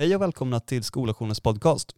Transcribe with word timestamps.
Hej 0.00 0.16
och 0.16 0.22
välkomna 0.22 0.60
till 0.60 0.84
Skolaktionens 0.84 1.40
podcast. 1.40 1.94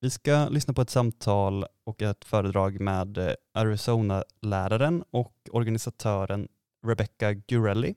Vi 0.00 0.10
ska 0.10 0.48
lyssna 0.48 0.74
på 0.74 0.82
ett 0.82 0.90
samtal 0.90 1.66
och 1.84 2.02
ett 2.02 2.24
föredrag 2.24 2.80
med 2.80 3.18
eh, 3.18 3.34
Arizona-läraren 3.54 5.04
och 5.10 5.34
organisatören 5.52 6.48
Rebecca 6.86 7.32
Gurelli. 7.32 7.94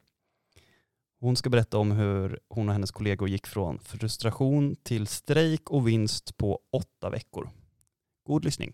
Hon 1.19 1.35
ska 1.35 1.49
berätta 1.49 1.77
om 1.77 1.91
hur 1.91 2.39
hon 2.49 2.67
och 2.67 2.73
hennes 2.73 2.91
kollegor 2.91 3.29
gick 3.29 3.47
från 3.47 3.79
frustration 3.79 4.75
till 4.83 5.07
strejk 5.07 5.69
och 5.69 5.87
vinst 5.87 6.37
på 6.37 6.59
åtta 6.71 7.09
veckor. 7.09 7.49
God 8.23 8.45
lyssning. 8.45 8.73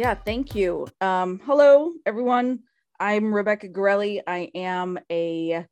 Yeah, 0.00 0.14
thank 0.14 0.54
you. 0.54 0.86
Um, 1.02 1.42
hello, 1.44 1.92
everyone. 2.06 2.60
I'm 2.98 3.34
Rebecca 3.34 3.68
Garelli. 3.68 4.22
I 4.26 4.50
am 4.54 4.98
a 5.12 5.66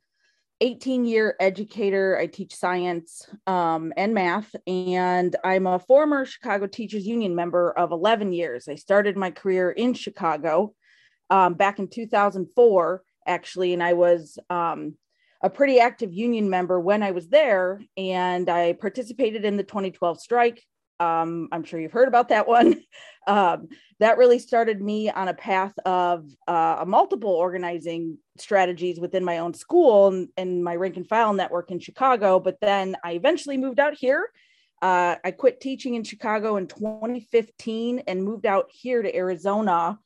18 0.61 1.07
year 1.07 1.35
educator. 1.41 2.19
I 2.19 2.27
teach 2.27 2.55
science 2.55 3.27
um, 3.47 3.91
and 3.97 4.13
math, 4.13 4.55
and 4.67 5.35
I'm 5.43 5.67
a 5.67 5.79
former 5.79 6.27
Chicago 6.27 6.67
Teachers 6.67 7.07
Union 7.07 7.35
member 7.35 7.71
of 7.71 7.91
11 7.91 8.35
years. 8.35 8.69
I 8.69 8.75
started 8.75 9.17
my 9.17 9.31
career 9.31 9.71
in 9.71 9.95
Chicago 9.95 10.75
um, 11.31 11.55
back 11.55 11.79
in 11.79 11.89
2004, 11.89 13.03
actually, 13.27 13.73
and 13.73 13.83
I 13.83 13.95
was 13.95 14.39
um, 14.51 14.97
a 15.43 15.49
pretty 15.49 15.81
active 15.81 16.13
union 16.13 16.51
member 16.51 16.79
when 16.79 17.03
I 17.03 17.13
was 17.13 17.29
there, 17.29 17.81
and 17.97 18.51
I 18.51 18.75
participated 18.75 19.47
in 19.47 19.57
the 19.57 19.65
2012 19.65 20.21
strike. 20.21 20.63
Um, 21.01 21.49
I'm 21.53 21.65
sure 21.65 21.79
you've 21.79 21.93
heard 21.93 22.09
about 22.09 22.29
that 22.29 22.49
one. 22.49 22.83
Um, 23.27 23.69
that 24.01 24.17
really 24.17 24.39
started 24.39 24.81
me 24.81 25.11
on 25.11 25.29
a 25.29 25.35
path 25.35 25.79
of 25.85 26.25
uh, 26.47 26.83
multiple 26.87 27.29
organizing 27.29 28.17
strategies 28.39 28.99
within 28.99 29.23
my 29.23 29.41
own 29.41 29.53
school 29.53 30.09
and, 30.09 30.29
and, 30.39 30.65
my 30.65 30.75
rank 30.75 30.97
and 30.97 31.07
file 31.07 31.35
network 31.35 31.71
in 31.71 31.79
Chicago. 31.79 32.41
But 32.41 32.57
then 32.63 32.97
I 33.05 33.13
eventually 33.13 33.59
moved 33.59 33.81
out 33.81 33.93
here. 33.93 34.31
Uh, 34.81 35.17
I 35.23 35.33
quit 35.33 35.61
teaching 35.61 35.95
in 35.95 36.05
Chicago 36.05 36.57
in 36.57 36.69
2015 36.69 38.05
and 38.07 38.25
moved 38.25 38.47
out 38.47 38.71
here 38.71 39.03
to 39.03 39.15
Arizona 39.15 39.99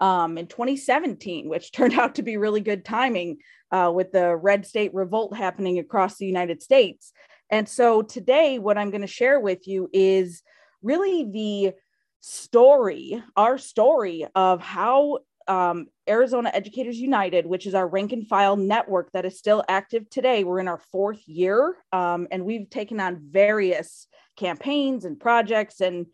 um, 0.00 0.36
in 0.36 0.46
2017, 0.46 1.48
which 1.48 1.70
turned 1.72 1.94
out 1.94 2.16
to 2.16 2.22
be 2.22 2.36
really 2.36 2.60
good 2.60 2.84
timing 2.84 3.38
uh, 3.70 3.92
with 3.94 4.12
the 4.12 4.34
red 4.36 4.66
state 4.66 4.92
revolt 4.94 5.36
happening 5.36 5.78
across 5.78 6.16
the 6.16 6.26
United 6.26 6.62
States. 6.62 7.12
And 7.50 7.68
so 7.68 8.02
today, 8.02 8.58
what 8.58 8.78
I'm 8.78 8.90
going 8.90 9.02
to 9.02 9.06
share 9.06 9.38
with 9.38 9.66
you 9.68 9.88
is 9.92 10.42
really 10.82 11.24
the 11.24 11.74
story, 12.20 13.22
our 13.36 13.58
story 13.58 14.26
of 14.34 14.60
how 14.60 15.18
um, 15.46 15.88
Arizona 16.08 16.50
Educators 16.54 16.98
United, 16.98 17.46
which 17.46 17.66
is 17.66 17.74
our 17.74 17.86
rank 17.86 18.12
and 18.12 18.26
file 18.26 18.56
network 18.56 19.12
that 19.12 19.26
is 19.26 19.38
still 19.38 19.62
active 19.68 20.08
today. 20.08 20.42
We're 20.42 20.60
in 20.60 20.68
our 20.68 20.80
fourth 20.90 21.26
year, 21.26 21.76
um, 21.92 22.26
and 22.30 22.44
we've 22.44 22.70
taken 22.70 22.98
on 23.00 23.20
various 23.30 24.06
campaigns 24.36 25.04
and 25.04 25.20
projects 25.20 25.80
and 25.80 26.06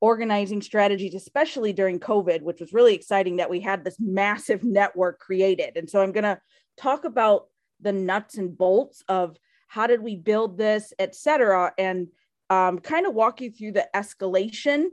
organizing 0.00 0.62
strategies, 0.62 1.14
especially 1.14 1.72
during 1.72 1.98
COVID, 2.00 2.42
which 2.42 2.60
was 2.60 2.72
really 2.72 2.94
exciting 2.94 3.36
that 3.36 3.50
we 3.50 3.60
had 3.60 3.84
this 3.84 3.96
massive 3.98 4.64
network 4.64 5.18
created. 5.18 5.76
And 5.76 5.88
so 5.88 6.00
I'm 6.00 6.12
going 6.12 6.24
to 6.24 6.40
talk 6.76 7.04
about 7.04 7.46
the 7.80 7.92
nuts 7.92 8.38
and 8.38 8.56
bolts 8.56 9.02
of 9.08 9.36
how 9.68 9.86
did 9.86 10.02
we 10.02 10.16
build 10.16 10.58
this, 10.58 10.92
et 10.98 11.14
cetera, 11.14 11.72
and 11.78 12.08
um, 12.50 12.78
kind 12.78 13.06
of 13.06 13.14
walk 13.14 13.40
you 13.40 13.50
through 13.50 13.72
the 13.72 13.88
escalation 13.94 14.86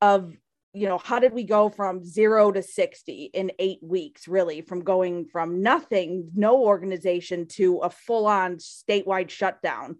of 0.00 0.32
you 0.74 0.86
know 0.86 0.98
how 0.98 1.18
did 1.18 1.32
we 1.32 1.44
go 1.44 1.70
from 1.70 2.04
zero 2.04 2.52
to 2.52 2.62
60 2.62 3.30
in 3.32 3.50
eight 3.58 3.80
weeks 3.82 4.28
really 4.28 4.60
from 4.60 4.84
going 4.84 5.24
from 5.24 5.62
nothing 5.62 6.30
no 6.34 6.62
organization 6.62 7.46
to 7.46 7.78
a 7.78 7.90
full-on 7.90 8.58
statewide 8.58 9.30
shutdown 9.30 9.96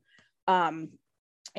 um, 0.46 0.90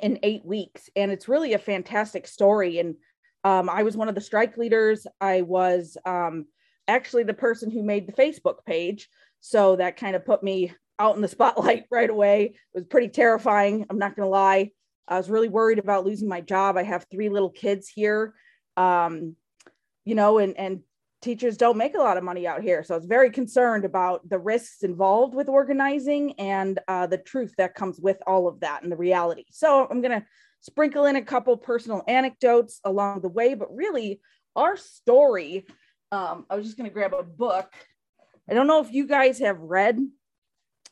in 0.02 0.20
eight 0.24 0.46
weeks. 0.46 0.90
And 0.96 1.12
it's 1.12 1.28
really 1.28 1.54
a 1.54 1.60
fantastic 1.60 2.28
story. 2.28 2.80
And 2.80 2.96
um, 3.44 3.70
i 3.70 3.84
was 3.84 3.96
one 3.96 4.10
of 4.10 4.16
the 4.16 4.22
strike 4.22 4.58
leaders. 4.58 5.08
I 5.22 5.42
was 5.44 5.98
um, 6.06 6.46
actually 6.88 7.24
the 7.24 7.34
person 7.34 7.72
who 7.72 7.84
made 7.84 8.08
the 8.08 8.14
facebook 8.14 8.66
page. 8.66 9.10
So 9.40 9.78
that 9.78 9.98
kind 9.98 10.16
of 10.16 10.26
put 10.26 10.44
me 10.44 10.74
out 11.00 11.16
in 11.16 11.22
the 11.22 11.28
spotlight 11.28 11.86
right 11.92 12.10
away 12.10 12.46
it 12.46 12.78
was 12.78 12.86
pretty 12.86 13.10
terrifying 13.10 13.86
i'm 13.90 14.00
not 14.00 14.16
going 14.16 14.26
to 14.26 14.30
lie 14.30 14.72
I 15.10 15.18
was 15.18 15.30
really 15.30 15.50
worried 15.50 15.80
about 15.80 16.06
losing 16.06 16.30
my 16.30 16.40
job. 16.40 16.78
I 16.78 16.84
have 16.84 17.08
three 17.10 17.30
little 17.30 17.50
kids 17.50 17.88
here, 17.90 18.36
um, 18.78 19.36
you 20.06 20.14
know, 20.14 20.38
and, 20.38 20.56
and 20.56 20.82
teachers 21.22 21.58
don't 21.58 21.78
make 21.78 21.96
a 21.96 22.00
lot 22.00 22.18
of 22.18 22.24
money 22.24 22.46
out 22.46 22.62
here. 22.62 22.84
So 22.84 22.94
I 22.94 22.98
was 22.98 23.08
very 23.08 23.32
concerned 23.32 23.86
about 23.86 24.30
the 24.30 24.38
risks 24.38 24.84
involved 24.84 25.34
with 25.34 25.50
organizing 25.50 26.34
and 26.34 26.80
uh, 26.88 27.08
the 27.08 27.18
truth 27.18 27.56
that 27.58 27.74
comes 27.74 28.00
with 28.00 28.18
all 28.28 28.48
of 28.48 28.60
that 28.60 28.84
and 28.84 28.92
the 28.92 28.98
reality. 28.98 29.46
So 29.50 29.88
I'm 29.90 30.02
going 30.02 30.22
to 30.22 30.26
sprinkle 30.62 31.06
in 31.06 31.16
a 31.16 31.24
couple 31.24 31.58
personal 31.58 32.04
anecdotes 32.08 32.80
along 32.84 33.22
the 33.22 33.30
way, 33.30 33.56
but 33.56 33.76
really 33.76 34.22
our 34.56 34.78
story. 34.78 35.66
Um, 36.12 36.46
I 36.50 36.56
was 36.56 36.66
just 36.66 36.78
going 36.78 36.90
to 36.90 36.94
grab 36.94 37.14
a 37.16 37.24
book. 37.24 37.72
I 38.48 38.54
don't 38.54 38.68
know 38.68 38.82
if 38.82 38.92
you 38.92 39.08
guys 39.08 39.40
have 39.40 39.60
read 39.60 40.00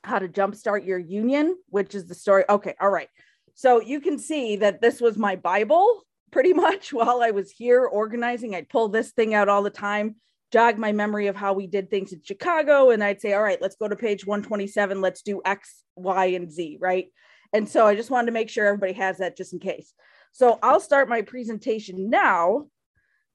How 0.07 0.19
to 0.19 0.27
Jumpstart 0.27 0.85
Your 0.85 0.97
Union, 0.97 1.57
which 1.69 1.93
is 1.93 2.05
the 2.05 2.15
story. 2.15 2.45
Okay, 2.49 2.75
all 2.79 2.89
right. 2.89 3.09
So 3.55 3.81
you 3.81 3.99
can 3.99 4.17
see 4.17 4.55
that 4.57 4.81
this 4.81 5.01
was 5.01 5.17
my 5.17 5.35
Bible 5.35 6.03
pretty 6.31 6.53
much 6.65 6.93
while 6.93 7.21
I 7.21 7.31
was 7.31 7.51
here 7.51 7.85
organizing. 7.85 8.55
I'd 8.55 8.69
pull 8.69 8.87
this 8.87 9.11
thing 9.11 9.33
out 9.33 9.49
all 9.49 9.63
the 9.63 9.69
time, 9.69 10.15
jog 10.51 10.77
my 10.77 10.91
memory 10.91 11.27
of 11.27 11.35
how 11.35 11.53
we 11.53 11.67
did 11.67 11.89
things 11.89 12.13
in 12.13 12.21
Chicago. 12.23 12.91
And 12.91 13.03
I'd 13.03 13.21
say, 13.21 13.33
all 13.33 13.43
right, 13.43 13.61
let's 13.61 13.75
go 13.75 13.87
to 13.87 13.95
page 13.95 14.25
127. 14.25 15.01
Let's 15.01 15.21
do 15.21 15.41
X, 15.43 15.83
Y, 15.95 16.25
and 16.27 16.51
Z, 16.51 16.77
right? 16.79 17.07
And 17.53 17.67
so 17.67 17.85
I 17.85 17.95
just 17.95 18.09
wanted 18.09 18.27
to 18.27 18.31
make 18.33 18.49
sure 18.49 18.65
everybody 18.65 18.93
has 18.93 19.17
that 19.17 19.37
just 19.37 19.53
in 19.53 19.59
case. 19.59 19.93
So 20.31 20.59
I'll 20.61 20.79
start 20.79 21.09
my 21.09 21.21
presentation 21.21 22.09
now 22.09 22.67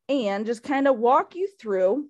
and 0.08 0.46
just 0.46 0.62
kind 0.62 0.88
of 0.88 0.98
walk 0.98 1.34
you 1.34 1.48
through. 1.60 2.08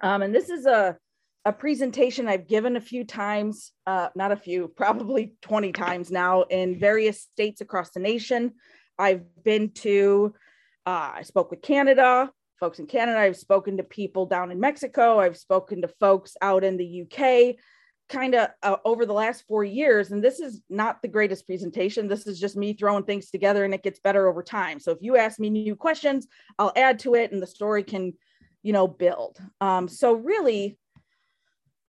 Um, 0.00 0.22
and 0.22 0.34
this 0.34 0.48
is 0.48 0.66
a 0.66 0.96
a 1.44 1.52
presentation 1.52 2.28
I've 2.28 2.46
given 2.46 2.76
a 2.76 2.80
few 2.80 3.04
times, 3.04 3.72
uh, 3.86 4.08
not 4.14 4.32
a 4.32 4.36
few, 4.36 4.68
probably 4.76 5.34
20 5.42 5.72
times 5.72 6.10
now 6.10 6.42
in 6.42 6.78
various 6.78 7.22
states 7.22 7.60
across 7.60 7.90
the 7.90 8.00
nation. 8.00 8.52
I've 8.98 9.22
been 9.42 9.70
to, 9.70 10.34
uh, 10.86 11.12
I 11.14 11.22
spoke 11.22 11.50
with 11.50 11.62
Canada, 11.62 12.30
folks 12.60 12.78
in 12.78 12.86
Canada. 12.86 13.18
I've 13.18 13.36
spoken 13.36 13.78
to 13.78 13.82
people 13.82 14.26
down 14.26 14.52
in 14.52 14.60
Mexico. 14.60 15.18
I've 15.18 15.36
spoken 15.36 15.82
to 15.82 15.88
folks 15.88 16.36
out 16.40 16.62
in 16.62 16.76
the 16.76 17.02
UK 17.02 17.56
kind 18.08 18.34
of 18.34 18.50
uh, 18.62 18.76
over 18.84 19.06
the 19.06 19.12
last 19.12 19.44
four 19.48 19.64
years. 19.64 20.12
And 20.12 20.22
this 20.22 20.38
is 20.38 20.60
not 20.68 21.00
the 21.00 21.08
greatest 21.08 21.46
presentation. 21.46 22.08
This 22.08 22.26
is 22.26 22.38
just 22.38 22.56
me 22.56 22.74
throwing 22.74 23.04
things 23.04 23.30
together 23.30 23.64
and 23.64 23.72
it 23.72 23.82
gets 23.82 24.00
better 24.00 24.28
over 24.28 24.42
time. 24.42 24.78
So 24.78 24.92
if 24.92 24.98
you 25.00 25.16
ask 25.16 25.40
me 25.40 25.50
new 25.50 25.74
questions, 25.74 26.26
I'll 26.58 26.72
add 26.76 26.98
to 27.00 27.14
it 27.14 27.32
and 27.32 27.42
the 27.42 27.46
story 27.46 27.82
can, 27.82 28.12
you 28.62 28.72
know, 28.72 28.86
build. 28.86 29.38
Um, 29.60 29.88
so 29.88 30.12
really, 30.12 30.78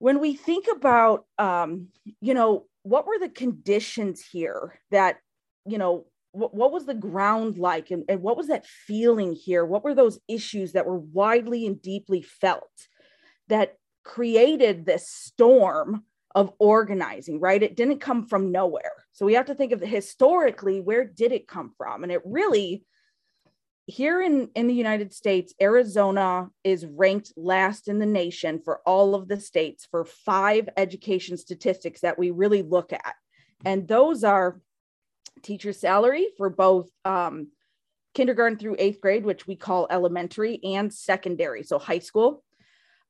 when 0.01 0.19
we 0.19 0.33
think 0.33 0.65
about 0.75 1.25
um, 1.37 1.89
you 2.21 2.33
know 2.33 2.65
what 2.81 3.05
were 3.05 3.19
the 3.19 3.29
conditions 3.29 4.25
here 4.31 4.79
that 4.89 5.19
you 5.67 5.77
know 5.77 6.07
what, 6.31 6.55
what 6.55 6.71
was 6.71 6.87
the 6.87 6.95
ground 6.95 7.59
like 7.59 7.91
and, 7.91 8.03
and 8.09 8.21
what 8.21 8.35
was 8.35 8.47
that 8.47 8.65
feeling 8.65 9.33
here? 9.33 9.63
What 9.63 9.83
were 9.83 9.93
those 9.93 10.19
issues 10.27 10.71
that 10.71 10.87
were 10.87 10.97
widely 10.97 11.67
and 11.67 11.79
deeply 11.79 12.23
felt 12.23 12.87
that 13.47 13.77
created 14.03 14.85
this 14.85 15.07
storm 15.07 16.03
of 16.33 16.51
organizing 16.57 17.39
right? 17.39 17.61
It 17.61 17.75
didn't 17.75 17.99
come 17.99 18.25
from 18.25 18.51
nowhere. 18.51 19.05
So 19.11 19.27
we 19.27 19.35
have 19.35 19.45
to 19.47 19.55
think 19.55 19.71
of 19.71 19.81
historically 19.81 20.81
where 20.81 21.05
did 21.05 21.31
it 21.31 21.47
come 21.47 21.73
from? 21.77 22.01
And 22.01 22.11
it 22.11 22.21
really 22.25 22.85
here 23.87 24.21
in, 24.21 24.49
in 24.55 24.67
the 24.67 24.73
United 24.73 25.13
States, 25.13 25.53
Arizona 25.61 26.49
is 26.63 26.85
ranked 26.85 27.33
last 27.35 27.87
in 27.87 27.99
the 27.99 28.05
nation 28.05 28.61
for 28.63 28.81
all 28.85 29.15
of 29.15 29.27
the 29.27 29.39
states 29.39 29.87
for 29.89 30.05
five 30.05 30.69
education 30.77 31.37
statistics 31.37 32.01
that 32.01 32.17
we 32.17 32.31
really 32.31 32.61
look 32.61 32.93
at. 32.93 33.15
And 33.65 33.87
those 33.87 34.23
are 34.23 34.59
teacher 35.43 35.73
salary 35.73 36.27
for 36.37 36.49
both 36.49 36.89
um, 37.05 37.47
kindergarten 38.13 38.57
through 38.57 38.75
eighth 38.79 39.01
grade, 39.01 39.25
which 39.25 39.47
we 39.47 39.55
call 39.55 39.87
elementary, 39.89 40.59
and 40.63 40.93
secondary, 40.93 41.63
so 41.63 41.79
high 41.79 41.99
school. 41.99 42.43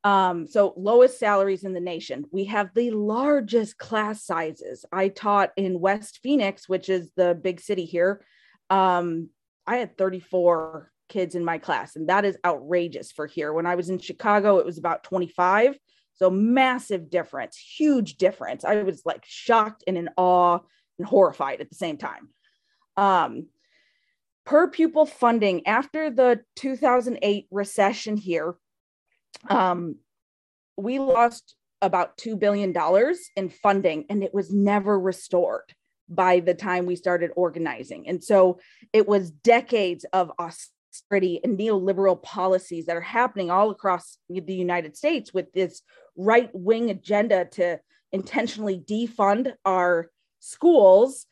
Um, 0.03 0.47
so 0.47 0.73
lowest 0.77 1.19
salaries 1.19 1.63
in 1.63 1.73
the 1.73 1.79
nation. 1.79 2.25
We 2.31 2.45
have 2.45 2.73
the 2.73 2.91
largest 2.91 3.77
class 3.77 4.25
sizes. 4.25 4.83
I 4.91 5.09
taught 5.09 5.51
in 5.57 5.79
West 5.79 6.19
Phoenix, 6.23 6.67
which 6.67 6.89
is 6.89 7.11
the 7.15 7.35
big 7.35 7.59
city 7.61 7.85
here. 7.85 8.25
Um, 8.69 9.29
I 9.67 9.77
had 9.77 9.97
34 9.97 10.91
kids 11.09 11.35
in 11.35 11.45
my 11.45 11.57
class, 11.57 11.95
and 11.95 12.09
that 12.09 12.25
is 12.25 12.37
outrageous 12.45 13.11
for 13.11 13.27
here. 13.27 13.53
When 13.53 13.65
I 13.65 13.75
was 13.75 13.89
in 13.89 13.99
Chicago, 13.99 14.57
it 14.57 14.65
was 14.65 14.77
about 14.77 15.03
25. 15.03 15.77
So 16.13 16.29
massive 16.29 17.09
difference, 17.09 17.57
huge 17.57 18.17
difference. 18.17 18.63
I 18.63 18.83
was 18.83 19.01
like 19.05 19.23
shocked 19.25 19.83
and 19.87 19.97
in 19.97 20.09
awe 20.17 20.59
and 20.97 21.07
horrified 21.07 21.61
at 21.61 21.69
the 21.69 21.75
same 21.75 21.97
time. 21.97 22.29
Um, 22.95 23.47
per 24.45 24.69
pupil 24.69 25.05
funding 25.05 25.65
after 25.65 26.09
the 26.09 26.41
2008 26.57 27.47
recession 27.49 28.17
here, 28.17 28.55
um, 29.49 29.95
we 30.77 30.99
lost 30.99 31.55
about 31.81 32.17
$2 32.17 32.37
billion 32.37 32.73
in 33.35 33.49
funding 33.49 34.05
and 34.09 34.23
it 34.23 34.33
was 34.33 34.51
never 34.51 34.99
restored 34.99 35.73
by 36.11 36.41
the 36.41 36.53
time 36.53 36.85
we 36.85 36.95
started 36.95 37.31
organizing. 37.35 38.07
And 38.07 38.23
so 38.23 38.59
it 38.93 39.07
was 39.07 39.31
decades 39.31 40.05
of 40.13 40.31
austerity 40.37 41.39
and 41.43 41.57
neoliberal 41.57 42.21
policies 42.21 42.85
that 42.85 42.97
are 42.97 43.01
happening 43.01 43.49
all 43.49 43.71
across 43.71 44.17
the 44.29 44.53
United 44.53 44.97
States 44.97 45.33
with 45.33 45.51
this 45.53 45.81
right 46.17 46.49
wing 46.53 46.89
agenda 46.89 47.45
to 47.45 47.79
intentionally 48.11 48.77
defund 48.79 49.53
our 49.65 50.11
schools 50.39 51.25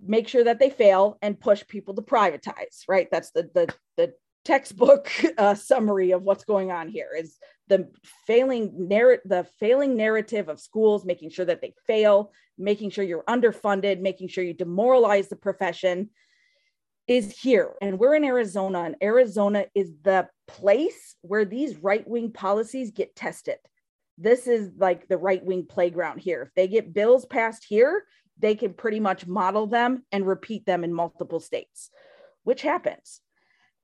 make 0.00 0.28
sure 0.28 0.44
that 0.44 0.58
they 0.58 0.70
fail 0.70 1.18
and 1.22 1.40
push 1.40 1.66
people 1.66 1.94
to 1.94 2.02
privatize 2.02 2.82
right 2.88 3.08
that's 3.10 3.30
the 3.32 3.50
the, 3.54 3.74
the 3.96 4.12
textbook 4.44 5.10
uh, 5.38 5.54
summary 5.54 6.12
of 6.12 6.22
what's 6.22 6.44
going 6.44 6.70
on 6.70 6.88
here 6.88 7.10
is 7.18 7.36
the 7.68 7.90
failing 8.26 8.72
narrative 8.88 9.22
the 9.28 9.44
failing 9.58 9.96
narrative 9.96 10.48
of 10.48 10.60
schools 10.60 11.04
making 11.04 11.30
sure 11.30 11.44
that 11.44 11.60
they 11.60 11.74
fail 11.86 12.30
making 12.58 12.90
sure 12.90 13.04
you're 13.04 13.22
underfunded 13.24 14.00
making 14.00 14.28
sure 14.28 14.44
you 14.44 14.54
demoralize 14.54 15.28
the 15.28 15.36
profession 15.36 16.10
is 17.06 17.38
here 17.38 17.74
and 17.80 17.98
we're 17.98 18.14
in 18.14 18.24
arizona 18.24 18.80
and 18.80 18.96
arizona 19.02 19.64
is 19.74 19.92
the 20.02 20.28
place 20.48 21.16
where 21.22 21.44
these 21.44 21.76
right-wing 21.76 22.32
policies 22.32 22.90
get 22.90 23.14
tested 23.14 23.58
this 24.18 24.46
is 24.46 24.70
like 24.78 25.06
the 25.08 25.18
right-wing 25.18 25.66
playground 25.66 26.18
here 26.18 26.42
if 26.42 26.54
they 26.54 26.66
get 26.68 26.94
bills 26.94 27.26
passed 27.26 27.64
here 27.68 28.04
they 28.38 28.54
can 28.54 28.74
pretty 28.74 29.00
much 29.00 29.26
model 29.26 29.66
them 29.66 30.04
and 30.12 30.26
repeat 30.26 30.66
them 30.66 30.84
in 30.84 30.92
multiple 30.92 31.40
states, 31.40 31.90
which 32.44 32.62
happens. 32.62 33.20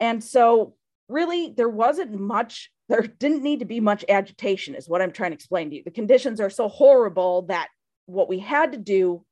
And 0.00 0.22
so, 0.22 0.74
really, 1.08 1.52
there 1.56 1.68
wasn't 1.68 2.18
much, 2.18 2.70
there 2.88 3.02
didn't 3.02 3.42
need 3.42 3.60
to 3.60 3.64
be 3.64 3.80
much 3.80 4.04
agitation, 4.08 4.74
is 4.74 4.88
what 4.88 5.02
I'm 5.02 5.12
trying 5.12 5.30
to 5.30 5.36
explain 5.36 5.70
to 5.70 5.76
you. 5.76 5.82
The 5.84 5.90
conditions 5.90 6.40
are 6.40 6.50
so 6.50 6.68
horrible 6.68 7.42
that 7.42 7.68
what 8.12 8.28
we 8.28 8.38
had 8.38 8.72
to 8.72 8.78
do 8.78 9.24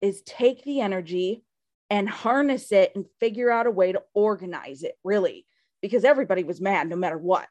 is 0.00 0.22
take 0.22 0.62
the 0.64 0.80
energy 0.80 1.42
and 1.90 2.08
harness 2.08 2.72
it 2.72 2.92
and 2.94 3.06
figure 3.20 3.50
out 3.50 3.66
a 3.66 3.70
way 3.70 3.92
to 3.92 4.02
organize 4.14 4.82
it, 4.82 4.96
really, 5.04 5.46
because 5.80 6.04
everybody 6.04 6.42
was 6.44 6.60
mad 6.60 6.88
no 6.88 6.96
matter 6.96 7.18
what. 7.18 7.48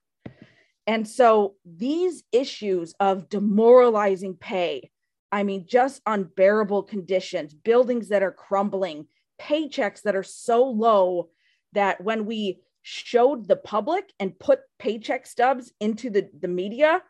And 0.88 1.08
so, 1.08 1.56
these 1.66 2.24
issues 2.32 2.94
of 3.00 3.30
demoralizing 3.30 4.36
pay, 4.36 4.92
I 5.32 5.44
mean, 5.44 5.66
just 5.68 6.02
unbearable 6.06 6.84
conditions, 6.84 7.54
buildings 7.54 8.10
that 8.10 8.22
are 8.22 8.32
crumbling, 8.32 9.08
paychecks 9.42 10.04
that 10.04 10.16
are 10.16 10.24
so 10.24 10.66
low 10.66 11.30
that 11.74 12.02
when 12.02 12.26
we 12.26 12.62
showed 12.84 13.48
the 13.48 13.56
public 13.56 14.14
and 14.20 14.38
put 14.38 14.60
paycheck 14.78 15.26
stubs 15.26 15.74
into 15.80 16.12
the, 16.12 16.30
the 16.40 16.48
media, 16.48 17.02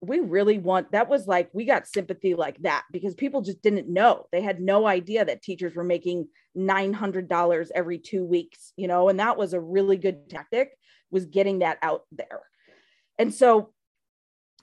we 0.00 0.20
really 0.20 0.58
want 0.58 0.92
that 0.92 1.08
was 1.08 1.26
like 1.26 1.50
we 1.52 1.64
got 1.64 1.88
sympathy 1.88 2.34
like 2.34 2.56
that 2.62 2.84
because 2.92 3.14
people 3.14 3.42
just 3.42 3.62
didn't 3.62 3.88
know. 3.88 4.26
They 4.30 4.40
had 4.40 4.60
no 4.60 4.86
idea 4.86 5.24
that 5.24 5.42
teachers 5.42 5.74
were 5.74 5.84
making 5.84 6.28
$900 6.56 7.70
every 7.74 7.98
2 7.98 8.24
weeks, 8.24 8.72
you 8.76 8.86
know, 8.86 9.08
and 9.08 9.18
that 9.18 9.36
was 9.36 9.54
a 9.54 9.60
really 9.60 9.96
good 9.96 10.30
tactic 10.30 10.70
was 11.10 11.26
getting 11.26 11.60
that 11.60 11.78
out 11.82 12.02
there. 12.12 12.42
And 13.18 13.32
so 13.32 13.72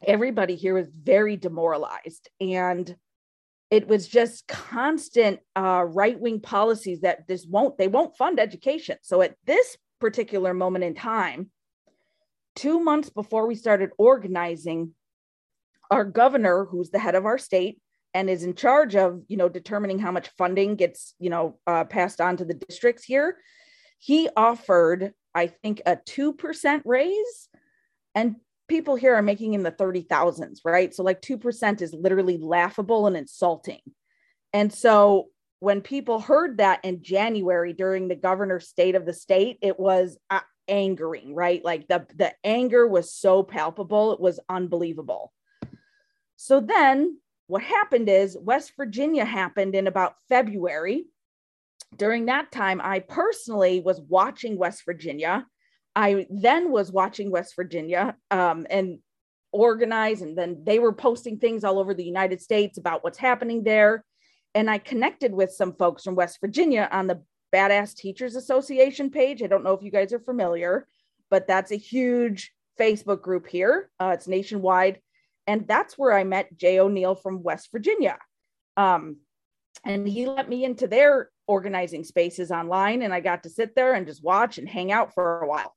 everybody 0.06 0.56
here 0.56 0.74
was 0.74 0.90
very 0.90 1.38
demoralized 1.38 2.30
and 2.40 2.96
it 3.72 3.88
was 3.88 4.08
just 4.08 4.48
constant 4.48 5.40
uh, 5.56 5.84
right-wing 5.88 6.40
policies 6.40 7.02
that 7.02 7.28
this 7.28 7.46
won't 7.46 7.78
they 7.78 7.88
won't 7.88 8.16
fund 8.18 8.40
education 8.40 8.98
so 9.02 9.22
at 9.22 9.36
this 9.46 9.78
particular 10.00 10.54
moment 10.54 10.84
in 10.84 10.94
time 10.94 11.50
two 12.56 12.80
months 12.80 13.10
before 13.10 13.48
we 13.48 13.56
started 13.56 13.90
organizing 13.98 14.94
our 15.92 16.06
governor 16.06 16.66
who's 16.66 16.90
the 16.90 17.00
head 17.00 17.16
of 17.16 17.26
our 17.26 17.38
state 17.38 17.80
and 18.14 18.30
is 18.30 18.44
in 18.44 18.56
charge 18.56 18.96
of 18.96 19.22
you 19.28 19.38
know 19.38 19.50
determining 19.50 20.00
how 20.00 20.12
much 20.12 20.30
funding 20.38 20.76
gets 20.76 21.14
you 21.20 21.30
know 21.30 21.58
uh, 21.68 21.84
passed 21.84 22.22
on 22.22 22.38
to 22.38 22.46
the 22.46 22.54
districts 22.54 23.04
here 23.04 23.38
he 24.00 24.30
offered 24.36 25.14
i 25.34 25.48
think 25.48 25.82
a 25.86 25.98
2% 25.98 26.82
raise 26.86 27.50
and 28.14 28.36
people 28.68 28.96
here 28.96 29.16
are 29.16 29.22
making 29.22 29.54
in 29.54 29.64
the 29.64 29.72
30,000s, 29.72 30.60
right? 30.66 30.94
So 30.94 31.04
like 31.04 31.22
2% 31.22 31.82
is 31.82 31.94
literally 31.94 32.38
laughable 32.38 33.08
and 33.08 33.16
insulting. 33.16 33.82
And 34.54 34.74
so 34.74 35.28
when 35.60 35.82
people 35.82 36.20
heard 36.20 36.58
that 36.58 36.84
in 36.84 37.04
January 37.04 37.74
during 37.74 38.08
the 38.08 38.16
governor's 38.16 38.68
state 38.68 38.96
of 38.96 39.06
the 39.06 39.14
state, 39.14 39.58
it 39.62 39.80
was 39.80 40.18
uh, 40.30 40.42
angering, 40.68 41.36
right? 41.36 41.64
Like 41.64 41.88
the, 41.88 42.06
the 42.16 42.34
anger 42.44 42.88
was 42.88 43.14
so 43.14 43.44
palpable, 43.44 44.14
it 44.14 44.20
was 44.20 44.40
unbelievable. 44.50 45.32
So 46.36 46.60
then 46.60 47.20
what 47.48 47.64
happened 47.64 48.10
is 48.10 48.38
West 48.40 48.74
Virginia 48.78 49.26
happened 49.26 49.76
in 49.76 49.88
about 49.88 50.16
February. 50.30 51.06
During 51.96 52.26
that 52.26 52.52
time, 52.52 52.82
I 52.84 53.00
personally 53.00 53.80
was 53.80 54.02
watching 54.02 54.58
West 54.58 54.84
Virginia 54.86 55.46
I 55.96 56.28
then 56.30 56.72
was 56.72 56.92
watching 56.92 57.32
West 57.32 57.56
Virginia 57.56 58.16
um, 58.30 58.68
and 58.70 59.00
organize, 59.52 60.22
and 60.22 60.38
then 60.38 60.64
they 60.66 60.80
were 60.80 60.92
posting 60.92 61.40
things 61.40 61.64
all 61.64 61.80
over 61.80 61.94
the 61.94 62.04
United 62.04 62.42
States 62.42 62.78
about 62.78 63.04
what's 63.04 63.18
happening 63.18 63.64
there. 63.64 64.04
And 64.54 64.70
I 64.70 64.78
connected 64.78 65.34
with 65.34 65.52
some 65.52 65.74
folks 65.74 66.04
from 66.04 66.16
West 66.16 66.40
Virginia 66.42 66.90
on 66.92 67.08
the 67.08 67.22
Badass 67.54 67.96
Teachers 67.96 68.36
Association 68.36 69.10
page. 69.10 69.42
I 69.42 69.48
don't 69.48 69.64
know 69.64 69.74
if 69.74 69.84
you 69.84 69.92
guys 69.92 70.12
are 70.12 70.20
familiar, 70.20 70.88
but 71.30 71.48
that's 71.48 71.72
a 71.72 71.78
huge 71.78 72.52
Facebook 72.78 73.22
group 73.22 73.48
here. 73.48 73.90
Uh, 74.00 74.12
it's 74.14 74.28
nationwide. 74.28 75.00
And 75.48 75.68
that's 75.68 75.98
where 75.98 76.14
I 76.14 76.24
met 76.24 76.58
Jay 76.58 76.80
O'Neal 76.80 77.16
from 77.16 77.44
West 77.44 77.70
Virginia. 77.72 78.18
Um, 78.78 79.18
and 79.84 80.08
he 80.08 80.26
let 80.26 80.50
me 80.50 80.64
into 80.64 80.88
their 80.88 81.30
organizing 81.48 82.04
spaces 82.04 82.52
online, 82.52 83.02
and 83.04 83.14
I 83.14 83.20
got 83.20 83.44
to 83.44 83.50
sit 83.50 83.76
there 83.76 83.94
and 83.94 84.08
just 84.08 84.24
watch 84.24 84.58
and 84.58 84.68
hang 84.68 84.92
out 84.92 85.14
for 85.14 85.42
a 85.42 85.48
while. 85.48 85.76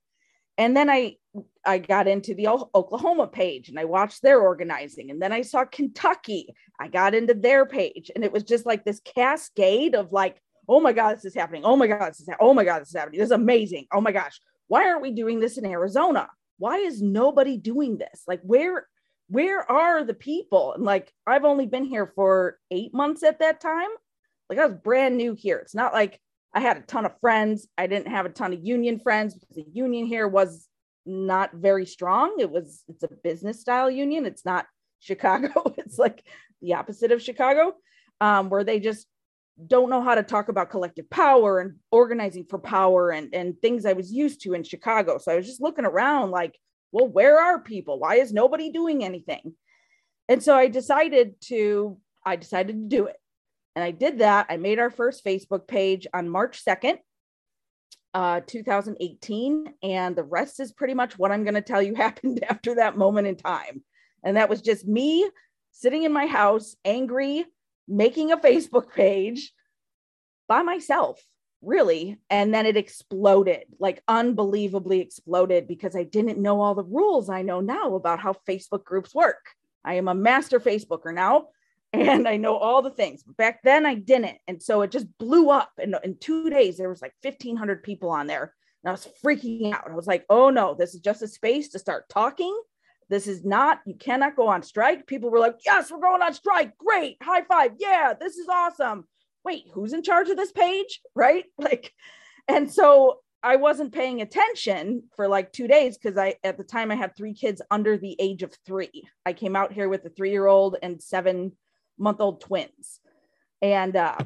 And 0.59 0.77
then 0.77 0.91
i 0.91 1.17
i 1.65 1.79
got 1.79 2.09
into 2.09 2.35
the 2.35 2.49
oklahoma 2.49 3.29
page 3.29 3.69
and 3.69 3.79
i 3.79 3.85
watched 3.85 4.23
their 4.23 4.41
organizing. 4.41 5.11
And 5.11 5.23
then 5.23 5.33
i 5.33 5.43
saw 5.43 5.65
kentucky. 5.65 6.55
I 6.81 6.89
got 6.89 7.15
into 7.15 7.35
their 7.35 7.65
page 7.65 8.11
and 8.15 8.25
it 8.25 8.33
was 8.33 8.43
just 8.43 8.67
like 8.67 8.85
this 8.85 9.01
cascade 9.05 9.95
of 9.95 10.13
like 10.13 10.43
oh 10.69 10.81
my 10.81 10.93
god 10.93 11.17
this 11.17 11.25
is 11.25 11.35
happening. 11.35 11.63
Oh 11.65 11.77
my 11.77 11.87
god 11.87 12.11
this 12.11 12.21
is 12.21 12.29
ha- 12.29 12.37
oh 12.41 12.53
my 12.53 12.65
god 12.65 12.81
this 12.81 12.89
is 12.89 12.97
happening. 12.97 13.21
This 13.21 13.29
is 13.29 13.33
amazing. 13.33 13.87
Oh 13.93 14.01
my 14.01 14.13
gosh. 14.13 14.41
Why 14.67 14.89
aren't 14.89 15.03
we 15.03 15.13
doing 15.13 15.39
this 15.39 15.59
in 15.59 15.65
arizona? 15.65 16.29
Why 16.59 16.79
is 16.79 17.01
nobody 17.01 17.57
doing 17.57 17.97
this? 17.99 18.25
Like 18.27 18.41
where 18.43 18.89
where 19.29 19.71
are 19.71 20.05
the 20.05 20.15
people 20.15 20.73
and 20.73 20.85
like 20.85 21.13
i've 21.27 21.45
only 21.45 21.67
been 21.67 21.85
here 21.85 22.13
for 22.15 22.59
eight 22.71 22.93
months 22.95 23.23
at 23.23 23.41
that 23.41 23.61
time 23.61 23.89
like 24.49 24.59
i 24.59 24.67
was 24.67 24.75
brand 24.83 25.17
new 25.17 25.35
here 25.35 25.59
it's 25.59 25.75
not 25.75 25.93
like 25.93 26.21
I 26.55 26.61
had 26.61 26.79
a 26.79 26.83
ton 26.83 27.05
of 27.05 27.19
friends. 27.21 27.69
I 27.77 27.87
didn't 27.87 28.09
have 28.09 28.27
a 28.27 28.31
ton 28.31 28.53
of 28.53 28.65
union 28.65 28.99
friends 28.99 29.35
because 29.35 29.57
the 29.57 29.67
union 29.73 30.07
here 30.07 30.27
was 30.27 30.67
not 31.05 31.53
very 31.55 31.87
strong. 31.87 32.37
It 32.39 32.51
was 32.51 32.83
it's 32.89 33.03
a 33.03 33.09
business 33.23 33.61
style 33.61 33.91
union. 33.91 34.27
It's 34.27 34.45
not 34.45 34.67
Chicago. 35.01 35.73
it's 35.77 35.99
like 35.99 36.25
the 36.61 36.75
opposite 36.75 37.13
of 37.13 37.23
Chicago, 37.23 37.75
um, 38.21 38.51
where 38.51 38.65
they 38.65 38.81
just 38.81 39.07
don't 39.67 39.91
know 39.91 40.03
how 40.03 40.15
to 40.15 40.23
talk 40.23 40.49
about 40.49 40.71
collective 40.71 41.09
power 41.11 41.61
and 41.61 41.77
organizing 41.91 42.45
for 42.49 42.59
power 42.59 43.11
and 43.11 43.35
and 43.35 43.61
things 43.61 43.85
I 43.85 43.93
was 43.93 44.13
used 44.13 44.43
to 44.43 44.55
in 44.55 44.65
Chicago. 44.65 45.19
So 45.19 45.31
I 45.31 45.37
was 45.37 45.47
just 45.47 45.61
looking 45.61 45.85
around 45.85 46.31
like, 46.31 46.59
well, 46.93 47.07
where 47.07 47.41
are 47.41 47.61
people? 47.61 47.99
Why 47.99 48.17
is 48.17 48.33
nobody 48.33 48.71
doing 48.71 49.05
anything? 49.05 49.55
And 50.29 50.43
so 50.43 50.55
I 50.55 50.69
decided 50.69 51.41
to 51.43 51.99
I 52.25 52.37
decided 52.37 52.75
to 52.75 52.97
do 52.97 53.07
it. 53.07 53.17
And 53.75 53.85
I 53.85 53.91
did 53.91 54.19
that. 54.19 54.47
I 54.51 54.57
made 54.57 54.79
our 54.79 54.91
first 54.91 55.25
Facebook 55.25 55.67
page 55.67 56.07
on 56.13 56.29
March 56.29 56.63
2nd, 56.65 56.99
uh, 58.13 58.41
2018. 58.47 59.73
And 59.83 60.17
the 60.17 60.25
rest 60.25 60.61
is 60.61 60.73
pretty 60.73 60.95
much 60.95 61.19
what 61.19 61.31
I'm 61.31 61.45
going 61.45 61.55
to 61.55 61.63
tell 61.63 61.81
you 61.81 61.95
happened 61.97 62.45
after 62.49 62.75
that 62.75 62.99
moment 62.99 63.29
in 63.29 63.37
time. 63.37 63.83
And 64.25 64.37
that 64.37 64.51
was 64.51 64.61
just 64.61 64.87
me 64.87 65.31
sitting 65.71 66.03
in 66.03 66.13
my 66.13 66.27
house, 66.27 66.75
angry, 66.85 67.45
making 67.87 68.33
a 68.33 68.37
Facebook 68.37 68.93
page 68.93 69.53
by 70.49 70.63
myself, 70.63 71.23
really. 71.63 72.19
And 72.31 72.55
then 72.55 72.67
it 72.67 72.77
exploded, 72.77 73.65
like 73.79 74.03
unbelievably 74.09 75.01
exploded 75.01 75.67
because 75.67 75.97
I 75.97 76.05
didn't 76.05 76.39
know 76.39 76.61
all 76.61 76.75
the 76.75 76.85
rules 76.85 77.29
I 77.29 77.43
know 77.43 77.61
now 77.61 77.95
about 77.95 78.21
how 78.21 78.35
Facebook 78.49 78.85
groups 78.85 79.15
work. 79.15 79.45
I 79.85 79.95
am 79.95 80.09
a 80.09 80.15
master 80.15 80.61
Facebooker 80.61 81.13
now 81.15 81.49
and 81.93 82.29
I 82.29 82.37
know 82.37 82.57
all 82.57 82.83
the 82.83 82.91
things. 82.91 83.23
Back 83.23 83.61
then 83.63 83.87
I 83.87 83.95
didn't. 83.95 84.39
And 84.47 84.63
so 84.63 84.83
it 84.83 84.91
just 84.91 85.07
blew 85.19 85.51
up. 85.51 85.73
And 85.79 85.97
in 86.05 86.19
two 86.19 86.51
days, 86.51 86.77
there 86.77 86.89
was 86.89 87.03
like 87.03 87.15
1,500 87.23 87.83
people 87.83 88.11
on 88.11 88.27
there. 88.27 88.55
And 88.85 88.89
I 88.89 88.93
was 88.93 89.09
freaking 89.25 89.73
out. 89.73 89.91
I 89.91 89.95
was 89.95 90.07
like, 90.07 90.25
oh 90.29 90.51
no, 90.51 90.75
this 90.75 90.95
is 90.95 91.01
just 91.01 91.23
a 91.23 91.29
space 91.29 91.71
to 91.71 91.79
start 91.79 92.09
talking. 92.09 92.57
This 93.09 93.27
is 93.27 93.45
not, 93.45 93.81
you 93.87 93.95
cannot 93.95 94.37
go 94.37 94.49
on 94.49 94.63
strike. 94.63 95.07
People 95.07 95.31
were 95.31 95.39
like, 95.39 95.57
yes, 95.65 95.91
we're 95.91 95.99
going 95.99 96.23
on 96.23 96.35
strike. 96.35 96.77
Great. 96.77 97.17
High 97.23 97.43
five. 97.43 97.73
Yeah, 97.79 98.13
this 98.19 98.37
is 98.37 98.49
awesome. 98.49 99.09
Wait, 99.45 99.65
who's 99.73 99.93
in 99.93 100.03
charge 100.03 100.29
of 100.29 100.37
this 100.37 100.53
page? 100.53 101.01
Right. 101.15 101.47
Like, 101.59 101.93
and 102.47 102.73
so 102.73 103.19
I 103.43 103.57
wasn't 103.57 103.93
paying 103.93 104.21
attention 104.21 105.05
for 105.17 105.29
like 105.29 105.53
two 105.53 105.69
days 105.69 105.99
because 105.99 106.17
I, 106.17 106.37
at 106.45 106.59
the 106.59 106.65
time, 106.65 106.91
I 106.91 106.97
had 106.97 107.17
three 107.17 107.35
kids 107.35 107.63
under 107.71 107.97
the 107.97 108.17
age 108.19 108.43
of 108.43 108.55
three. 108.67 109.09
I 109.27 109.33
came 109.33 109.57
out 109.57 109.73
here 109.73 109.89
with 109.89 110.05
a 110.05 110.11
three 110.11 110.31
year 110.31 110.47
old 110.47 110.77
and 110.83 111.03
seven 111.03 111.53
month 111.99 112.21
old 112.21 112.41
twins. 112.41 113.01
And 113.61 113.97
uh, 113.97 114.19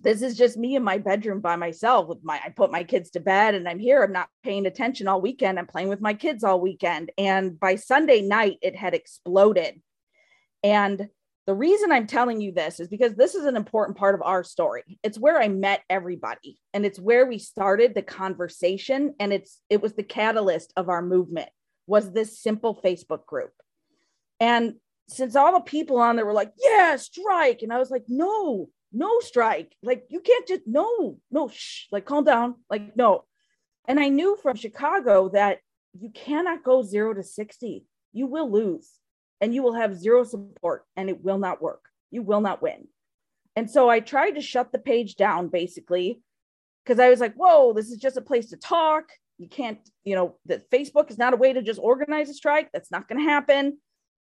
this 0.00 0.22
is 0.22 0.36
just 0.36 0.56
me 0.56 0.76
in 0.76 0.82
my 0.82 0.98
bedroom 0.98 1.40
by 1.40 1.56
myself 1.56 2.08
with 2.08 2.18
my, 2.22 2.40
I 2.44 2.50
put 2.50 2.70
my 2.70 2.84
kids 2.84 3.10
to 3.10 3.20
bed 3.20 3.54
and 3.54 3.68
I'm 3.68 3.78
here. 3.78 4.02
I'm 4.02 4.12
not 4.12 4.28
paying 4.42 4.66
attention 4.66 5.08
all 5.08 5.20
weekend. 5.20 5.58
I'm 5.58 5.66
playing 5.66 5.88
with 5.88 6.00
my 6.00 6.14
kids 6.14 6.42
all 6.42 6.60
weekend. 6.60 7.12
And 7.18 7.58
by 7.58 7.76
Sunday 7.76 8.22
night, 8.22 8.58
it 8.62 8.76
had 8.76 8.94
exploded. 8.94 9.80
And 10.62 11.08
the 11.46 11.54
reason 11.54 11.90
I'm 11.90 12.06
telling 12.06 12.40
you 12.40 12.52
this 12.52 12.80
is 12.80 12.88
because 12.88 13.14
this 13.14 13.34
is 13.34 13.44
an 13.44 13.56
important 13.56 13.96
part 13.96 14.14
of 14.14 14.22
our 14.22 14.44
story. 14.44 14.98
It's 15.02 15.18
where 15.18 15.40
I 15.40 15.48
met 15.48 15.82
everybody 15.88 16.58
and 16.74 16.84
it's 16.84 17.00
where 17.00 17.26
we 17.26 17.38
started 17.38 17.94
the 17.94 18.02
conversation 18.02 19.14
and 19.18 19.32
it's 19.32 19.60
it 19.70 19.80
was 19.80 19.94
the 19.94 20.02
catalyst 20.02 20.72
of 20.76 20.88
our 20.88 21.02
movement 21.02 21.48
was 21.86 22.12
this 22.12 22.40
simple 22.40 22.78
Facebook 22.84 23.26
group. 23.26 23.52
And 24.38 24.74
since 25.08 25.34
all 25.34 25.52
the 25.54 25.60
people 25.60 25.98
on 25.98 26.16
there 26.16 26.26
were 26.26 26.32
like, 26.32 26.52
"Yeah, 26.62 26.96
strike." 26.96 27.62
And 27.62 27.72
I 27.72 27.78
was 27.78 27.90
like, 27.90 28.04
"No, 28.06 28.68
no 28.92 29.18
strike. 29.20 29.74
Like 29.82 30.04
you 30.08 30.20
can't 30.20 30.46
just 30.46 30.62
no, 30.66 31.18
no, 31.30 31.48
shh, 31.48 31.86
like 31.90 32.04
calm 32.04 32.24
down. 32.24 32.56
Like 32.68 32.96
no." 32.96 33.24
And 33.88 33.98
I 33.98 34.08
knew 34.08 34.36
from 34.40 34.56
Chicago 34.56 35.30
that 35.30 35.58
you 35.98 36.10
cannot 36.10 36.62
go 36.62 36.82
0 36.82 37.14
to 37.14 37.24
60. 37.24 37.84
You 38.12 38.26
will 38.26 38.50
lose 38.50 38.99
and 39.40 39.54
you 39.54 39.62
will 39.62 39.74
have 39.74 39.94
zero 39.94 40.24
support 40.24 40.84
and 40.96 41.08
it 41.08 41.22
will 41.22 41.38
not 41.38 41.62
work. 41.62 41.82
You 42.10 42.22
will 42.22 42.40
not 42.40 42.62
win. 42.62 42.88
And 43.56 43.70
so 43.70 43.88
I 43.88 44.00
tried 44.00 44.32
to 44.32 44.40
shut 44.40 44.72
the 44.72 44.78
page 44.78 45.16
down 45.16 45.48
basically 45.48 46.20
because 46.84 47.00
I 47.00 47.08
was 47.08 47.20
like, 47.20 47.34
whoa, 47.34 47.72
this 47.72 47.90
is 47.90 47.98
just 47.98 48.16
a 48.16 48.22
place 48.22 48.50
to 48.50 48.56
talk. 48.56 49.04
You 49.38 49.48
can't, 49.48 49.78
you 50.04 50.14
know, 50.14 50.36
that 50.46 50.70
Facebook 50.70 51.10
is 51.10 51.18
not 51.18 51.32
a 51.32 51.36
way 51.36 51.52
to 51.52 51.62
just 51.62 51.80
organize 51.80 52.28
a 52.28 52.34
strike. 52.34 52.70
That's 52.72 52.90
not 52.90 53.08
going 53.08 53.18
to 53.18 53.30
happen. 53.30 53.78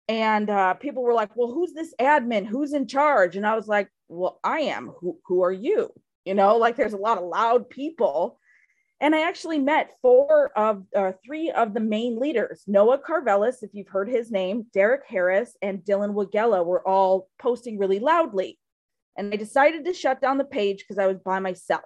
And 0.08 0.50
uh, 0.50 0.74
people 0.74 1.02
were 1.02 1.14
like, 1.14 1.34
well, 1.34 1.48
who's 1.48 1.72
this 1.72 1.94
admin? 2.00 2.46
Who's 2.46 2.74
in 2.74 2.86
charge? 2.86 3.36
And 3.36 3.46
I 3.46 3.54
was 3.56 3.66
like, 3.66 3.88
well, 4.08 4.38
I 4.44 4.60
am. 4.60 4.92
Who, 5.00 5.18
who 5.26 5.42
are 5.42 5.52
you? 5.52 5.90
You 6.24 6.34
know, 6.34 6.56
like 6.56 6.76
there's 6.76 6.92
a 6.92 6.98
lot 6.98 7.18
of 7.18 7.24
loud 7.24 7.70
people 7.70 8.38
and 9.04 9.14
I 9.14 9.28
actually 9.28 9.58
met 9.58 9.98
four 10.00 10.50
of 10.56 10.82
uh, 10.96 11.12
three 11.22 11.50
of 11.50 11.74
the 11.74 11.80
main 11.80 12.18
leaders. 12.18 12.64
Noah 12.66 12.98
Karvelis, 12.98 13.62
if 13.62 13.68
you've 13.74 13.88
heard 13.88 14.08
his 14.08 14.30
name, 14.30 14.64
Derek 14.72 15.02
Harris, 15.06 15.58
and 15.60 15.80
Dylan 15.80 16.14
Wegela 16.14 16.64
were 16.64 16.88
all 16.88 17.28
posting 17.38 17.76
really 17.76 17.98
loudly. 17.98 18.58
And 19.18 19.30
I 19.30 19.36
decided 19.36 19.84
to 19.84 19.92
shut 19.92 20.22
down 20.22 20.38
the 20.38 20.44
page 20.44 20.78
because 20.78 20.98
I 20.98 21.06
was 21.06 21.18
by 21.18 21.38
myself. 21.38 21.84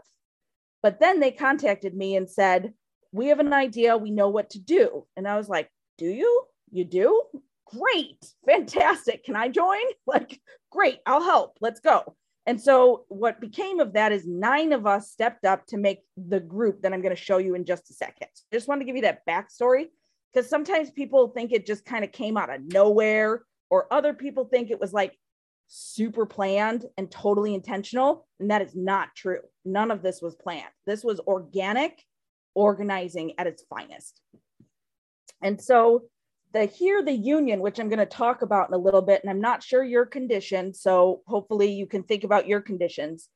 But 0.81 1.01
then 1.01 1.19
they 1.19 1.33
contacted 1.33 1.93
me 1.93 2.15
and 2.15 2.31
said, 2.31 2.73
We 3.11 3.27
have 3.27 3.41
an 3.41 3.53
idea. 3.53 3.97
We 3.97 4.13
know 4.13 4.29
what 4.29 4.51
to 4.51 4.61
do. 4.61 5.05
And 5.17 5.27
I 5.27 5.37
was 5.37 5.49
like, 5.49 5.69
Do 5.99 6.07
you? 6.07 6.45
You 6.71 6.85
do? 6.85 7.25
Great. 7.67 8.25
Fantastic. 8.47 9.25
Can 9.25 9.35
I 9.35 9.49
join? 9.49 9.81
Like, 10.07 10.41
great. 10.71 11.01
I'll 11.05 11.25
help. 11.25 11.59
Let's 11.61 11.81
go. 11.81 12.15
And 12.49 12.59
so 12.59 13.05
what 13.09 13.43
became 13.43 13.79
of 13.79 13.93
that 13.93 14.11
is 14.11 14.27
nine 14.27 14.73
of 14.73 14.87
us 14.87 15.11
stepped 15.11 15.45
up 15.45 15.67
to 15.67 15.77
make 15.77 15.99
the 16.17 16.41
group 16.41 16.81
that 16.81 16.95
I'm 16.95 17.03
going 17.03 17.15
to 17.15 17.23
show 17.23 17.37
you 17.37 17.55
in 17.55 17.67
just 17.67 17.91
a 17.91 17.93
second. 17.93 18.29
I 18.51 18.57
just 18.57 18.67
wanted 18.67 18.81
to 18.81 18.85
give 18.87 18.97
you 18.97 19.03
that 19.03 19.27
backstory 19.29 19.89
because 20.33 20.49
sometimes 20.49 20.91
people 20.91 21.29
think 21.29 21.53
it 21.53 21.67
just 21.67 21.85
kind 21.85 22.05
of 22.05 22.11
came 22.11 22.39
out 22.39 22.49
of 22.49 22.63
nowhere, 22.73 23.43
or 23.69 23.93
other 23.93 24.15
people 24.15 24.47
think 24.47 24.71
it 24.71 24.81
was 24.81 24.95
like 24.95 25.15
super 25.67 26.25
planned 26.25 26.87
and 26.97 27.11
totally 27.11 27.53
intentional. 27.53 28.27
And 28.41 28.51
that 28.51 28.63
is 28.63 28.75
not 28.75 29.11
true. 29.15 29.41
None 29.67 29.91
of 29.91 30.01
this 30.01 30.23
was 30.23 30.35
planned. 30.35 30.73
This 30.87 31.05
was 31.05 31.21
organic 31.21 32.03
organizing 32.55 33.35
at 33.37 33.47
its 33.47 33.63
finest. 33.69 34.23
And 35.43 35.61
so 35.61 36.05
the 36.53 36.65
here 36.65 37.03
the 37.03 37.13
union 37.13 37.61
which 37.61 37.79
i'm 37.79 37.89
going 37.89 37.99
to 37.99 38.07
talk 38.07 38.43
about 38.43 38.69
in 38.69 38.75
a 38.75 38.79
little 38.79 39.03
bit 39.03 39.23
and 39.23 39.31
i'm 39.31 39.41
not 39.41 39.63
sure 39.63 39.85
your 39.85 40.07
condition 40.07 40.73
so 40.73 41.23
hopefully 41.27 41.71
you 41.71 41.87
can 41.87 42.03
think 42.03 42.25
about 42.25 42.49
your 42.49 42.61
conditions. 42.61 43.29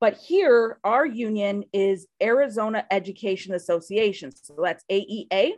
But 0.00 0.18
here 0.18 0.80
our 0.84 1.06
union 1.06 1.64
is 1.72 2.06
arizona 2.22 2.84
education 2.90 3.54
association 3.54 4.32
so 4.32 4.56
that's 4.62 4.84
aea 4.90 5.52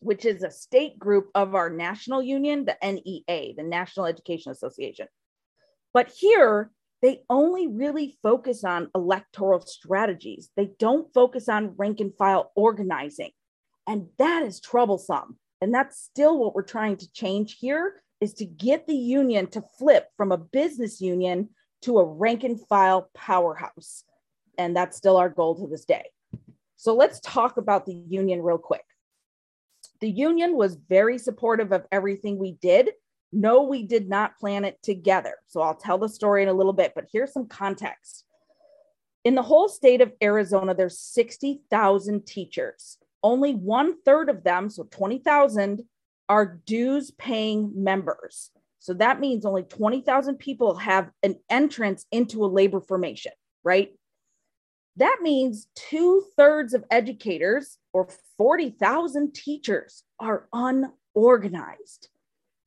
which 0.00 0.24
is 0.24 0.42
a 0.42 0.50
state 0.50 0.98
group 0.98 1.30
of 1.34 1.54
our 1.54 1.70
national 1.70 2.22
union 2.22 2.66
the 2.66 2.76
nea 2.82 3.54
the 3.56 3.62
national 3.62 4.06
education 4.06 4.52
association. 4.52 5.06
But 5.94 6.08
here 6.08 6.70
they 7.02 7.22
only 7.28 7.66
really 7.66 8.16
focus 8.22 8.62
on 8.62 8.90
electoral 8.94 9.60
strategies. 9.60 10.50
They 10.56 10.70
don't 10.78 11.12
focus 11.12 11.48
on 11.48 11.74
rank 11.76 11.98
and 12.00 12.14
file 12.16 12.52
organizing. 12.54 13.30
And 13.88 14.06
that 14.18 14.44
is 14.44 14.60
troublesome 14.60 15.38
and 15.62 15.72
that's 15.72 16.02
still 16.02 16.38
what 16.38 16.56
we're 16.56 16.62
trying 16.62 16.96
to 16.96 17.12
change 17.12 17.58
here 17.60 18.02
is 18.20 18.34
to 18.34 18.44
get 18.44 18.88
the 18.88 18.96
union 18.96 19.46
to 19.46 19.62
flip 19.78 20.08
from 20.16 20.32
a 20.32 20.36
business 20.36 21.00
union 21.00 21.50
to 21.82 22.00
a 22.00 22.04
rank 22.04 22.42
and 22.42 22.60
file 22.66 23.08
powerhouse. 23.14 24.02
And 24.58 24.76
that's 24.76 24.96
still 24.96 25.16
our 25.16 25.28
goal 25.28 25.54
to 25.54 25.68
this 25.68 25.84
day. 25.84 26.06
So 26.74 26.96
let's 26.96 27.20
talk 27.20 27.58
about 27.58 27.86
the 27.86 27.94
union 27.94 28.42
real 28.42 28.58
quick. 28.58 28.84
The 30.00 30.10
union 30.10 30.56
was 30.56 30.74
very 30.88 31.16
supportive 31.16 31.70
of 31.70 31.86
everything 31.92 32.38
we 32.38 32.58
did. 32.60 32.90
No, 33.32 33.62
we 33.62 33.84
did 33.84 34.08
not 34.08 34.40
plan 34.40 34.64
it 34.64 34.82
together. 34.82 35.36
So 35.46 35.60
I'll 35.60 35.76
tell 35.76 35.96
the 35.96 36.08
story 36.08 36.42
in 36.42 36.48
a 36.48 36.54
little 36.54 36.72
bit, 36.72 36.90
but 36.96 37.06
here's 37.12 37.32
some 37.32 37.46
context. 37.46 38.24
In 39.22 39.36
the 39.36 39.42
whole 39.42 39.68
state 39.68 40.00
of 40.00 40.12
Arizona, 40.20 40.74
there's 40.74 40.98
60,000 40.98 42.26
teachers 42.26 42.98
only 43.22 43.54
one 43.54 44.00
third 44.02 44.28
of 44.28 44.44
them, 44.44 44.68
so 44.68 44.84
20,000, 44.90 45.82
are 46.28 46.60
dues 46.66 47.10
paying 47.12 47.72
members. 47.74 48.50
So 48.78 48.94
that 48.94 49.20
means 49.20 49.44
only 49.44 49.62
20,000 49.62 50.38
people 50.38 50.76
have 50.76 51.10
an 51.22 51.36
entrance 51.48 52.06
into 52.10 52.44
a 52.44 52.46
labor 52.46 52.80
formation, 52.80 53.32
right? 53.62 53.92
That 54.96 55.18
means 55.22 55.68
two 55.74 56.24
thirds 56.36 56.74
of 56.74 56.84
educators 56.90 57.78
or 57.92 58.08
40,000 58.38 59.34
teachers 59.34 60.02
are 60.18 60.48
unorganized. 60.52 62.08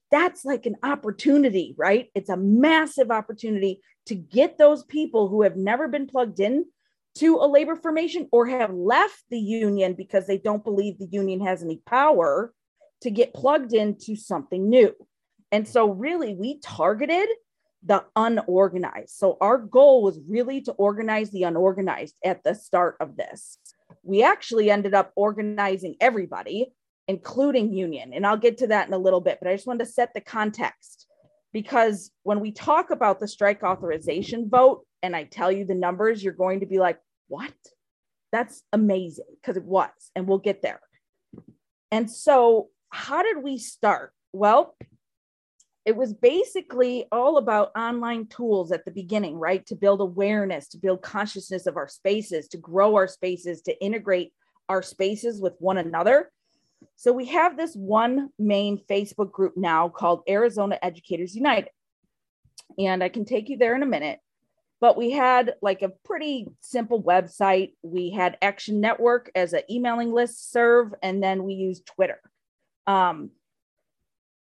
That's 0.09 0.45
like 0.45 0.65
an 0.65 0.77
opportunity, 0.83 1.75
right? 1.77 2.09
It's 2.15 2.29
a 2.29 2.37
massive 2.37 3.11
opportunity 3.11 3.81
to 4.05 4.15
get 4.15 4.57
those 4.57 4.83
people 4.83 5.27
who 5.27 5.41
have 5.41 5.57
never 5.57 5.87
been 5.87 6.07
plugged 6.07 6.39
in 6.39 6.65
to 7.15 7.37
a 7.37 7.47
labor 7.47 7.75
formation 7.75 8.27
or 8.31 8.45
have 8.45 8.73
left 8.73 9.23
the 9.29 9.39
union 9.39 9.93
because 9.93 10.27
they 10.27 10.37
don't 10.37 10.63
believe 10.63 10.97
the 10.97 11.07
union 11.11 11.45
has 11.45 11.63
any 11.63 11.81
power 11.85 12.53
to 13.01 13.09
get 13.09 13.33
plugged 13.33 13.73
into 13.73 14.15
something 14.15 14.69
new. 14.69 14.93
And 15.51 15.67
so, 15.67 15.89
really, 15.89 16.35
we 16.35 16.59
targeted 16.59 17.29
the 17.83 18.03
unorganized. 18.15 19.11
So, 19.11 19.37
our 19.39 19.57
goal 19.57 20.03
was 20.03 20.19
really 20.27 20.61
to 20.61 20.73
organize 20.73 21.31
the 21.31 21.43
unorganized 21.43 22.15
at 22.23 22.43
the 22.43 22.55
start 22.55 22.97
of 22.99 23.15
this. 23.15 23.57
We 24.03 24.23
actually 24.23 24.69
ended 24.69 24.93
up 24.93 25.11
organizing 25.15 25.95
everybody, 26.01 26.73
including 27.07 27.73
union. 27.73 28.13
And 28.13 28.25
I'll 28.25 28.37
get 28.37 28.57
to 28.59 28.67
that 28.67 28.87
in 28.87 28.93
a 28.93 28.99
little 28.99 29.21
bit, 29.21 29.37
but 29.39 29.49
I 29.49 29.55
just 29.55 29.67
wanted 29.67 29.85
to 29.85 29.91
set 29.91 30.13
the 30.13 30.21
context 30.21 31.07
because 31.53 32.11
when 32.23 32.41
we 32.41 32.51
talk 32.51 32.89
about 32.89 33.19
the 33.19 33.27
strike 33.27 33.63
authorization 33.63 34.49
vote, 34.49 34.85
and 35.01 35.15
I 35.15 35.23
tell 35.23 35.51
you 35.51 35.65
the 35.65 35.75
numbers, 35.75 36.23
you're 36.23 36.33
going 36.33 36.59
to 36.61 36.65
be 36.65 36.79
like, 36.79 36.97
what? 37.27 37.53
That's 38.31 38.63
amazing 38.73 39.25
because 39.41 39.57
it 39.57 39.63
was, 39.63 39.91
and 40.15 40.27
we'll 40.27 40.39
get 40.39 40.61
there. 40.61 40.81
And 41.91 42.09
so, 42.09 42.69
how 42.89 43.23
did 43.23 43.43
we 43.43 43.57
start? 43.57 44.11
Well, 44.33 44.75
it 45.85 45.95
was 45.95 46.13
basically 46.13 47.05
all 47.11 47.37
about 47.37 47.71
online 47.77 48.27
tools 48.27 48.71
at 48.71 48.85
the 48.85 48.91
beginning, 48.91 49.35
right? 49.35 49.65
To 49.67 49.75
build 49.75 50.01
awareness, 50.01 50.67
to 50.69 50.77
build 50.77 51.03
consciousness 51.03 51.67
of 51.67 51.77
our 51.77 51.87
spaces, 51.87 52.47
to 52.49 52.57
grow 52.57 52.95
our 52.95 53.07
spaces, 53.07 53.61
to 53.63 53.83
integrate 53.83 54.33
our 54.67 54.81
spaces 54.81 55.39
with 55.39 55.53
one 55.59 55.77
another. 55.77 56.31
So 56.95 57.13
we 57.13 57.25
have 57.27 57.55
this 57.55 57.75
one 57.75 58.29
main 58.39 58.81
Facebook 58.89 59.31
group 59.31 59.53
now 59.55 59.89
called 59.89 60.23
Arizona 60.27 60.79
Educators 60.81 61.35
United. 61.35 61.69
And 62.79 63.03
I 63.03 63.09
can 63.09 63.25
take 63.25 63.49
you 63.49 63.57
there 63.57 63.75
in 63.75 63.83
a 63.83 63.87
minute 63.87 64.19
but 64.85 64.97
we 64.97 65.09
had 65.09 65.55
like 65.63 65.81
a 65.81 65.89
pretty 65.89 66.45
simple 66.61 67.01
website. 67.01 67.71
We 67.81 68.11
had 68.11 68.37
Action 68.39 68.81
Network 68.81 69.31
as 69.33 69.51
an 69.53 69.63
emailing 69.67 70.13
list 70.13 70.51
serve, 70.51 70.93
and 71.01 71.23
then 71.23 71.43
we 71.43 71.55
used 71.55 71.87
Twitter. 71.87 72.19
Um, 72.85 73.31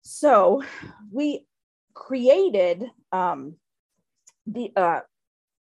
so 0.02 0.64
we 1.12 1.46
created 1.94 2.90
um, 3.12 3.54
the 4.48 4.72
uh, 4.74 5.00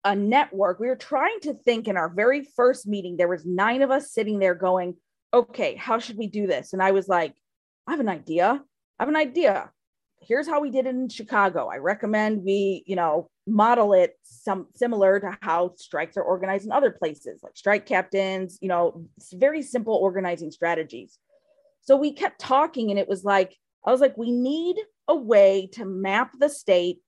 a 0.02 0.16
network. 0.16 0.81
We 0.81 0.88
were 0.88 0.97
trying 0.97 1.38
to 1.43 1.54
think 1.54 1.87
in 1.87 1.97
our 1.97 2.09
very 2.09 2.43
first 2.43 2.85
meeting. 2.85 3.16
There 3.16 3.28
was 3.28 3.47
nine 3.47 3.81
of 3.81 3.93
us 3.93 4.11
sitting 4.11 4.40
there 4.40 4.57
going, 4.57 4.97
"Okay, 5.33 5.76
how 5.76 6.00
should 6.00 6.19
we 6.19 6.26
do 6.26 6.49
this?" 6.49 6.73
And 6.73 6.83
I 6.83 6.90
was 6.90 7.07
like, 7.07 7.37
"I 7.87 7.93
have 7.93 8.00
an 8.00 8.09
idea. 8.09 8.61
I 8.99 9.02
have 9.02 9.09
an 9.09 9.14
idea. 9.14 9.71
Here's 10.21 10.49
how 10.49 10.61
we 10.61 10.71
did 10.71 10.87
it 10.87 10.97
in 10.97 11.09
Chicago. 11.09 11.69
I 11.69 11.76
recommend 11.76 12.43
we, 12.43 12.83
you 12.88 12.97
know, 12.97 13.31
model 13.47 13.93
it 13.93 14.19
some 14.23 14.67
similar 14.75 15.21
to 15.21 15.37
how 15.43 15.75
strikes 15.77 16.17
are 16.17 16.23
organized 16.23 16.65
in 16.65 16.73
other 16.73 16.91
places, 16.91 17.41
like 17.43 17.57
strike 17.57 17.87
captains, 17.87 18.59
you 18.61 18.69
know, 18.69 19.07
very 19.35 19.63
simple 19.63 19.95
organizing 19.95 20.51
strategies. 20.51 21.19
So 21.83 21.97
we 21.97 22.13
kept 22.13 22.41
talking, 22.41 22.91
and 22.91 22.99
it 22.99 23.09
was 23.09 23.25
like, 23.25 23.57
I 23.85 23.91
was 23.91 24.01
like, 24.01 24.17
we 24.17 24.31
need 24.31 24.77
a 25.09 25.15
way 25.15 25.69
to 25.73 25.85
map 25.85 26.33
the 26.39 26.49
state 26.49 27.01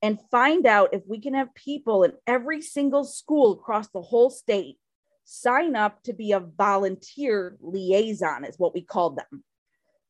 and 0.00 0.18
find 0.30 0.66
out 0.66 0.94
if 0.94 1.02
we 1.06 1.20
can 1.20 1.34
have 1.34 1.54
people 1.54 2.04
in 2.04 2.12
every 2.26 2.62
single 2.62 3.04
school 3.04 3.52
across 3.52 3.88
the 3.88 4.00
whole 4.00 4.30
state 4.30 4.78
sign 5.24 5.76
up 5.76 6.02
to 6.04 6.14
be 6.14 6.32
a 6.32 6.40
volunteer 6.40 7.58
liaison, 7.60 8.44
is 8.44 8.58
what 8.58 8.72
we 8.72 8.80
called 8.80 9.18
them. 9.18 9.44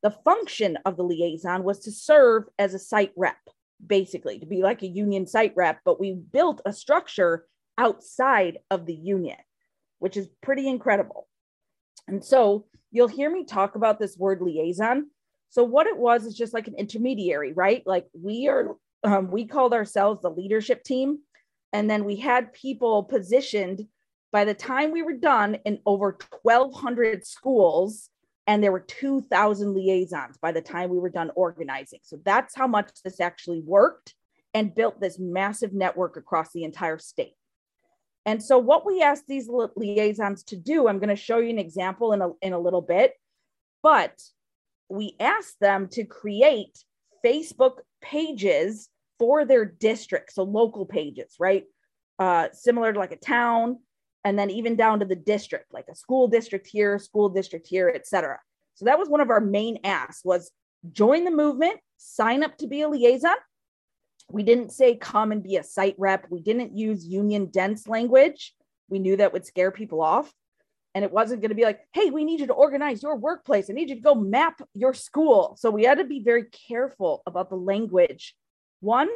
The 0.05 0.13
function 0.13 0.79
of 0.85 0.97
the 0.97 1.03
liaison 1.03 1.65
was 1.65 1.81
to 1.81 1.91
serve 1.91 2.45
as 2.57 2.73
a 2.73 2.79
site 2.79 3.11
rep, 3.17 3.37
basically, 3.85 4.39
to 4.39 4.47
be 4.47 4.63
like 4.63 4.83
a 4.83 4.89
union 4.89 5.27
site 5.27 5.53
rep, 5.57 5.81
but 5.85 6.01
we 6.01 6.13
built 6.13 6.61
a 6.65 6.73
structure 6.73 7.47
outside 7.77 8.59
of 8.71 8.87
the 8.87 8.95
union, 8.95 9.37
which 9.99 10.17
is 10.17 10.29
pretty 10.43 10.69
incredible. 10.69 11.29
And 12.07 12.25
so 12.25 12.67
you'll 12.91 13.09
hear 13.09 13.31
me 13.31 13.45
talk 13.45 13.77
about 13.77 13.99
this 13.99 14.17
word 14.17 14.41
liaison. 14.41 15.11
So, 15.51 15.65
what 15.65 15.87
it 15.87 15.97
was 15.97 16.25
is 16.25 16.37
just 16.37 16.55
like 16.55 16.69
an 16.69 16.75
intermediary, 16.77 17.53
right? 17.53 17.83
Like 17.87 18.07
we 18.13 18.49
are, 18.49 18.77
um, 19.05 19.31
we 19.31 19.47
called 19.47 19.73
ourselves 19.73 20.23
the 20.23 20.31
leadership 20.31 20.85
team. 20.85 21.21
And 21.73 21.89
then 21.91 22.05
we 22.05 22.17
had 22.17 22.53
people 22.53 23.05
positioned 23.05 23.87
by 24.33 24.45
the 24.45 24.55
time 24.55 24.91
we 24.91 25.03
were 25.03 25.15
done 25.15 25.57
in 25.65 25.81
over 25.87 26.17
1,200 26.43 27.27
schools, 27.27 28.11
and 28.49 28.65
there 28.65 28.73
were 28.73 28.81
2,000 28.81 29.75
liaisons 29.75 30.39
by 30.39 30.53
the 30.53 30.63
time 30.63 30.89
we 30.89 30.99
were 30.99 31.11
done 31.11 31.31
organizing. 31.37 32.01
So 32.03 32.19
that's 32.25 32.57
how 32.57 32.67
much 32.67 32.91
this 33.05 33.21
actually 33.21 33.61
worked 33.61 34.15
and 34.55 34.75
built 34.75 35.01
this 35.01 35.19
massive 35.19 35.75
network 35.75 36.17
across 36.17 36.51
the 36.53 36.65
entire 36.65 36.99
state. 36.99 37.35
And 38.25 38.43
so, 38.43 38.59
what 38.59 38.85
we 38.85 39.03
asked 39.03 39.27
these 39.29 39.49
liaisons 39.77 40.43
to 40.45 40.57
do, 40.57 40.89
I'm 40.89 40.99
going 40.99 41.09
to 41.09 41.17
show 41.17 41.39
you 41.39 41.51
an 41.51 41.59
example 41.59 42.13
in 42.13 42.23
a, 42.23 42.31
in 42.43 42.53
a 42.53 42.59
little 42.59 42.83
bit, 42.83 43.13
but 43.83 44.19
we 44.89 45.15
asked 45.21 45.61
them 45.61 45.89
to 45.89 46.05
create 46.05 46.79
Facebook 47.25 47.79
pages 48.01 48.89
for 49.19 49.45
their 49.45 49.65
district, 49.65 50.33
so 50.33 50.43
local 50.43 50.87
pages, 50.87 51.35
right? 51.39 51.65
Uh, 52.19 52.49
similar 52.53 52.93
to 52.93 52.99
like 52.99 53.13
a 53.13 53.17
town, 53.17 53.79
and 54.25 54.39
then 54.39 54.51
even 54.51 54.77
down 54.77 55.01
to 55.01 55.07
the 55.07 55.17
district, 55.17 55.73
like 55.73 55.87
a 55.91 55.95
school 55.95 56.29
district 56.29 56.67
here, 56.67 56.99
school 56.99 57.29
district 57.29 57.67
here, 57.67 57.91
etc. 57.95 58.39
So 58.75 58.85
that 58.85 58.99
was 58.99 59.09
one 59.09 59.21
of 59.21 59.31
our 59.31 59.41
main 59.41 59.79
asks 59.85 60.25
was 60.25 60.51
join 60.93 61.25
the 61.25 61.31
movement, 61.31 61.81
sign 61.97 62.43
up 62.43 62.57
to 62.59 62.67
be 62.67 62.83
a 62.83 62.89
liaison. 62.89 63.37
We 64.31 64.43
didn't 64.43 64.73
say 64.73 64.97
come 64.97 65.33
and 65.33 65.43
be 65.43 65.57
a 65.57 65.63
site 65.63 65.95
rep. 65.99 66.27
We 66.31 66.41
didn't 66.41 66.77
use 66.77 67.07
union 67.07 67.47
dense 67.47 67.89
language. 67.89 68.55
We 68.89 68.99
knew 68.99 69.17
that 69.17 69.33
would 69.33 69.47
scare 69.47 69.71
people 69.71 70.03
off. 70.03 70.33
And 70.95 71.05
it 71.05 71.13
wasn't 71.13 71.41
going 71.41 71.51
to 71.51 71.55
be 71.55 71.65
like, 71.65 71.81
hey, 71.93 72.11
we 72.11 72.25
need 72.25 72.41
you 72.41 72.47
to 72.49 72.55
organize 72.55 73.03
your 73.03 73.17
workplace. 73.17 73.71
I 73.71 73.73
need 73.73 73.89
you 73.89 73.97
to 73.97 74.01
go 74.01 74.15
map 74.15 74.61
your 74.75 74.95
school. 74.95 75.57
So 75.59 75.71
we 75.71 75.85
had 75.85 75.99
to 75.99 76.05
be 76.05 76.21
very 76.21 76.45
careful 76.45 77.23
about 77.27 77.51
the 77.51 77.57
language. 77.57 78.35
One, 78.81 79.09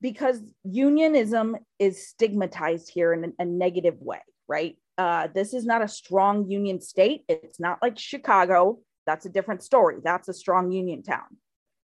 because 0.00 0.40
unionism 0.64 1.56
is 1.78 2.08
stigmatized 2.08 2.90
here 2.92 3.12
in 3.12 3.32
a, 3.38 3.44
negative 3.44 3.96
way, 4.00 4.20
right? 4.46 4.76
Uh, 4.96 5.28
this 5.34 5.54
is 5.54 5.64
not 5.64 5.82
a 5.82 5.88
strong 5.88 6.48
union 6.48 6.80
state. 6.80 7.24
It's 7.28 7.60
not 7.60 7.78
like 7.82 7.98
Chicago. 7.98 8.78
That's 9.06 9.26
a 9.26 9.30
different 9.30 9.62
story. 9.62 9.96
That's 10.02 10.28
a 10.28 10.34
strong 10.34 10.70
union 10.70 11.02
town. 11.02 11.36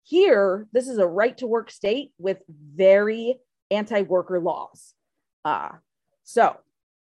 Here, 0.03 0.67
this 0.73 0.87
is 0.87 0.97
a 0.97 1.07
right 1.07 1.37
to 1.37 1.47
work 1.47 1.71
state 1.71 2.11
with 2.17 2.39
very 2.49 3.37
anti 3.71 4.01
worker 4.01 4.39
laws. 4.39 4.93
Uh, 5.45 5.69
so 6.23 6.57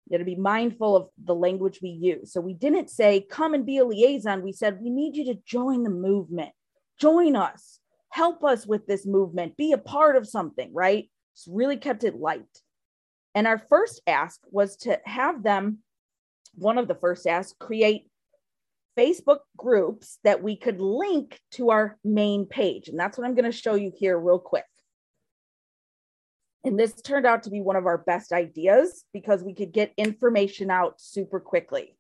you 0.06 0.18
got 0.18 0.20
to 0.20 0.25
be 0.25 0.36
mindful 0.36 0.96
of 0.96 1.10
the 1.24 1.36
language 1.36 1.80
we 1.82 1.89
use. 1.89 2.34
So 2.34 2.42
we 2.42 2.54
didn't 2.54 2.89
say, 2.89 3.22
come 3.22 3.54
and 3.54 3.66
be 3.66 3.78
a 3.78 3.86
liaison. 3.86 4.42
We 4.42 4.51
said, 4.51 4.82
we 4.82 4.89
need 4.89 5.16
you 5.16 5.25
to 5.25 5.39
join 5.46 5.84
the 5.84 5.89
movement, 5.89 6.51
join 7.00 7.36
us 7.36 7.78
help 8.09 8.43
us 8.43 8.65
with 8.65 8.87
this 8.87 9.05
movement, 9.05 9.57
be 9.57 9.72
a 9.72 9.77
part 9.77 10.15
of 10.15 10.27
something, 10.27 10.72
right? 10.74 11.09
So 11.33 11.51
really 11.53 11.77
kept 11.77 12.03
it 12.03 12.15
light. 12.15 12.43
And 13.35 13.48
our 13.48 13.59
first 13.69 14.01
ask 14.07 14.39
was 14.50 14.75
to 14.77 15.00
have 15.05 15.43
them, 15.43 15.79
one 16.55 16.77
of 16.77 16.87
the 16.87 16.95
first 16.95 17.27
asks, 17.27 17.55
create 17.59 18.09
Facebook 18.98 19.39
groups 19.55 20.17
that 20.24 20.43
we 20.43 20.55
could 20.55 20.81
link 20.81 21.39
to 21.51 21.69
our 21.69 21.98
main 22.03 22.45
page. 22.45 22.89
And 22.89 23.00
that's 23.00 23.17
what 23.17 23.25
I'm 23.25 23.35
going 23.35 23.50
to 23.50 23.51
show 23.51 23.75
you 23.75 23.91
here 23.95 24.19
real 24.19 24.39
quick. 24.39 24.65
And 26.65 26.77
this 26.77 26.93
turned 27.01 27.25
out 27.25 27.43
to 27.43 27.50
be 27.50 27.61
one 27.61 27.77
of 27.77 27.85
our 27.85 28.00
best 28.00 28.33
ideas 28.33 29.05
because 29.13 29.43
we 29.43 29.53
could 29.53 29.72
get 29.72 29.93
information 29.95 30.69
out 30.69 31.00
super 31.00 31.39
quickly. 31.39 31.95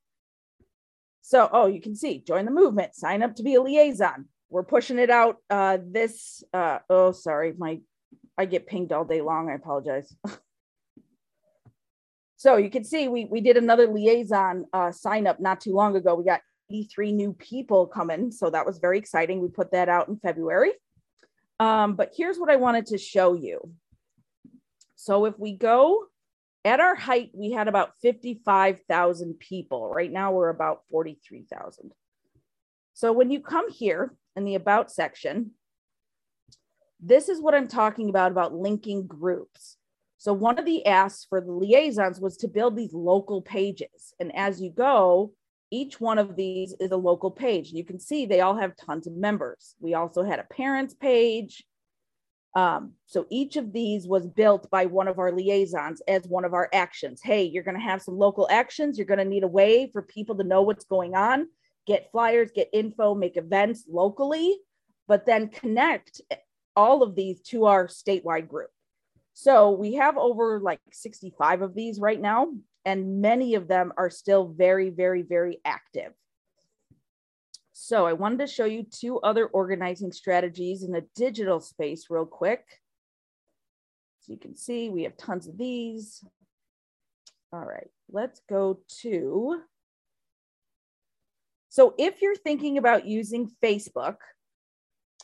So, 1.21 1.47
oh, 1.51 1.67
you 1.67 1.79
can 1.79 1.95
see 1.95 2.23
join 2.25 2.45
the 2.45 2.51
movement, 2.51 2.95
sign 2.95 3.23
up 3.23 3.35
to 3.35 3.43
be 3.43 3.55
a 3.55 3.61
liaison, 3.61 4.25
we're 4.49 4.63
pushing 4.63 4.99
it 4.99 5.09
out 5.09 5.37
uh 5.49 5.77
this 5.83 6.43
uh 6.53 6.79
oh 6.89 7.11
sorry 7.11 7.53
my 7.57 7.79
i 8.37 8.45
get 8.45 8.67
pinged 8.67 8.91
all 8.91 9.05
day 9.05 9.21
long 9.21 9.49
i 9.49 9.53
apologize. 9.53 10.15
So 12.39 12.55
you 12.55 12.69
can 12.69 12.85
see 12.85 13.09
we 13.09 13.25
we 13.25 13.41
did 13.41 13.57
another 13.57 13.85
liaison 13.87 14.65
uh 14.71 14.93
sign 14.93 15.27
up 15.27 15.41
not 15.41 15.59
too 15.59 15.73
long 15.73 15.97
ago. 15.97 16.15
We 16.15 16.23
got 16.23 16.39
83 16.69 17.11
new 17.11 17.33
people 17.33 17.85
coming 17.85 18.31
so 18.31 18.49
that 18.49 18.65
was 18.65 18.79
very 18.79 18.97
exciting. 18.97 19.41
We 19.41 19.49
put 19.49 19.73
that 19.73 19.89
out 19.89 20.07
in 20.07 20.17
february. 20.19 20.71
Um 21.59 21.97
but 21.97 22.13
here's 22.15 22.37
what 22.37 22.49
i 22.49 22.55
wanted 22.55 22.85
to 22.87 22.97
show 22.97 23.33
you. 23.33 23.73
So 24.95 25.25
if 25.25 25.37
we 25.37 25.51
go 25.51 26.05
at 26.63 26.79
our 26.79 26.95
height 26.95 27.31
we 27.33 27.51
had 27.51 27.67
about 27.67 27.91
55,000 28.01 29.37
people. 29.37 29.89
Right 29.89 30.09
now 30.09 30.31
we're 30.31 30.47
about 30.47 30.83
43,000 30.91 31.91
so 32.93 33.11
when 33.11 33.31
you 33.31 33.41
come 33.41 33.69
here 33.69 34.15
in 34.35 34.45
the 34.45 34.55
About 34.55 34.91
section, 34.91 35.51
this 36.99 37.29
is 37.29 37.41
what 37.41 37.55
I'm 37.55 37.67
talking 37.67 38.09
about 38.09 38.31
about 38.31 38.53
linking 38.53 39.07
groups. 39.07 39.77
So 40.17 40.33
one 40.33 40.59
of 40.59 40.65
the 40.65 40.85
asks 40.85 41.25
for 41.29 41.39
the 41.39 41.51
liaisons 41.51 42.19
was 42.19 42.35
to 42.37 42.47
build 42.49 42.75
these 42.75 42.93
local 42.93 43.41
pages. 43.41 44.13
And 44.19 44.35
as 44.35 44.61
you 44.61 44.69
go, 44.69 45.31
each 45.71 46.01
one 46.01 46.17
of 46.17 46.35
these 46.35 46.75
is 46.79 46.91
a 46.91 46.97
local 46.97 47.31
page. 47.31 47.71
You 47.71 47.85
can 47.85 47.99
see 47.99 48.25
they 48.25 48.41
all 48.41 48.57
have 48.57 48.75
tons 48.75 49.07
of 49.07 49.13
members. 49.13 49.75
We 49.79 49.93
also 49.93 50.23
had 50.23 50.39
a 50.39 50.43
parents 50.43 50.93
page. 50.93 51.63
Um, 52.55 52.93
so 53.05 53.27
each 53.29 53.55
of 53.55 53.71
these 53.71 54.07
was 54.07 54.27
built 54.27 54.69
by 54.69 54.87
one 54.87 55.07
of 55.07 55.19
our 55.19 55.31
liaisons 55.31 56.01
as 56.07 56.27
one 56.27 56.43
of 56.43 56.53
our 56.53 56.67
actions. 56.73 57.21
Hey, 57.23 57.43
you're 57.43 57.63
going 57.63 57.77
to 57.77 57.81
have 57.81 58.01
some 58.01 58.17
local 58.17 58.47
actions. 58.49 58.97
You're 58.97 59.05
going 59.05 59.19
to 59.19 59.25
need 59.25 59.43
a 59.43 59.47
way 59.47 59.89
for 59.93 60.01
people 60.01 60.35
to 60.37 60.43
know 60.43 60.63
what's 60.63 60.85
going 60.85 61.15
on 61.15 61.47
get 61.89 62.11
flyers, 62.11 62.51
get 62.53 62.69
info, 62.71 63.15
make 63.15 63.35
events 63.35 63.85
locally, 63.89 64.55
but 65.07 65.25
then 65.25 65.49
connect 65.49 66.21
all 66.75 67.01
of 67.01 67.15
these 67.15 67.41
to 67.41 67.65
our 67.65 67.87
statewide 67.87 68.47
group. 68.47 68.69
So 69.33 69.71
we 69.71 69.95
have 69.95 70.15
over 70.15 70.59
like 70.59 70.79
65 70.93 71.63
of 71.63 71.73
these 71.73 71.99
right 71.99 72.21
now, 72.21 72.53
and 72.85 73.21
many 73.21 73.55
of 73.55 73.67
them 73.67 73.91
are 73.97 74.11
still 74.11 74.53
very, 74.55 74.91
very, 74.91 75.23
very 75.23 75.61
active. 75.65 76.13
So 77.73 78.05
I 78.05 78.13
wanted 78.13 78.39
to 78.39 78.47
show 78.47 78.65
you 78.65 78.83
two 78.83 79.19
other 79.21 79.47
organizing 79.47 80.11
strategies 80.11 80.83
in 80.83 80.91
the 80.91 81.05
digital 81.15 81.59
space 81.59 82.05
real 82.11 82.25
quick. 82.27 82.63
So 84.19 84.33
you 84.33 84.37
can 84.37 84.55
see 84.55 84.89
we 84.89 85.03
have 85.03 85.17
tons 85.17 85.47
of 85.47 85.57
these. 85.57 86.23
All 87.51 87.65
right, 87.65 87.89
let's 88.11 88.41
go 88.47 88.81
to 89.01 89.61
so 91.69 91.93
if 91.97 92.21
you're 92.21 92.35
thinking 92.35 92.77
about 92.77 93.05
using 93.05 93.49
Facebook, 93.63 94.17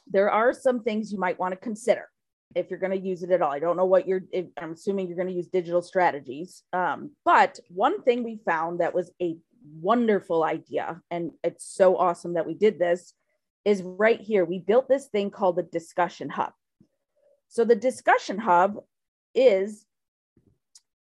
there 0.08 0.30
are 0.30 0.54
some 0.54 0.84
things 0.84 1.12
you 1.12 1.20
might 1.20 1.40
want 1.40 1.54
to 1.54 1.58
consider 1.58 2.08
if 2.54 2.70
you're 2.70 2.80
going 2.80 2.92
to 2.92 3.08
use 3.08 3.24
it 3.24 3.32
at 3.32 3.42
all. 3.42 3.52
I 3.52 3.60
don't 3.60 3.76
know 3.76 3.86
what 3.86 4.08
you're, 4.08 4.22
I'm 4.58 4.74
assuming 4.74 5.08
you're 5.08 5.18
going 5.18 5.28
to 5.28 5.34
use 5.34 5.48
digital 5.48 5.82
strategies. 5.82 6.64
Um, 6.72 7.12
but 7.26 7.60
one 7.70 8.04
thing 8.04 8.24
we 8.24 8.40
found 8.46 8.80
that 8.80 8.94
was 8.94 9.12
a 9.22 9.36
wonderful 9.82 10.44
idea, 10.44 11.02
and 11.10 11.32
it's 11.44 11.66
so 11.66 11.98
awesome 11.98 12.36
that 12.36 12.46
we 12.46 12.54
did 12.54 12.80
this, 12.80 13.14
is 13.66 13.82
right 13.82 14.22
here. 14.22 14.46
We 14.46 14.60
built 14.60 14.88
this 14.88 15.08
thing 15.08 15.32
called 15.32 15.56
the 15.56 15.64
Discussion 15.64 16.30
Hub. 16.30 16.54
So 17.48 17.66
the 17.66 17.76
Discussion 17.76 18.38
Hub 18.38 18.78
is 19.34 19.86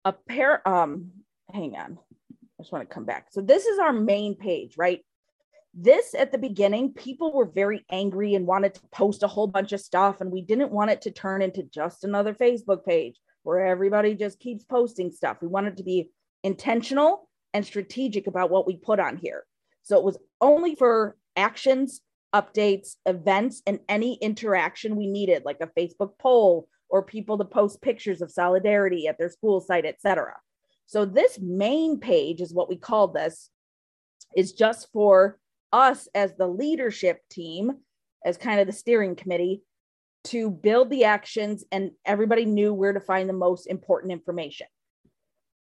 a 0.04 0.12
pair, 0.12 0.66
um, 0.66 1.10
hang 1.52 1.74
on. 1.76 1.98
I 2.30 2.62
just 2.62 2.72
want 2.72 2.88
to 2.88 2.94
come 2.94 3.04
back. 3.04 3.26
So 3.30 3.40
this 3.40 3.66
is 3.66 3.80
our 3.80 3.92
main 3.92 4.36
page, 4.36 4.74
right? 4.78 5.04
This 5.74 6.14
at 6.14 6.32
the 6.32 6.38
beginning, 6.38 6.92
people 6.92 7.32
were 7.32 7.46
very 7.46 7.84
angry 7.90 8.34
and 8.34 8.46
wanted 8.46 8.74
to 8.74 8.80
post 8.92 9.22
a 9.22 9.28
whole 9.28 9.46
bunch 9.46 9.72
of 9.72 9.80
stuff, 9.80 10.20
and 10.20 10.30
we 10.30 10.42
didn't 10.42 10.70
want 10.70 10.90
it 10.90 11.00
to 11.02 11.10
turn 11.10 11.40
into 11.40 11.62
just 11.62 12.04
another 12.04 12.34
Facebook 12.34 12.84
page 12.84 13.18
where 13.42 13.66
everybody 13.66 14.14
just 14.14 14.38
keeps 14.38 14.64
posting 14.64 15.10
stuff. 15.10 15.38
We 15.40 15.48
wanted 15.48 15.78
to 15.78 15.82
be 15.82 16.10
intentional 16.44 17.28
and 17.54 17.64
strategic 17.64 18.26
about 18.26 18.50
what 18.50 18.66
we 18.66 18.76
put 18.76 19.00
on 19.00 19.16
here. 19.16 19.44
So 19.82 19.96
it 19.96 20.04
was 20.04 20.18
only 20.40 20.74
for 20.74 21.16
actions, 21.36 22.02
updates, 22.34 22.96
events, 23.06 23.62
and 23.66 23.80
any 23.88 24.18
interaction 24.20 24.96
we 24.96 25.06
needed, 25.06 25.44
like 25.44 25.60
a 25.60 25.80
Facebook 25.80 26.12
poll 26.20 26.68
or 26.88 27.02
people 27.02 27.38
to 27.38 27.44
post 27.44 27.80
pictures 27.80 28.20
of 28.20 28.30
solidarity 28.30 29.06
at 29.08 29.18
their 29.18 29.30
school 29.30 29.60
site, 29.60 29.86
etc. 29.86 30.34
So 30.86 31.06
this 31.06 31.38
main 31.40 31.98
page 31.98 32.42
is 32.42 32.52
what 32.52 32.68
we 32.68 32.76
call 32.76 33.08
this 33.08 33.48
is 34.36 34.52
just 34.52 34.88
for 34.92 35.38
us 35.72 36.08
as 36.14 36.34
the 36.34 36.46
leadership 36.46 37.20
team, 37.30 37.72
as 38.24 38.36
kind 38.36 38.60
of 38.60 38.66
the 38.66 38.72
steering 38.72 39.16
committee 39.16 39.62
to 40.24 40.50
build 40.50 40.90
the 40.90 41.04
actions 41.04 41.64
and 41.72 41.90
everybody 42.04 42.44
knew 42.44 42.72
where 42.72 42.92
to 42.92 43.00
find 43.00 43.28
the 43.28 43.34
most 43.34 43.66
important 43.66 44.12
information. 44.12 44.66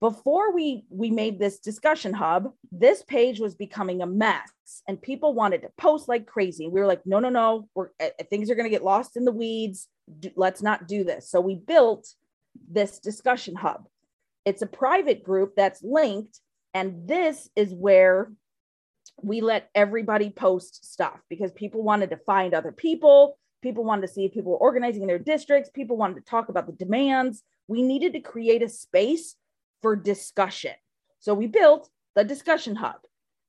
Before 0.00 0.54
we 0.54 0.84
we 0.90 1.10
made 1.10 1.38
this 1.38 1.58
discussion 1.58 2.14
hub 2.14 2.52
this 2.70 3.02
page 3.02 3.40
was 3.40 3.56
becoming 3.56 4.00
a 4.00 4.06
mess 4.06 4.48
and 4.86 5.02
people 5.02 5.34
wanted 5.34 5.62
to 5.62 5.70
post 5.76 6.08
like 6.08 6.24
crazy. 6.24 6.68
We 6.68 6.80
were 6.80 6.86
like 6.86 7.04
no 7.04 7.18
no 7.18 7.28
no 7.28 7.68
we're 7.74 7.88
uh, 8.00 8.10
things 8.30 8.48
are 8.48 8.54
going 8.54 8.66
to 8.66 8.70
get 8.70 8.84
lost 8.84 9.16
in 9.16 9.24
the 9.24 9.32
weeds. 9.32 9.88
Do, 10.20 10.30
let's 10.36 10.62
not 10.62 10.86
do 10.86 11.02
this. 11.02 11.28
So 11.28 11.40
we 11.40 11.56
built 11.56 12.06
this 12.70 13.00
discussion 13.00 13.56
hub. 13.56 13.88
It's 14.44 14.62
a 14.62 14.66
private 14.66 15.24
group 15.24 15.54
that's 15.56 15.82
linked 15.82 16.40
and 16.74 17.08
this 17.08 17.48
is 17.56 17.74
where 17.74 18.30
we 19.22 19.40
let 19.40 19.68
everybody 19.74 20.30
post 20.30 20.90
stuff 20.92 21.20
because 21.28 21.52
people 21.52 21.82
wanted 21.82 22.10
to 22.10 22.16
find 22.18 22.54
other 22.54 22.72
people 22.72 23.38
people 23.60 23.82
wanted 23.82 24.02
to 24.02 24.12
see 24.12 24.24
if 24.24 24.32
people 24.32 24.52
were 24.52 24.58
organizing 24.58 25.02
in 25.02 25.08
their 25.08 25.18
districts 25.18 25.70
people 25.74 25.96
wanted 25.96 26.14
to 26.14 26.30
talk 26.30 26.48
about 26.48 26.66
the 26.66 26.72
demands 26.72 27.42
we 27.68 27.82
needed 27.82 28.14
to 28.14 28.20
create 28.20 28.62
a 28.62 28.68
space 28.68 29.36
for 29.82 29.94
discussion. 29.94 30.72
So 31.20 31.34
we 31.34 31.46
built 31.46 31.88
the 32.16 32.24
discussion 32.24 32.74
hub. 32.74 32.96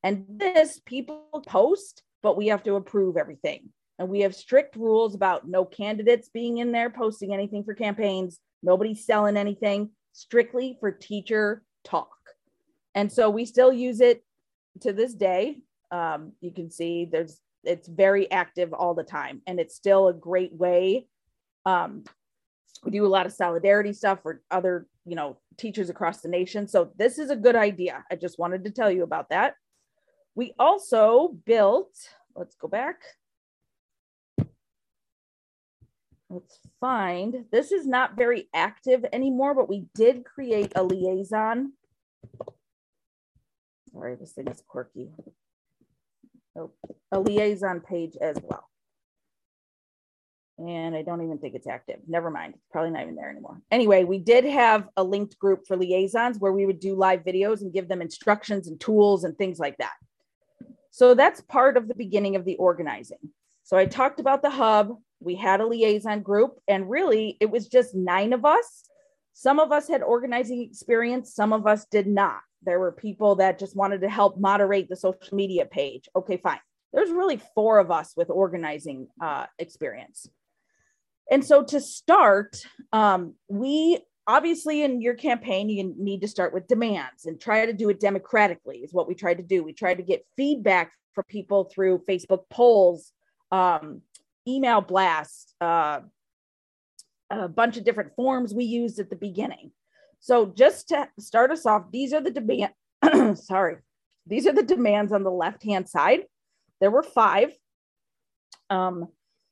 And 0.03 0.25
this 0.29 0.79
people 0.85 1.43
post, 1.47 2.03
but 2.21 2.37
we 2.37 2.47
have 2.47 2.63
to 2.63 2.75
approve 2.75 3.17
everything. 3.17 3.69
And 3.97 4.09
we 4.09 4.21
have 4.21 4.35
strict 4.35 4.75
rules 4.75 5.15
about 5.15 5.47
no 5.47 5.65
candidates 5.65 6.29
being 6.29 6.59
in 6.59 6.71
there 6.71 6.89
posting 6.89 7.33
anything 7.33 7.63
for 7.63 7.73
campaigns, 7.73 8.39
nobody 8.63 8.93
selling 8.93 9.35
anything, 9.35 9.89
strictly 10.13 10.77
for 10.79 10.91
teacher 10.91 11.63
talk. 11.83 12.11
And 12.95 13.11
so 13.11 13.29
we 13.29 13.45
still 13.45 13.73
use 13.73 13.99
it 13.99 14.23
to 14.81 14.93
this 14.93 15.13
day. 15.13 15.57
Um, 15.91 16.33
you 16.41 16.51
can 16.51 16.69
see 16.69 17.05
there's 17.11 17.39
it's 17.63 17.87
very 17.87 18.31
active 18.31 18.73
all 18.73 18.93
the 18.93 19.03
time, 19.03 19.41
and 19.47 19.59
it's 19.59 19.75
still 19.75 20.07
a 20.07 20.13
great 20.13 20.53
way 20.53 21.07
um, 21.65 22.03
we 22.83 22.91
do 22.91 23.05
a 23.05 23.07
lot 23.07 23.25
of 23.25 23.33
solidarity 23.33 23.93
stuff 23.93 24.19
for 24.23 24.41
other 24.51 24.87
you 25.05 25.15
know 25.15 25.37
teachers 25.57 25.89
across 25.89 26.21
the 26.21 26.29
nation. 26.29 26.67
So 26.67 26.91
this 26.97 27.19
is 27.19 27.29
a 27.29 27.35
good 27.35 27.55
idea. 27.55 28.03
I 28.11 28.15
just 28.15 28.39
wanted 28.39 28.63
to 28.65 28.71
tell 28.71 28.91
you 28.91 29.03
about 29.03 29.29
that. 29.29 29.55
We 30.35 30.53
also 30.57 31.35
built 31.45 31.93
let's 32.35 32.55
go 32.55 32.67
back. 32.67 33.01
Let's 36.29 36.59
find 36.79 37.45
this 37.51 37.71
is 37.71 37.87
not 37.87 38.15
very 38.15 38.49
active 38.53 39.03
anymore 39.11 39.55
but 39.55 39.67
we 39.67 39.87
did 39.95 40.23
create 40.23 40.71
a 40.75 40.83
liaison 40.83 41.73
sorry 43.93 44.15
this 44.15 44.33
thing 44.33 44.47
is 44.47 44.63
quirky 44.67 45.09
oh, 46.57 46.71
a 47.11 47.19
liaison 47.19 47.79
page 47.79 48.15
as 48.21 48.37
well 48.43 48.69
and 50.67 50.95
I 50.95 51.03
don't 51.03 51.23
even 51.23 51.37
think 51.37 51.55
it's 51.55 51.67
active. 51.67 51.99
Never 52.07 52.29
mind. 52.29 52.53
It's 52.55 52.67
probably 52.71 52.91
not 52.91 53.03
even 53.03 53.15
there 53.15 53.29
anymore. 53.29 53.61
Anyway, 53.71 54.03
we 54.03 54.17
did 54.17 54.43
have 54.43 54.89
a 54.97 55.03
linked 55.03 55.39
group 55.39 55.65
for 55.65 55.77
liaisons 55.77 56.37
where 56.37 56.51
we 56.51 56.65
would 56.65 56.79
do 56.79 56.95
live 56.95 57.23
videos 57.23 57.61
and 57.61 57.73
give 57.73 57.87
them 57.87 58.01
instructions 58.01 58.67
and 58.67 58.79
tools 58.79 59.23
and 59.23 59.37
things 59.37 59.59
like 59.59 59.77
that. 59.77 59.93
So 60.91 61.13
that's 61.13 61.41
part 61.41 61.77
of 61.77 61.87
the 61.87 61.95
beginning 61.95 62.35
of 62.35 62.43
the 62.43 62.57
organizing. 62.57 63.19
So 63.63 63.77
I 63.77 63.85
talked 63.85 64.19
about 64.19 64.41
the 64.41 64.49
hub. 64.49 64.97
We 65.21 65.35
had 65.35 65.61
a 65.61 65.67
liaison 65.67 66.21
group, 66.21 66.59
and 66.67 66.89
really 66.89 67.37
it 67.39 67.49
was 67.49 67.67
just 67.67 67.95
nine 67.95 68.33
of 68.33 68.43
us. 68.43 68.83
Some 69.33 69.59
of 69.59 69.71
us 69.71 69.87
had 69.87 70.01
organizing 70.01 70.61
experience, 70.61 71.33
some 71.33 71.53
of 71.53 71.67
us 71.67 71.85
did 71.85 72.07
not. 72.07 72.41
There 72.63 72.79
were 72.79 72.91
people 72.91 73.35
that 73.35 73.59
just 73.59 73.75
wanted 73.75 74.01
to 74.01 74.09
help 74.09 74.37
moderate 74.37 74.89
the 74.89 74.95
social 74.95 75.35
media 75.35 75.65
page. 75.65 76.09
Okay, 76.15 76.37
fine. 76.37 76.59
There's 76.93 77.11
really 77.11 77.41
four 77.55 77.79
of 77.79 77.91
us 77.91 78.13
with 78.17 78.29
organizing 78.29 79.07
uh, 79.21 79.45
experience. 79.59 80.27
And 81.31 81.45
so 81.45 81.63
to 81.63 81.79
start, 81.79 82.61
um, 82.91 83.35
we 83.47 83.99
obviously 84.25 84.83
in 84.83 85.01
your 85.01 85.13
campaign, 85.13 85.69
you 85.69 85.93
need 85.97 86.21
to 86.21 86.27
start 86.27 86.53
with 86.53 86.67
demands 86.67 87.25
and 87.25 87.39
try 87.39 87.65
to 87.65 87.73
do 87.73 87.89
it 87.89 87.99
democratically, 87.99 88.77
is 88.77 88.93
what 88.93 89.07
we 89.07 89.15
tried 89.15 89.37
to 89.37 89.43
do. 89.43 89.63
We 89.63 89.73
tried 89.73 89.95
to 89.95 90.03
get 90.03 90.25
feedback 90.37 90.91
from 91.13 91.23
people 91.27 91.65
through 91.65 92.03
Facebook 92.07 92.43
polls, 92.49 93.11
um, 93.51 94.01
email 94.47 94.81
blasts, 94.81 95.53
uh, 95.61 96.01
a 97.29 97.47
bunch 97.47 97.77
of 97.77 97.83
different 97.83 98.15
forms 98.15 98.53
we 98.53 98.65
used 98.65 98.99
at 98.99 99.09
the 99.09 99.15
beginning. 99.15 99.71
So 100.19 100.47
just 100.47 100.89
to 100.89 101.07
start 101.19 101.51
us 101.51 101.65
off, 101.65 101.91
these 101.91 102.13
are 102.13 102.21
the 102.21 102.31
demand. 102.31 102.73
sorry, 103.37 103.77
these 104.27 104.45
are 104.47 104.53
the 104.53 104.63
demands 104.63 105.11
on 105.11 105.23
the 105.23 105.31
left 105.31 105.63
hand 105.63 105.87
side. 105.87 106.21
There 106.81 106.91
were 106.91 107.03
five. 107.03 107.51
Um, 108.69 109.07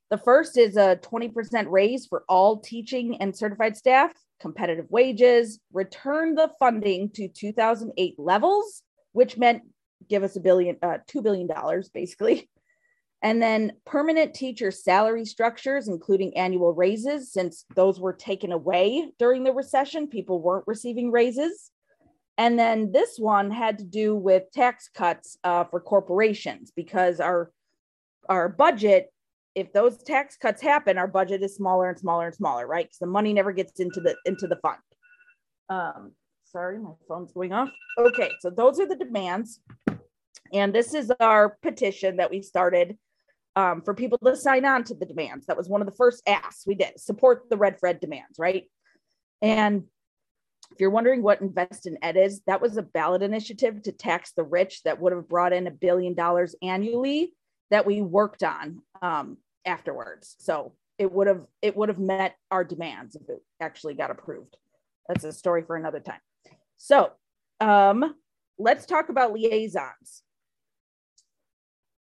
the 0.09 0.17
first 0.17 0.57
is 0.57 0.77
a 0.77 0.97
20% 1.01 1.65
raise 1.69 2.05
for 2.05 2.23
all 2.29 2.59
teaching 2.59 3.17
and 3.19 3.35
certified 3.35 3.75
staff, 3.75 4.13
competitive 4.39 4.85
wages, 4.89 5.59
return 5.73 6.35
the 6.35 6.49
funding 6.59 7.09
to 7.11 7.27
2008 7.27 8.15
levels, 8.17 8.83
which 9.11 9.37
meant 9.37 9.63
give 10.07 10.23
us 10.23 10.35
a 10.37 10.39
billion, 10.39 10.77
uh, 10.81 10.99
$2 11.09 11.23
billion 11.23 11.49
basically. 11.93 12.49
And 13.23 13.41
then 13.41 13.73
permanent 13.85 14.33
teacher 14.35 14.69
salary 14.69 15.25
structures, 15.25 15.87
including 15.87 16.37
annual 16.37 16.73
raises, 16.73 17.31
since 17.31 17.65
those 17.75 17.99
were 17.99 18.13
taken 18.13 18.51
away 18.51 19.11
during 19.17 19.43
the 19.43 19.53
recession, 19.53 20.07
people 20.07 20.39
weren't 20.41 20.67
receiving 20.67 21.11
raises. 21.11 21.71
And 22.37 22.59
then 22.59 22.91
this 22.91 23.17
one 23.17 23.49
had 23.49 23.79
to 23.79 23.83
do 23.83 24.15
with 24.15 24.51
tax 24.53 24.89
cuts 24.93 25.37
uh, 25.43 25.63
for 25.63 25.79
corporations 25.79 26.71
because 26.75 27.19
our 27.19 27.51
our 28.29 28.49
budget 28.49 29.11
if 29.57 29.73
those 29.73 30.03
tax 30.03 30.37
cuts 30.37 30.61
happen, 30.61 30.99
our 30.99 31.07
budget 31.07 31.41
is 31.41 31.55
smaller 31.55 31.89
and 31.89 31.97
smaller 31.97 32.27
and 32.27 32.35
smaller, 32.35 32.67
right? 32.67 32.85
Because 32.85 32.99
the 32.99 33.07
money 33.07 33.33
never 33.33 33.51
gets 33.51 33.79
into 33.79 33.99
the 33.99 34.15
into 34.25 34.45
the 34.45 34.57
fund. 34.57 34.77
Um, 35.67 36.11
sorry, 36.45 36.77
my 36.77 36.91
phone's 37.07 37.31
going 37.31 37.53
off. 37.53 37.69
Okay, 37.97 38.29
so 38.39 38.51
those 38.51 38.79
are 38.79 38.87
the 38.87 38.95
demands, 38.95 39.59
and 40.53 40.75
this 40.75 40.93
is 40.93 41.11
our 41.19 41.57
petition 41.63 42.17
that 42.17 42.29
we 42.29 42.43
started 42.43 42.99
um, 43.57 43.81
for 43.81 43.95
people 43.95 44.19
to 44.19 44.35
sign 44.35 44.65
on 44.65 44.83
to 44.83 44.93
the 44.93 45.05
demands. 45.05 45.47
That 45.47 45.57
was 45.57 45.67
one 45.67 45.81
of 45.81 45.87
the 45.87 45.95
first 45.95 46.21
asks 46.27 46.67
we 46.67 46.75
did: 46.75 46.99
support 46.99 47.49
the 47.49 47.57
Red 47.57 47.79
for 47.79 47.87
Ed 47.87 47.99
demands, 47.99 48.37
right? 48.37 48.65
And 49.41 49.83
if 50.71 50.79
you're 50.79 50.91
wondering 50.91 51.23
what 51.23 51.41
Invest 51.41 51.87
in 51.87 51.97
Ed 52.03 52.17
is, 52.17 52.41
that 52.45 52.61
was 52.61 52.77
a 52.77 52.83
ballot 52.83 53.23
initiative 53.23 53.81
to 53.83 53.91
tax 53.91 54.33
the 54.33 54.43
rich 54.43 54.83
that 54.83 55.01
would 55.01 55.11
have 55.11 55.27
brought 55.27 55.53
in 55.53 55.65
a 55.65 55.71
billion 55.71 56.13
dollars 56.13 56.55
annually 56.61 57.33
that 57.71 57.85
we 57.85 58.01
worked 58.01 58.43
on 58.43 58.83
um, 59.01 59.37
afterwards. 59.65 60.35
So 60.39 60.73
it 60.99 61.11
would 61.11 61.25
have 61.25 61.45
it 61.63 61.75
would 61.75 61.89
have 61.89 61.99
met 61.99 62.35
our 62.51 62.63
demands 62.63 63.15
if 63.15 63.27
it 63.27 63.41
actually 63.59 63.95
got 63.95 64.11
approved. 64.11 64.55
That's 65.07 65.23
a 65.23 65.31
story 65.31 65.63
for 65.63 65.75
another 65.75 65.99
time. 65.99 66.19
So 66.77 67.11
um, 67.59 68.13
let's 68.59 68.85
talk 68.85 69.09
about 69.09 69.33
liaisons. 69.33 70.21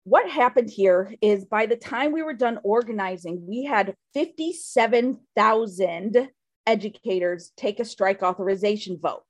What 0.05 0.29
happened 0.29 0.69
here 0.69 1.13
is 1.19 1.43
by 1.45 1.65
the 1.65 1.75
time 1.75 2.11
we 2.11 2.21
were 2.21 2.35
done 2.35 2.59
organizing, 2.63 3.43
we 3.47 3.63
had 3.63 3.95
57,000 4.13 6.29
educators 6.67 7.51
take 7.57 7.79
a 7.79 7.85
strike 7.85 8.21
authorization 8.21 8.99
vote. 9.01 9.23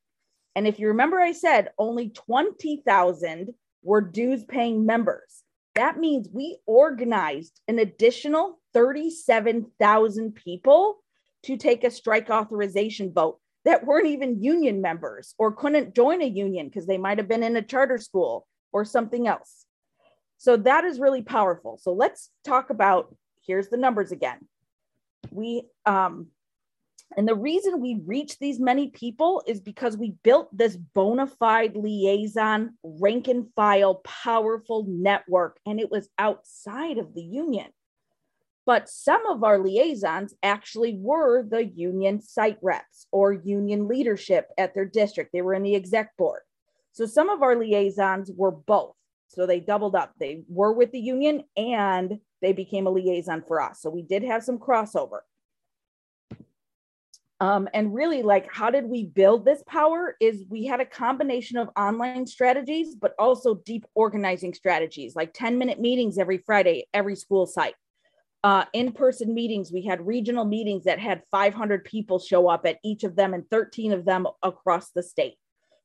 And 0.53 0.67
if 0.67 0.77
you 0.77 0.89
remember, 0.89 1.17
I 1.17 1.31
said 1.31 1.69
only 1.77 2.09
20,000 2.09 3.53
were 3.83 4.01
dues 4.01 4.43
paying 4.43 4.85
members. 4.85 5.43
That 5.75 5.97
means 5.97 6.27
we 6.29 6.57
organized 6.65 7.61
an 7.69 7.79
additional 7.79 8.59
37,000 8.73 10.35
people 10.35 10.97
to 11.43 11.55
take 11.55 11.85
a 11.85 11.91
strike 11.91 12.29
authorization 12.29 13.13
vote 13.13 13.39
that 13.63 13.85
weren't 13.85 14.07
even 14.07 14.43
union 14.43 14.81
members 14.81 15.35
or 15.37 15.53
couldn't 15.53 15.95
join 15.95 16.21
a 16.21 16.25
union 16.25 16.67
because 16.67 16.85
they 16.85 16.97
might 16.97 17.17
have 17.17 17.29
been 17.29 17.43
in 17.43 17.55
a 17.55 17.61
charter 17.61 17.97
school 17.97 18.45
or 18.73 18.83
something 18.83 19.25
else. 19.25 19.65
So 20.37 20.57
that 20.57 20.83
is 20.83 20.99
really 20.99 21.21
powerful. 21.21 21.77
So 21.81 21.93
let's 21.93 22.29
talk 22.43 22.69
about 22.69 23.15
here's 23.45 23.69
the 23.69 23.77
numbers 23.77 24.11
again. 24.11 24.39
We 25.31 25.63
um, 25.85 26.27
and 27.15 27.27
the 27.27 27.35
reason 27.35 27.79
we 27.79 28.01
reach 28.05 28.39
these 28.39 28.59
many 28.59 28.89
people 28.89 29.43
is 29.47 29.61
because 29.61 29.95
we 29.95 30.15
built 30.23 30.55
this 30.55 30.75
bona 30.75 31.27
fide 31.27 31.75
liaison, 31.75 32.77
rank 32.83 33.27
and 33.27 33.47
file, 33.55 33.95
powerful 34.03 34.85
network, 34.87 35.59
and 35.65 35.79
it 35.79 35.89
was 35.89 36.09
outside 36.17 36.97
of 36.97 37.13
the 37.13 37.23
union. 37.23 37.67
But 38.65 38.89
some 38.89 39.25
of 39.27 39.43
our 39.43 39.59
liaisons 39.59 40.33
actually 40.41 40.97
were 40.99 41.43
the 41.43 41.63
union 41.63 42.19
site 42.19 42.57
reps 42.61 43.05
or 43.11 43.31
union 43.31 43.87
leadership 43.87 44.47
at 44.57 44.73
their 44.73 44.85
district. 44.85 45.31
They 45.31 45.41
were 45.41 45.53
in 45.53 45.63
the 45.63 45.75
exec 45.75 46.17
board. 46.17 46.41
So 46.91 47.05
some 47.05 47.29
of 47.29 47.43
our 47.43 47.55
liaisons 47.55 48.31
were 48.35 48.51
both. 48.51 48.95
So 49.35 49.45
they 49.45 49.59
doubled 49.59 49.95
up. 49.95 50.13
They 50.17 50.43
were 50.47 50.71
with 50.71 50.91
the 50.91 50.99
union 50.99 51.43
and 51.57 52.19
they 52.41 52.53
became 52.53 52.87
a 52.87 52.89
liaison 52.89 53.43
for 53.45 53.61
us. 53.61 53.81
So 53.81 53.89
we 53.89 54.01
did 54.01 54.23
have 54.23 54.43
some 54.43 54.57
crossover. 54.57 55.19
Um, 57.41 57.67
and 57.73 57.93
really, 57.93 58.23
like, 58.23 58.49
how 58.49 58.69
did 58.69 58.85
we 58.85 59.03
build 59.03 59.43
this 59.43 59.61
power? 59.67 60.15
Is 60.21 60.45
we 60.49 60.65
had 60.65 60.79
a 60.79 60.85
combination 60.85 61.57
of 61.57 61.69
online 61.75 62.25
strategies, 62.25 62.95
but 62.95 63.13
also 63.19 63.55
deep 63.55 63.85
organizing 63.93 64.53
strategies, 64.53 65.17
like 65.17 65.33
10 65.33 65.57
minute 65.57 65.81
meetings 65.81 66.17
every 66.17 66.37
Friday, 66.37 66.87
every 66.93 67.17
school 67.17 67.45
site. 67.45 67.75
Uh, 68.41 68.63
in 68.71 68.93
person 68.93 69.33
meetings, 69.33 69.69
we 69.69 69.83
had 69.83 70.07
regional 70.07 70.45
meetings 70.45 70.85
that 70.85 70.99
had 70.99 71.23
500 71.29 71.83
people 71.83 72.19
show 72.19 72.47
up 72.47 72.65
at 72.65 72.77
each 72.85 73.03
of 73.03 73.17
them 73.17 73.33
and 73.33 73.49
13 73.49 73.91
of 73.91 74.05
them 74.05 74.27
across 74.41 74.91
the 74.91 75.03
state. 75.03 75.35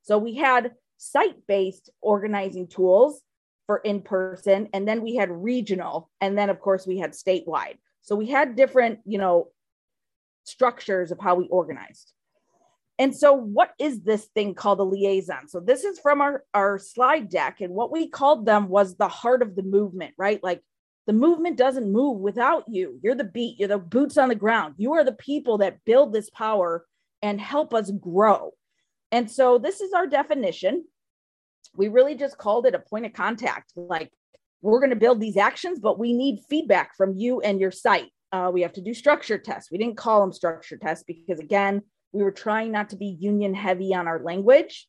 So 0.03 0.19
we 0.19 0.37
had 0.37 0.73
site 0.99 1.47
based 1.49 1.91
organizing 2.01 2.69
tools 2.69 3.23
for 3.71 3.77
in 3.77 4.03
person, 4.03 4.69
and 4.73 4.89
then 4.89 5.01
we 5.01 5.15
had 5.15 5.31
regional, 5.31 6.11
and 6.21 6.37
then, 6.37 6.51
of 6.51 6.59
course, 6.59 6.89
we 6.89 6.99
had 6.99 7.13
statewide. 7.13 7.77
So 8.03 8.17
we 8.17 8.27
had 8.27 8.57
different, 8.57 8.99
you 9.05 9.17
know, 9.17 9.47
structures 10.43 11.13
of 11.13 11.21
how 11.21 11.37
we 11.37 11.47
organized. 11.47 12.13
And 12.99 13.15
so, 13.15 13.33
what 13.33 13.71
is 13.79 14.01
this 14.01 14.25
thing 14.35 14.55
called 14.55 14.81
a 14.81 14.83
liaison? 14.83 15.47
So, 15.47 15.61
this 15.61 15.85
is 15.85 16.01
from 16.01 16.21
our, 16.21 16.43
our 16.53 16.81
slide 16.81 17.29
deck. 17.29 17.61
And 17.61 17.73
what 17.73 17.93
we 17.93 18.09
called 18.09 18.45
them 18.45 18.69
was 18.69 18.97
the 18.97 19.07
heart 19.07 19.41
of 19.41 19.55
the 19.55 19.63
movement, 19.63 20.15
right? 20.19 20.43
Like 20.43 20.65
the 21.07 21.13
movement 21.13 21.57
doesn't 21.57 21.93
move 21.93 22.19
without 22.19 22.65
you. 22.67 22.99
You're 23.05 23.15
the 23.15 23.23
beat, 23.23 23.61
you're 23.61 23.69
the 23.69 23.79
boots 23.79 24.19
on 24.19 24.31
the 24.31 24.35
ground. 24.35 24.75
You 24.79 24.95
are 24.95 25.05
the 25.05 25.13
people 25.13 25.59
that 25.59 25.85
build 25.85 26.13
this 26.13 26.29
power 26.29 26.85
and 27.23 27.41
help 27.41 27.73
us 27.73 27.93
grow. 27.93 28.51
And 29.13 29.31
so, 29.31 29.59
this 29.59 29.81
is 29.81 29.93
our 29.93 30.09
definition. 30.09 30.87
We 31.75 31.89
really 31.89 32.15
just 32.15 32.39
called 32.39 32.67
it 32.67 32.75
a 32.75 32.79
point 32.79 33.07
of 33.07 33.13
contact. 33.13 33.73
Like, 33.77 34.11
we're 34.63 34.81
going 34.81 34.91
to 34.91 34.97
build 34.97 35.21
these 35.21 35.37
actions, 35.37 35.79
but 35.79 35.99
we 35.99 36.13
need 36.13 36.41
feedback 36.49 36.97
from 36.97 37.15
you 37.15 37.41
and 37.41 37.61
your 37.61 37.71
site. 37.71 38.11
Uh, 38.33 38.51
we 38.53 38.63
have 38.63 38.73
to 38.75 38.81
do 38.81 38.95
structure 38.95 39.39
tests. 39.39 39.71
We 39.71 39.79
didn't 39.79 39.97
call 39.97 40.21
them 40.21 40.33
structure 40.33 40.77
tests 40.77 41.05
because, 41.07 41.41
again, 41.41 41.83
we 42.13 42.23
were 42.23 42.31
trying 42.33 42.73
not 42.73 42.91
to 42.91 42.97
be 42.97 43.17
union 43.19 43.55
heavy 43.55 43.95
on 43.95 44.07
our 44.07 44.23
language 44.23 44.89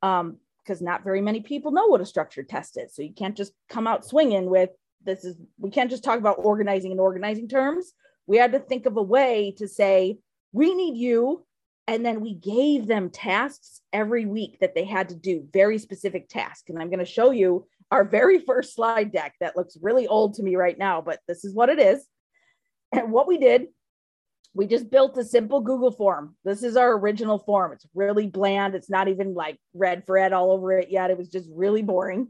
because 0.00 0.20
um, 0.20 0.38
not 0.80 1.04
very 1.04 1.20
many 1.20 1.40
people 1.40 1.72
know 1.72 1.86
what 1.86 2.00
a 2.00 2.06
structure 2.06 2.42
test 2.42 2.78
is. 2.78 2.94
So 2.94 3.02
you 3.02 3.12
can't 3.12 3.36
just 3.36 3.52
come 3.68 3.86
out 3.86 4.04
swinging 4.04 4.48
with 4.48 4.70
this 5.04 5.24
is, 5.24 5.36
we 5.58 5.70
can't 5.70 5.90
just 5.90 6.04
talk 6.04 6.18
about 6.18 6.36
organizing 6.38 6.92
in 6.92 6.98
organizing 6.98 7.48
terms. 7.48 7.92
We 8.26 8.36
had 8.36 8.52
to 8.52 8.58
think 8.58 8.86
of 8.86 8.96
a 8.96 9.02
way 9.02 9.54
to 9.58 9.66
say, 9.66 10.18
we 10.52 10.74
need 10.74 10.96
you. 10.96 11.46
And 11.88 12.04
then 12.04 12.20
we 12.20 12.34
gave 12.34 12.86
them 12.86 13.08
tasks 13.08 13.80
every 13.94 14.26
week 14.26 14.58
that 14.60 14.74
they 14.74 14.84
had 14.84 15.08
to 15.08 15.14
do, 15.14 15.48
very 15.50 15.78
specific 15.78 16.28
tasks. 16.28 16.68
And 16.68 16.78
I'm 16.78 16.90
going 16.90 16.98
to 16.98 17.06
show 17.06 17.30
you 17.30 17.66
our 17.90 18.04
very 18.04 18.38
first 18.46 18.74
slide 18.74 19.10
deck 19.10 19.34
that 19.40 19.56
looks 19.56 19.78
really 19.80 20.06
old 20.06 20.34
to 20.34 20.42
me 20.42 20.54
right 20.54 20.78
now, 20.78 21.00
but 21.00 21.20
this 21.26 21.44
is 21.44 21.54
what 21.54 21.70
it 21.70 21.78
is. 21.78 22.04
And 22.92 23.10
what 23.10 23.26
we 23.26 23.38
did, 23.38 23.68
we 24.54 24.66
just 24.66 24.90
built 24.90 25.16
a 25.16 25.24
simple 25.24 25.62
Google 25.62 25.90
form. 25.90 26.36
This 26.44 26.62
is 26.62 26.76
our 26.76 26.92
original 26.92 27.38
form. 27.38 27.72
It's 27.72 27.86
really 27.94 28.26
bland. 28.26 28.74
It's 28.74 28.90
not 28.90 29.08
even 29.08 29.34
like 29.34 29.58
red 29.72 30.04
for 30.04 30.18
ed 30.18 30.34
all 30.34 30.50
over 30.50 30.72
it 30.72 30.90
yet. 30.90 31.10
It 31.10 31.18
was 31.18 31.28
just 31.30 31.48
really 31.50 31.82
boring. 31.82 32.28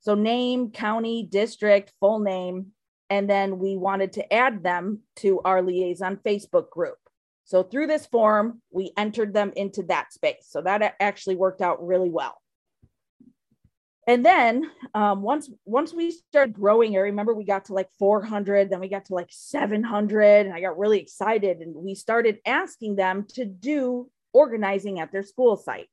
So, 0.00 0.14
name, 0.14 0.70
county, 0.70 1.26
district, 1.30 1.92
full 2.00 2.20
name. 2.20 2.68
And 3.10 3.28
then 3.28 3.58
we 3.58 3.76
wanted 3.76 4.14
to 4.14 4.32
add 4.32 4.62
them 4.62 5.00
to 5.16 5.40
our 5.42 5.62
liaison 5.62 6.16
Facebook 6.16 6.70
group. 6.70 6.96
So, 7.44 7.62
through 7.62 7.86
this 7.86 8.06
form, 8.06 8.60
we 8.70 8.92
entered 8.96 9.34
them 9.34 9.52
into 9.56 9.82
that 9.84 10.12
space. 10.12 10.46
So, 10.48 10.62
that 10.62 10.94
actually 11.00 11.36
worked 11.36 11.60
out 11.60 11.86
really 11.86 12.10
well 12.10 12.36
and 14.06 14.24
then 14.24 14.70
um, 14.94 15.22
once 15.22 15.50
once 15.64 15.92
we 15.92 16.10
started 16.10 16.54
growing 16.54 16.96
i 16.96 17.00
remember 17.00 17.34
we 17.34 17.44
got 17.44 17.66
to 17.66 17.74
like 17.74 17.88
400 17.98 18.70
then 18.70 18.80
we 18.80 18.88
got 18.88 19.06
to 19.06 19.14
like 19.14 19.28
700 19.30 20.46
and 20.46 20.54
i 20.54 20.60
got 20.60 20.78
really 20.78 21.00
excited 21.00 21.58
and 21.58 21.74
we 21.74 21.94
started 21.94 22.38
asking 22.46 22.96
them 22.96 23.26
to 23.30 23.44
do 23.44 24.10
organizing 24.32 25.00
at 25.00 25.12
their 25.12 25.22
school 25.22 25.56
site 25.56 25.88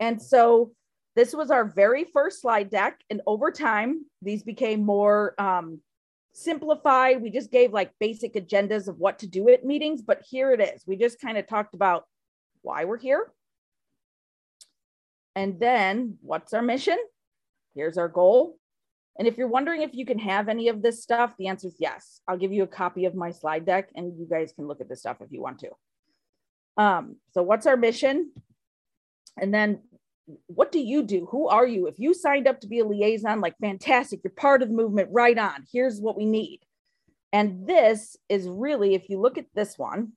and 0.00 0.20
so 0.20 0.72
this 1.16 1.34
was 1.34 1.50
our 1.50 1.64
very 1.64 2.04
first 2.04 2.40
slide 2.40 2.70
deck 2.70 3.00
and 3.10 3.20
over 3.26 3.50
time 3.50 4.04
these 4.22 4.42
became 4.42 4.84
more 4.84 5.34
um, 5.40 5.80
simplified 6.38 7.20
we 7.20 7.30
just 7.30 7.50
gave 7.50 7.72
like 7.72 7.92
basic 7.98 8.34
agendas 8.34 8.88
of 8.88 8.98
what 8.98 9.18
to 9.18 9.26
do 9.26 9.48
at 9.48 9.64
meetings 9.64 10.02
but 10.02 10.22
here 10.28 10.52
it 10.52 10.60
is 10.60 10.82
we 10.86 10.96
just 10.96 11.20
kind 11.20 11.36
of 11.36 11.46
talked 11.46 11.74
about 11.74 12.04
why 12.62 12.84
we're 12.84 12.98
here 12.98 13.32
and 15.38 15.60
then 15.60 16.16
what's 16.20 16.52
our 16.52 16.62
mission? 16.62 16.98
Here's 17.76 17.96
our 17.96 18.08
goal. 18.08 18.58
And 19.20 19.28
if 19.28 19.38
you're 19.38 19.46
wondering 19.46 19.82
if 19.82 19.94
you 19.94 20.04
can 20.04 20.18
have 20.18 20.48
any 20.48 20.66
of 20.66 20.82
this 20.82 21.00
stuff, 21.00 21.32
the 21.38 21.46
answer 21.46 21.68
is 21.68 21.76
yes. 21.78 22.20
I'll 22.26 22.36
give 22.36 22.52
you 22.52 22.64
a 22.64 22.66
copy 22.66 23.04
of 23.04 23.14
my 23.14 23.30
slide 23.30 23.64
deck 23.64 23.88
and 23.94 24.18
you 24.18 24.26
guys 24.28 24.52
can 24.52 24.66
look 24.66 24.80
at 24.80 24.88
this 24.88 24.98
stuff 24.98 25.18
if 25.20 25.30
you 25.30 25.40
want 25.40 25.60
to. 25.60 25.70
Um, 26.76 27.16
so 27.34 27.44
what's 27.44 27.68
our 27.68 27.76
mission? 27.76 28.32
And 29.40 29.54
then 29.54 29.82
what 30.46 30.72
do 30.72 30.78
you 30.78 31.02
do? 31.02 31.26
Who 31.30 31.48
are 31.48 31.66
you? 31.66 31.86
If 31.86 31.98
you 31.98 32.14
signed 32.14 32.46
up 32.46 32.60
to 32.60 32.66
be 32.66 32.80
a 32.80 32.84
liaison, 32.84 33.40
like 33.40 33.56
fantastic, 33.60 34.20
you're 34.22 34.32
part 34.32 34.62
of 34.62 34.68
the 34.68 34.74
movement, 34.74 35.08
right 35.12 35.38
on. 35.38 35.64
Here's 35.72 36.00
what 36.00 36.16
we 36.16 36.26
need. 36.26 36.60
And 37.32 37.66
this 37.66 38.16
is 38.28 38.48
really, 38.48 38.94
if 38.94 39.08
you 39.08 39.20
look 39.20 39.38
at 39.38 39.46
this 39.54 39.78
one, 39.78 40.12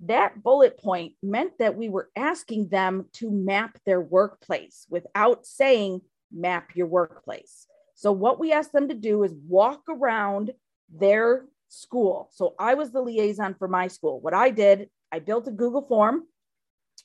that 0.00 0.42
bullet 0.42 0.78
point 0.78 1.12
meant 1.22 1.52
that 1.58 1.76
we 1.76 1.88
were 1.88 2.10
asking 2.16 2.68
them 2.68 3.06
to 3.14 3.30
map 3.30 3.78
their 3.86 4.00
workplace 4.00 4.86
without 4.90 5.46
saying 5.46 6.00
map 6.32 6.70
your 6.74 6.88
workplace. 6.88 7.66
So, 7.94 8.10
what 8.10 8.40
we 8.40 8.52
asked 8.52 8.72
them 8.72 8.88
to 8.88 8.94
do 8.94 9.22
is 9.22 9.32
walk 9.46 9.82
around 9.88 10.50
their 10.92 11.46
school. 11.68 12.28
So, 12.32 12.54
I 12.58 12.74
was 12.74 12.90
the 12.90 13.00
liaison 13.00 13.54
for 13.54 13.68
my 13.68 13.86
school. 13.86 14.20
What 14.20 14.34
I 14.34 14.50
did, 14.50 14.90
I 15.12 15.20
built 15.20 15.46
a 15.46 15.52
Google 15.52 15.82
form, 15.82 16.24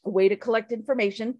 a 0.03 0.09
way 0.09 0.27
to 0.29 0.35
collect 0.35 0.71
information, 0.71 1.37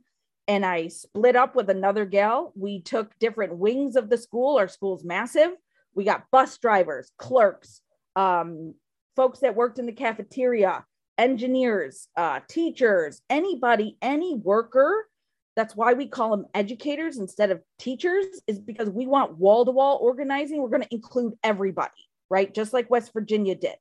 and 0.48 0.66
I 0.66 0.88
split 0.88 1.36
up 1.36 1.56
with 1.56 1.70
another 1.70 2.06
gal. 2.06 2.54
We 2.56 2.82
took 2.82 3.18
different 3.20 3.58
wings 3.58 3.96
of 3.96 4.10
the 4.10 4.18
school. 4.18 4.58
Our 4.58 4.68
school's 4.68 5.04
massive. 5.04 5.52
We 5.94 6.04
got 6.04 6.30
bus 6.32 6.58
drivers, 6.58 7.12
clerks, 7.18 7.82
um, 8.16 8.76
folks 9.16 9.40
that 9.40 9.56
worked 9.56 9.80
in 9.80 9.86
the 9.86 9.92
cafeteria, 9.92 10.86
engineers, 11.18 12.08
uh, 12.16 12.40
teachers, 12.48 13.22
anybody, 13.30 13.98
any 14.02 14.36
worker. 14.36 15.08
That's 15.56 15.76
why 15.76 15.94
we 15.94 16.08
call 16.08 16.30
them 16.30 16.46
educators 16.54 17.18
instead 17.18 17.50
of 17.50 17.62
teachers, 17.80 18.28
is 18.46 18.60
because 18.60 18.90
we 18.90 19.08
want 19.08 19.38
wall 19.38 19.66
to 19.66 19.72
wall 19.72 19.98
organizing. 20.02 20.62
We're 20.62 20.70
going 20.70 20.84
to 20.84 20.94
include 20.94 21.34
everybody, 21.44 22.08
right? 22.30 22.54
Just 22.54 22.74
like 22.74 22.92
West 22.92 23.12
Virginia 23.12 23.56
did. 23.56 23.76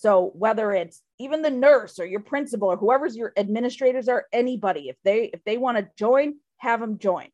So 0.00 0.32
whether 0.34 0.72
it's 0.72 1.02
even 1.18 1.42
the 1.42 1.50
nurse 1.50 1.98
or 1.98 2.06
your 2.06 2.20
principal 2.20 2.68
or 2.68 2.76
whoever's 2.78 3.14
your 3.14 3.34
administrators 3.36 4.08
are, 4.08 4.24
anybody, 4.32 4.88
if 4.88 4.96
they 5.04 5.24
if 5.34 5.44
they 5.44 5.58
want 5.58 5.76
to 5.76 5.86
join, 5.94 6.36
have 6.56 6.80
them 6.80 6.96
join. 6.98 7.26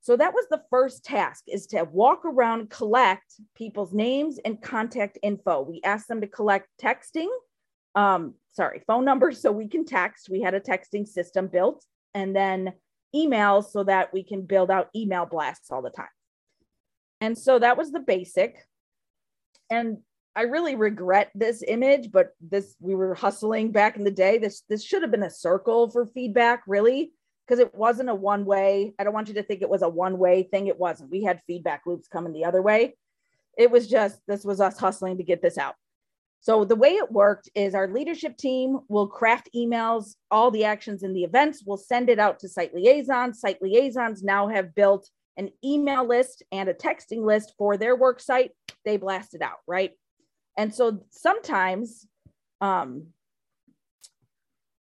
So 0.00 0.16
that 0.16 0.34
was 0.34 0.44
the 0.50 0.64
first 0.70 1.04
task 1.04 1.44
is 1.46 1.68
to 1.68 1.84
walk 1.84 2.24
around, 2.24 2.70
collect 2.70 3.32
people's 3.54 3.94
names 3.94 4.40
and 4.44 4.60
contact 4.60 5.18
info. 5.22 5.60
We 5.60 5.80
asked 5.84 6.08
them 6.08 6.20
to 6.20 6.26
collect 6.26 6.66
texting, 6.82 7.28
um, 7.94 8.34
sorry, 8.54 8.82
phone 8.88 9.04
numbers 9.04 9.40
so 9.40 9.52
we 9.52 9.68
can 9.68 9.84
text. 9.84 10.28
We 10.28 10.42
had 10.42 10.54
a 10.54 10.60
texting 10.60 11.06
system 11.06 11.46
built, 11.46 11.84
and 12.12 12.34
then 12.34 12.72
emails 13.14 13.70
so 13.70 13.84
that 13.84 14.12
we 14.12 14.24
can 14.24 14.42
build 14.42 14.72
out 14.72 14.88
email 14.96 15.26
blasts 15.26 15.70
all 15.70 15.82
the 15.82 15.90
time. 15.90 16.06
And 17.20 17.38
so 17.38 17.60
that 17.60 17.78
was 17.78 17.92
the 17.92 18.00
basic. 18.00 18.56
And 19.70 19.98
I 20.38 20.42
really 20.42 20.76
regret 20.76 21.32
this 21.34 21.64
image, 21.66 22.12
but 22.12 22.28
this 22.40 22.76
we 22.78 22.94
were 22.94 23.12
hustling 23.12 23.72
back 23.72 23.96
in 23.96 24.04
the 24.04 24.10
day. 24.12 24.38
This 24.38 24.62
this 24.68 24.84
should 24.84 25.02
have 25.02 25.10
been 25.10 25.24
a 25.24 25.30
circle 25.30 25.90
for 25.90 26.06
feedback, 26.06 26.62
really, 26.68 27.10
because 27.44 27.58
it 27.58 27.74
wasn't 27.74 28.08
a 28.08 28.14
one 28.14 28.44
way. 28.44 28.94
I 29.00 29.02
don't 29.02 29.14
want 29.14 29.26
you 29.26 29.34
to 29.34 29.42
think 29.42 29.62
it 29.62 29.68
was 29.68 29.82
a 29.82 29.88
one 29.88 30.16
way 30.16 30.44
thing. 30.44 30.68
It 30.68 30.78
wasn't. 30.78 31.10
We 31.10 31.24
had 31.24 31.42
feedback 31.48 31.82
loops 31.86 32.06
coming 32.06 32.32
the 32.32 32.44
other 32.44 32.62
way. 32.62 32.96
It 33.58 33.72
was 33.72 33.88
just 33.88 34.20
this 34.28 34.44
was 34.44 34.60
us 34.60 34.78
hustling 34.78 35.16
to 35.16 35.24
get 35.24 35.42
this 35.42 35.58
out. 35.58 35.74
So 36.38 36.64
the 36.64 36.76
way 36.76 36.90
it 36.90 37.10
worked 37.10 37.50
is 37.56 37.74
our 37.74 37.88
leadership 37.88 38.36
team 38.36 38.78
will 38.88 39.08
craft 39.08 39.50
emails, 39.56 40.14
all 40.30 40.52
the 40.52 40.66
actions 40.66 41.02
in 41.02 41.14
the 41.14 41.24
events, 41.24 41.64
we'll 41.66 41.78
send 41.78 42.08
it 42.08 42.20
out 42.20 42.38
to 42.38 42.48
site 42.48 42.72
liaisons. 42.72 43.40
Site 43.40 43.60
liaisons 43.60 44.22
now 44.22 44.46
have 44.46 44.72
built 44.72 45.10
an 45.36 45.50
email 45.64 46.06
list 46.06 46.44
and 46.52 46.68
a 46.68 46.74
texting 46.74 47.24
list 47.24 47.54
for 47.58 47.76
their 47.76 47.96
work 47.96 48.20
site. 48.20 48.52
They 48.84 48.98
blast 48.98 49.34
it 49.34 49.42
out, 49.42 49.58
right? 49.66 49.94
And 50.58 50.74
so 50.74 51.00
sometimes 51.10 52.06
um, 52.60 53.06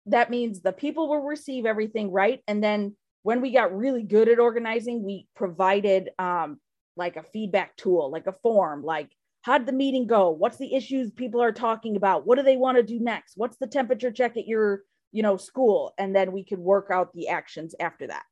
that 0.06 0.30
means 0.30 0.60
the 0.60 0.72
people 0.72 1.08
will 1.08 1.22
receive 1.22 1.66
everything 1.66 2.10
right. 2.10 2.40
And 2.48 2.64
then 2.64 2.96
when 3.22 3.42
we 3.42 3.52
got 3.52 3.76
really 3.76 4.02
good 4.02 4.28
at 4.28 4.38
organizing, 4.38 5.04
we 5.04 5.28
provided 5.36 6.08
um, 6.18 6.58
like 6.96 7.16
a 7.16 7.22
feedback 7.22 7.76
tool, 7.76 8.10
like 8.10 8.26
a 8.26 8.34
form, 8.42 8.82
like 8.82 9.10
how 9.42 9.58
did 9.58 9.66
the 9.66 9.72
meeting 9.72 10.06
go? 10.06 10.30
What's 10.30 10.56
the 10.56 10.74
issues 10.74 11.12
people 11.12 11.42
are 11.42 11.52
talking 11.52 11.96
about? 11.96 12.26
What 12.26 12.38
do 12.38 12.42
they 12.42 12.56
want 12.56 12.78
to 12.78 12.82
do 12.82 12.98
next? 12.98 13.34
What's 13.36 13.58
the 13.58 13.66
temperature 13.66 14.10
check 14.10 14.38
at 14.38 14.46
your 14.46 14.82
you 15.12 15.22
know 15.22 15.36
school? 15.36 15.92
And 15.98 16.16
then 16.16 16.32
we 16.32 16.44
could 16.44 16.58
work 16.58 16.88
out 16.90 17.12
the 17.12 17.28
actions 17.28 17.74
after 17.78 18.06
that. 18.06 18.24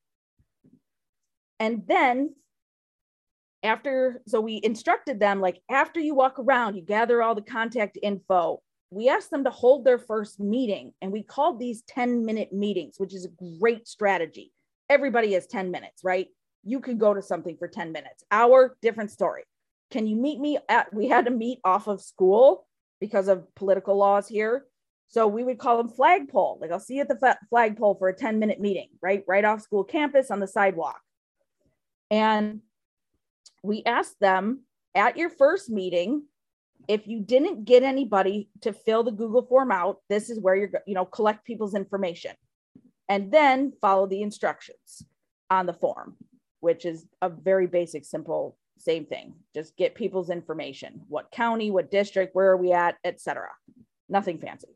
And 1.61 1.83
then 1.87 2.35
after 3.63 4.23
so 4.27 4.41
we 4.41 4.61
instructed 4.63 5.19
them 5.19 5.41
like 5.41 5.61
after 5.71 5.99
you 5.99 6.15
walk 6.15 6.39
around 6.39 6.77
you 6.77 6.83
gather 6.83 7.23
all 7.23 7.35
the 7.35 7.43
contact 7.43 7.99
info 8.03 8.61
we 8.91 9.09
asked 9.09 9.31
them 9.31 9.45
to 9.45 9.51
hold 9.51 9.85
their 9.85 9.99
first 9.99 10.39
meeting 10.39 10.93
and 11.03 11.11
we 11.11 11.23
called 11.23 11.59
these 11.59 11.83
10 11.83 12.25
minute 12.25 12.53
meetings, 12.53 12.95
which 12.99 13.15
is 13.15 13.25
a 13.25 13.59
great 13.59 13.89
strategy. 13.89 14.53
Everybody 14.89 15.33
has 15.35 15.47
10 15.47 15.71
minutes, 15.71 16.05
right? 16.05 16.29
You 16.63 16.81
could 16.81 16.99
go 16.99 17.13
to 17.13 17.23
something 17.23 17.57
for 17.57 17.69
10 17.69 17.93
minutes. 17.93 18.25
Hour, 18.31 18.77
different 18.83 19.11
story. 19.11 19.43
Can 19.91 20.07
you 20.07 20.17
meet 20.17 20.41
me 20.41 20.59
at, 20.69 20.93
we 20.95 21.09
had 21.09 21.27
to 21.27 21.31
meet 21.31 21.59
off 21.65 21.89
of 21.89 22.01
school 22.01 22.67
because 23.01 23.29
of 23.29 23.53
political 23.55 23.97
laws 23.97 24.29
here. 24.29 24.65
So 25.09 25.27
we 25.27 25.45
would 25.45 25.59
call 25.59 25.77
them 25.77 25.89
flagpole. 25.89 26.59
Like 26.61 26.71
I'll 26.71 26.81
see 26.81 26.95
you 26.95 27.03
at 27.03 27.09
the 27.09 27.37
flagpole 27.51 27.97
for 27.97 28.09
a 28.09 28.17
10 28.17 28.39
minute 28.39 28.61
meeting, 28.61 28.89
right? 29.03 29.25
Right 29.27 29.45
off 29.45 29.63
school 29.63 29.85
campus 29.85 30.31
on 30.31 30.41
the 30.41 30.49
sidewalk. 30.49 31.01
And 32.11 32.61
we 33.67 33.83
asked 33.85 34.21
them 34.21 34.63
at 34.95 35.17
your 35.17 35.29
first 35.29 35.69
meeting, 35.69 36.23
if 36.89 37.07
you 37.07 37.21
didn't 37.21 37.65
get 37.65 37.83
anybody 37.83 38.49
to 38.63 38.73
fill 38.73 39.03
the 39.03 39.11
Google 39.11 39.43
form 39.43 39.73
out, 39.73 39.99
this 40.09 40.31
is 40.31 40.41
where 40.41 40.55
you're, 40.55 40.71
you 40.87 40.95
know, 40.95 41.05
collect 41.05 41.45
people's 41.45 41.75
information 41.75 42.33
and 43.09 43.33
then 43.33 43.73
follow 43.81 44.07
the 44.07 44.23
instructions 44.23 45.05
on 45.51 45.67
the 45.67 45.73
form, 45.73 46.17
which 46.61 46.85
is 46.85 47.07
a 47.23 47.29
very 47.29 47.67
basic, 47.67 48.05
simple, 48.05 48.57
same 48.79 49.05
thing. 49.05 49.35
Just 49.55 49.77
get 49.77 49.95
people's 49.95 50.31
information, 50.31 51.03
what 51.09 51.31
county, 51.31 51.71
what 51.71 51.91
district, 51.91 52.35
where 52.35 52.51
are 52.51 52.57
we 52.57 52.73
at, 52.73 52.97
etc. 53.05 53.49
Nothing 54.09 54.39
fancy. 54.39 54.69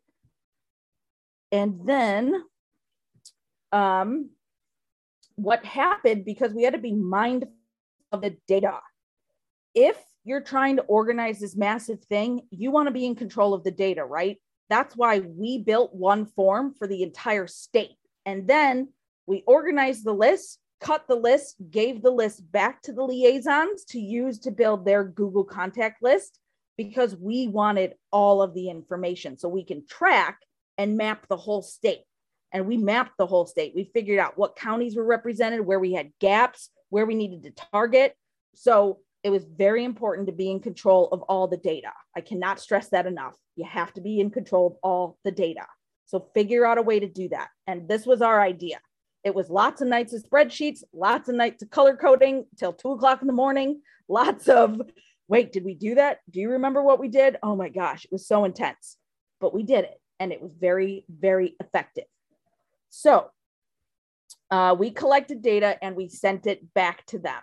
And 1.52 1.80
then 1.84 2.42
um, 3.72 4.30
what 5.36 5.64
happened 5.64 6.24
because 6.24 6.52
we 6.52 6.64
had 6.64 6.74
to 6.74 6.80
be 6.80 6.92
mindful 6.92 7.52
of 8.12 8.22
the 8.22 8.36
data. 8.46 8.80
If 9.74 9.96
you're 10.24 10.42
trying 10.42 10.76
to 10.76 10.82
organize 10.82 11.40
this 11.40 11.56
massive 11.56 12.02
thing, 12.04 12.42
you 12.50 12.70
want 12.70 12.88
to 12.88 12.92
be 12.92 13.06
in 13.06 13.14
control 13.14 13.54
of 13.54 13.64
the 13.64 13.70
data, 13.70 14.04
right? 14.04 14.38
That's 14.68 14.96
why 14.96 15.20
we 15.20 15.58
built 15.58 15.94
one 15.94 16.26
form 16.26 16.74
for 16.74 16.86
the 16.86 17.02
entire 17.02 17.46
state. 17.46 17.96
And 18.26 18.46
then 18.46 18.88
we 19.26 19.42
organized 19.46 20.04
the 20.04 20.12
list, 20.12 20.58
cut 20.80 21.06
the 21.08 21.16
list, 21.16 21.56
gave 21.70 22.02
the 22.02 22.10
list 22.10 22.50
back 22.52 22.82
to 22.82 22.92
the 22.92 23.02
liaisons 23.02 23.84
to 23.86 24.00
use 24.00 24.38
to 24.40 24.50
build 24.50 24.84
their 24.84 25.04
Google 25.04 25.44
contact 25.44 26.02
list 26.02 26.38
because 26.76 27.16
we 27.16 27.46
wanted 27.46 27.94
all 28.10 28.42
of 28.42 28.54
the 28.54 28.70
information 28.70 29.36
so 29.36 29.48
we 29.48 29.64
can 29.64 29.86
track 29.86 30.40
and 30.78 30.96
map 30.96 31.26
the 31.28 31.36
whole 31.36 31.62
state. 31.62 32.04
And 32.52 32.66
we 32.66 32.76
mapped 32.76 33.18
the 33.18 33.26
whole 33.26 33.46
state. 33.46 33.72
We 33.74 33.90
figured 33.92 34.18
out 34.18 34.38
what 34.38 34.56
counties 34.56 34.96
were 34.96 35.04
represented, 35.04 35.60
where 35.60 35.78
we 35.78 35.92
had 35.92 36.10
gaps, 36.20 36.70
where 36.90 37.06
we 37.06 37.14
needed 37.14 37.42
to 37.44 37.64
target. 37.72 38.16
So 38.54 38.98
it 39.22 39.30
was 39.30 39.44
very 39.44 39.84
important 39.84 40.26
to 40.26 40.32
be 40.32 40.50
in 40.50 40.60
control 40.60 41.08
of 41.12 41.22
all 41.22 41.48
the 41.48 41.56
data. 41.56 41.92
I 42.16 42.20
cannot 42.20 42.60
stress 42.60 42.88
that 42.90 43.06
enough. 43.06 43.36
You 43.56 43.64
have 43.64 43.92
to 43.94 44.00
be 44.00 44.20
in 44.20 44.30
control 44.30 44.66
of 44.66 44.76
all 44.82 45.18
the 45.24 45.30
data. 45.30 45.66
So 46.06 46.28
figure 46.34 46.66
out 46.66 46.78
a 46.78 46.82
way 46.82 47.00
to 47.00 47.08
do 47.08 47.28
that. 47.28 47.48
And 47.66 47.88
this 47.88 48.06
was 48.06 48.22
our 48.22 48.40
idea. 48.40 48.80
It 49.22 49.34
was 49.34 49.50
lots 49.50 49.82
of 49.82 49.88
nights 49.88 50.12
of 50.12 50.22
spreadsheets, 50.22 50.82
lots 50.92 51.28
of 51.28 51.34
nights 51.34 51.62
of 51.62 51.70
color 51.70 51.96
coding 51.96 52.46
till 52.58 52.72
two 52.72 52.92
o'clock 52.92 53.20
in 53.20 53.26
the 53.26 53.34
morning, 53.34 53.82
lots 54.08 54.48
of, 54.48 54.80
wait, 55.28 55.52
did 55.52 55.64
we 55.64 55.74
do 55.74 55.94
that? 55.96 56.18
Do 56.30 56.40
you 56.40 56.50
remember 56.50 56.82
what 56.82 56.98
we 56.98 57.08
did? 57.08 57.36
Oh 57.42 57.54
my 57.54 57.68
gosh, 57.68 58.04
it 58.04 58.12
was 58.12 58.26
so 58.26 58.44
intense, 58.44 58.96
but 59.40 59.54
we 59.54 59.62
did 59.62 59.84
it 59.84 60.00
and 60.18 60.32
it 60.32 60.40
was 60.40 60.54
very, 60.54 61.04
very 61.08 61.54
effective. 61.60 62.04
So 62.88 63.30
uh, 64.50 64.74
we 64.78 64.90
collected 64.90 65.42
data 65.42 65.82
and 65.82 65.94
we 65.94 66.08
sent 66.08 66.46
it 66.46 66.72
back 66.74 67.06
to 67.06 67.18
them. 67.18 67.40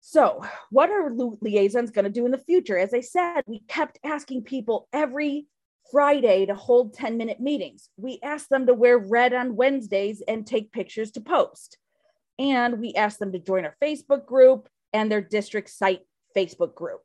So, 0.00 0.42
what 0.70 0.90
are 0.90 1.14
liaisons 1.40 1.90
going 1.90 2.06
to 2.06 2.10
do 2.10 2.24
in 2.24 2.32
the 2.32 2.38
future? 2.38 2.78
As 2.78 2.94
I 2.94 3.00
said, 3.00 3.42
we 3.46 3.60
kept 3.68 3.98
asking 4.02 4.42
people 4.42 4.88
every 4.92 5.46
Friday 5.90 6.46
to 6.46 6.54
hold 6.54 6.94
10 6.94 7.16
minute 7.16 7.40
meetings. 7.40 7.90
We 7.96 8.18
asked 8.22 8.48
them 8.48 8.66
to 8.66 8.74
wear 8.74 8.98
red 8.98 9.34
on 9.34 9.56
Wednesdays 9.56 10.22
and 10.26 10.46
take 10.46 10.72
pictures 10.72 11.10
to 11.12 11.20
post. 11.20 11.78
And 12.38 12.80
we 12.80 12.94
asked 12.94 13.18
them 13.18 13.32
to 13.32 13.38
join 13.38 13.64
our 13.64 13.76
Facebook 13.82 14.24
group 14.24 14.68
and 14.92 15.12
their 15.12 15.20
district 15.20 15.68
site 15.68 16.00
Facebook 16.36 16.74
group. 16.74 17.02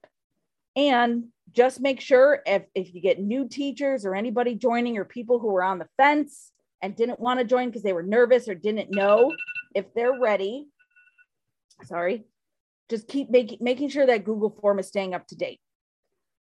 And 0.75 1.25
just 1.51 1.81
make 1.81 2.01
sure 2.01 2.41
if, 2.45 2.63
if 2.73 2.93
you 2.93 3.01
get 3.01 3.19
new 3.19 3.47
teachers 3.47 4.05
or 4.05 4.15
anybody 4.15 4.55
joining 4.55 4.97
or 4.97 5.05
people 5.05 5.39
who 5.39 5.53
are 5.55 5.63
on 5.63 5.79
the 5.79 5.87
fence 5.97 6.51
and 6.81 6.95
didn't 6.95 7.19
want 7.19 7.39
to 7.39 7.45
join 7.45 7.69
because 7.69 7.83
they 7.83 7.93
were 7.93 8.03
nervous 8.03 8.47
or 8.47 8.55
didn't 8.55 8.91
know, 8.91 9.33
if 9.73 9.93
they're 9.93 10.19
ready, 10.19 10.67
sorry, 11.83 12.25
just 12.89 13.07
keep 13.07 13.29
making 13.29 13.57
making 13.61 13.89
sure 13.89 14.05
that 14.05 14.25
Google 14.25 14.55
form 14.61 14.79
is 14.79 14.87
staying 14.87 15.13
up 15.13 15.27
to 15.27 15.35
date. 15.35 15.59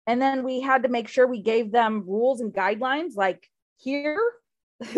And 0.08 0.22
then 0.22 0.44
we 0.44 0.62
had 0.62 0.84
to 0.84 0.90
make 0.90 1.08
sure 1.08 1.28
we 1.28 1.42
gave 1.42 1.72
them 1.72 2.04
rules 2.08 2.42
and 2.42 2.54
guidelines 2.54 3.16
like 3.16 3.48
here 3.78 4.20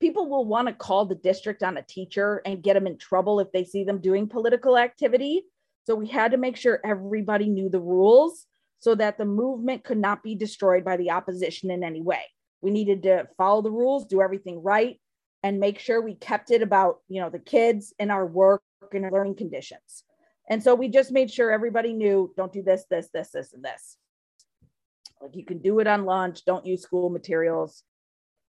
people 0.00 0.28
will 0.28 0.44
want 0.44 0.68
to 0.68 0.74
call 0.74 1.06
the 1.06 1.14
district 1.14 1.62
on 1.62 1.76
a 1.76 1.82
teacher 1.82 2.42
and 2.44 2.62
get 2.62 2.74
them 2.74 2.86
in 2.86 2.98
trouble 2.98 3.40
if 3.40 3.50
they 3.52 3.64
see 3.64 3.84
them 3.84 4.00
doing 4.00 4.28
political 4.28 4.76
activity. 4.76 5.44
So 5.86 5.94
we 5.94 6.06
had 6.06 6.32
to 6.32 6.36
make 6.36 6.56
sure 6.56 6.80
everybody 6.84 7.48
knew 7.48 7.68
the 7.68 7.80
rules 7.80 8.46
so 8.80 8.94
that 8.96 9.16
the 9.16 9.24
movement 9.24 9.84
could 9.84 9.98
not 9.98 10.22
be 10.22 10.34
destroyed 10.34 10.84
by 10.84 10.96
the 10.96 11.10
opposition 11.10 11.70
in 11.70 11.82
any 11.82 12.02
way. 12.02 12.20
We 12.64 12.70
needed 12.70 13.02
to 13.02 13.28
follow 13.36 13.60
the 13.60 13.70
rules, 13.70 14.06
do 14.06 14.22
everything 14.22 14.62
right, 14.62 14.98
and 15.42 15.60
make 15.60 15.78
sure 15.78 16.00
we 16.00 16.14
kept 16.14 16.50
it 16.50 16.62
about, 16.62 17.00
you 17.08 17.20
know, 17.20 17.28
the 17.28 17.38
kids 17.38 17.92
and 17.98 18.10
our 18.10 18.24
work 18.24 18.62
and 18.92 19.12
learning 19.12 19.36
conditions. 19.36 20.04
And 20.48 20.62
so 20.62 20.74
we 20.74 20.88
just 20.88 21.12
made 21.12 21.30
sure 21.30 21.52
everybody 21.52 21.92
knew 21.92 22.32
don't 22.38 22.52
do 22.52 22.62
this, 22.62 22.86
this, 22.88 23.10
this, 23.12 23.32
this, 23.32 23.52
and 23.52 23.62
this. 23.62 23.98
Like 25.20 25.36
you 25.36 25.44
can 25.44 25.58
do 25.58 25.78
it 25.80 25.86
on 25.86 26.06
lunch, 26.06 26.46
don't 26.46 26.64
use 26.64 26.80
school 26.80 27.10
materials. 27.10 27.82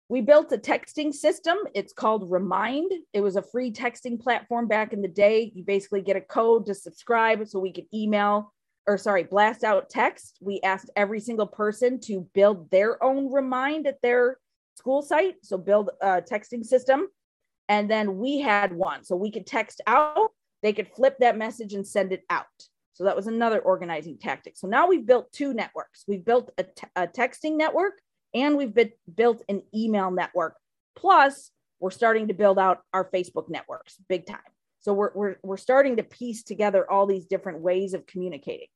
We 0.09 0.23
built 0.23 0.51
a 0.51 0.59
texting 0.59 1.15
system. 1.15 1.57
It's 1.73 1.93
called 1.93 2.33
Remind. 2.33 2.91
It 3.13 3.21
was 3.21 3.37
a 3.37 3.43
free 3.43 3.73
texting 3.73 4.21
platform 4.21 4.67
back 4.67 4.93
in 4.93 5.03
the 5.03 5.09
day. 5.09 5.53
You 5.55 5.63
basically 5.63 6.03
get 6.03 6.17
a 6.17 6.21
code 6.21 6.67
to 6.67 6.75
subscribe 6.75 7.47
so 7.47 7.61
we 7.61 7.73
could 7.73 7.87
email 7.95 8.53
or 8.87 8.99
sorry, 8.99 9.25
blast 9.25 9.65
out 9.65 9.91
text. 9.91 10.39
We 10.41 10.61
asked 10.63 10.91
every 10.97 11.21
single 11.21 11.47
person 11.47 12.01
to 12.03 12.27
build 12.35 12.71
their 12.71 13.03
own 13.03 13.33
Remind 13.33 13.87
at 13.87 14.01
their 14.03 14.39
school 14.77 15.03
site. 15.03 15.37
So 15.43 15.59
build 15.59 15.91
a 16.01 16.23
texting 16.23 16.65
system. 16.65 17.09
And 17.69 17.91
then 17.91 18.19
we 18.19 18.41
had 18.41 18.73
one. 18.73 19.05
So 19.05 19.15
we 19.15 19.31
could 19.31 19.47
text 19.47 19.81
out 19.87 20.31
they 20.63 20.73
could 20.73 20.89
flip 20.89 21.17
that 21.21 21.39
message 21.39 21.75
and 21.75 21.87
send 21.87 22.13
it 22.13 22.25
out. 22.31 22.47
So 22.93 23.05
that 23.05 23.17
was 23.17 23.27
another 23.27 23.61
organizing 23.61 24.19
tactic. 24.19 24.57
So 24.57 24.69
now 24.69 24.87
we've 24.87 25.07
built 25.07 25.33
two 25.33 25.55
networks. 25.55 26.05
We've 26.07 26.25
built 26.25 26.51
a, 26.59 27.07
texting 27.09 27.57
network 27.57 27.95
and 28.35 28.57
we've 28.57 28.75
been, 28.75 28.91
built 29.15 29.43
an 29.49 29.63
email 29.75 30.11
network. 30.11 30.57
Plus, 30.97 31.51
we're 31.79 31.91
starting 31.91 32.29
to 32.29 32.35
build 32.35 32.59
out 32.59 32.83
our 32.93 33.09
Facebook 33.11 33.49
networks 33.49 33.97
big 34.09 34.27
time. 34.27 34.39
So 34.81 34.93
we're, 34.95 35.11
we're, 35.15 35.37
we're 35.43 35.57
starting 35.57 35.97
to 35.97 36.03
piece 36.03 36.43
together 36.43 36.91
all 36.91 37.07
these 37.07 37.27
different 37.27 37.61
ways 37.61 37.95
of 37.95 38.07
communicating. 38.07 38.69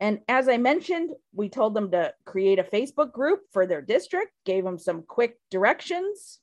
And 0.00 0.20
as 0.28 0.48
I 0.48 0.58
mentioned, 0.58 1.10
we 1.32 1.48
told 1.48 1.74
them 1.74 1.90
to 1.92 2.12
create 2.26 2.58
a 2.58 2.64
Facebook 2.64 3.12
group 3.12 3.40
for 3.52 3.66
their 3.66 3.80
district, 3.80 4.32
gave 4.44 4.64
them 4.64 4.78
some 4.78 5.02
quick 5.02 5.38
directions. 5.50 6.40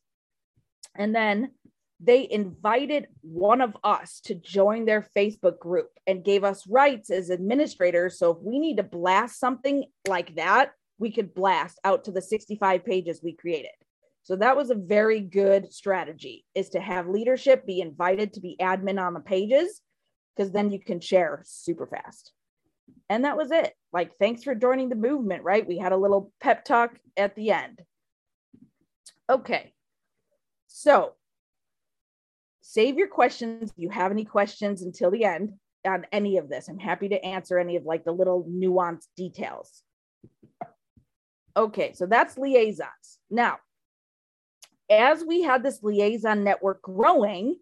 And 0.95 1.13
then 1.13 1.51
they 1.99 2.27
invited 2.29 3.07
one 3.21 3.61
of 3.61 3.77
us 3.83 4.19
to 4.21 4.35
join 4.35 4.85
their 4.85 5.07
Facebook 5.15 5.59
group 5.59 5.89
and 6.07 6.25
gave 6.25 6.43
us 6.43 6.65
rights 6.67 7.09
as 7.09 7.29
administrators. 7.29 8.17
So 8.17 8.31
if 8.31 8.37
we 8.41 8.57
need 8.57 8.77
to 8.77 8.83
blast 8.83 9.39
something 9.39 9.85
like 10.07 10.35
that, 10.35 10.71
we 10.97 11.11
could 11.11 11.33
blast 11.33 11.79
out 11.83 12.05
to 12.05 12.11
the 12.11 12.21
65 12.21 12.83
pages 12.85 13.21
we 13.23 13.33
created. 13.33 13.71
So 14.23 14.37
that 14.37 14.55
was 14.55 14.69
a 14.69 14.75
very 14.75 15.19
good 15.19 15.73
strategy 15.73 16.45
is 16.55 16.69
to 16.69 16.79
have 16.79 17.07
leadership 17.07 17.65
be 17.65 17.81
invited 17.81 18.33
to 18.33 18.39
be 18.39 18.55
admin 18.59 19.01
on 19.01 19.13
the 19.13 19.19
pages 19.19 19.81
because 20.35 20.51
then 20.51 20.71
you 20.71 20.79
can 20.79 21.01
share 21.01 21.43
super 21.45 21.85
fast. 21.85 22.31
And 23.09 23.25
that 23.25 23.37
was 23.37 23.51
it. 23.51 23.73
Like, 23.91 24.17
thanks 24.17 24.43
for 24.43 24.55
joining 24.55 24.89
the 24.89 24.95
movement, 24.95 25.43
right? 25.43 25.67
We 25.67 25.77
had 25.77 25.91
a 25.91 25.97
little 25.97 26.31
pep 26.41 26.63
talk 26.63 26.97
at 27.17 27.35
the 27.35 27.51
end. 27.51 27.81
Okay. 29.29 29.73
So 30.67 31.13
save 32.61 32.97
your 32.97 33.09
questions 33.09 33.71
if 33.71 33.77
you 33.77 33.89
have 33.89 34.11
any 34.11 34.25
questions 34.25 34.83
until 34.83 35.11
the 35.11 35.25
end 35.25 35.53
on 35.85 36.05
any 36.13 36.37
of 36.37 36.49
this. 36.49 36.69
I'm 36.69 36.79
happy 36.79 37.09
to 37.09 37.23
answer 37.23 37.59
any 37.59 37.75
of 37.75 37.83
like 37.83 38.05
the 38.05 38.11
little 38.13 38.45
nuanced 38.49 39.07
details. 39.17 39.83
Okay, 41.55 41.93
so 41.93 42.05
that's 42.05 42.37
liaisons. 42.37 43.19
Now, 43.29 43.57
as 44.99 45.23
we 45.23 45.41
had 45.41 45.63
this 45.63 45.81
liaison 45.83 46.43
network 46.43 46.81
growing, 46.81 47.57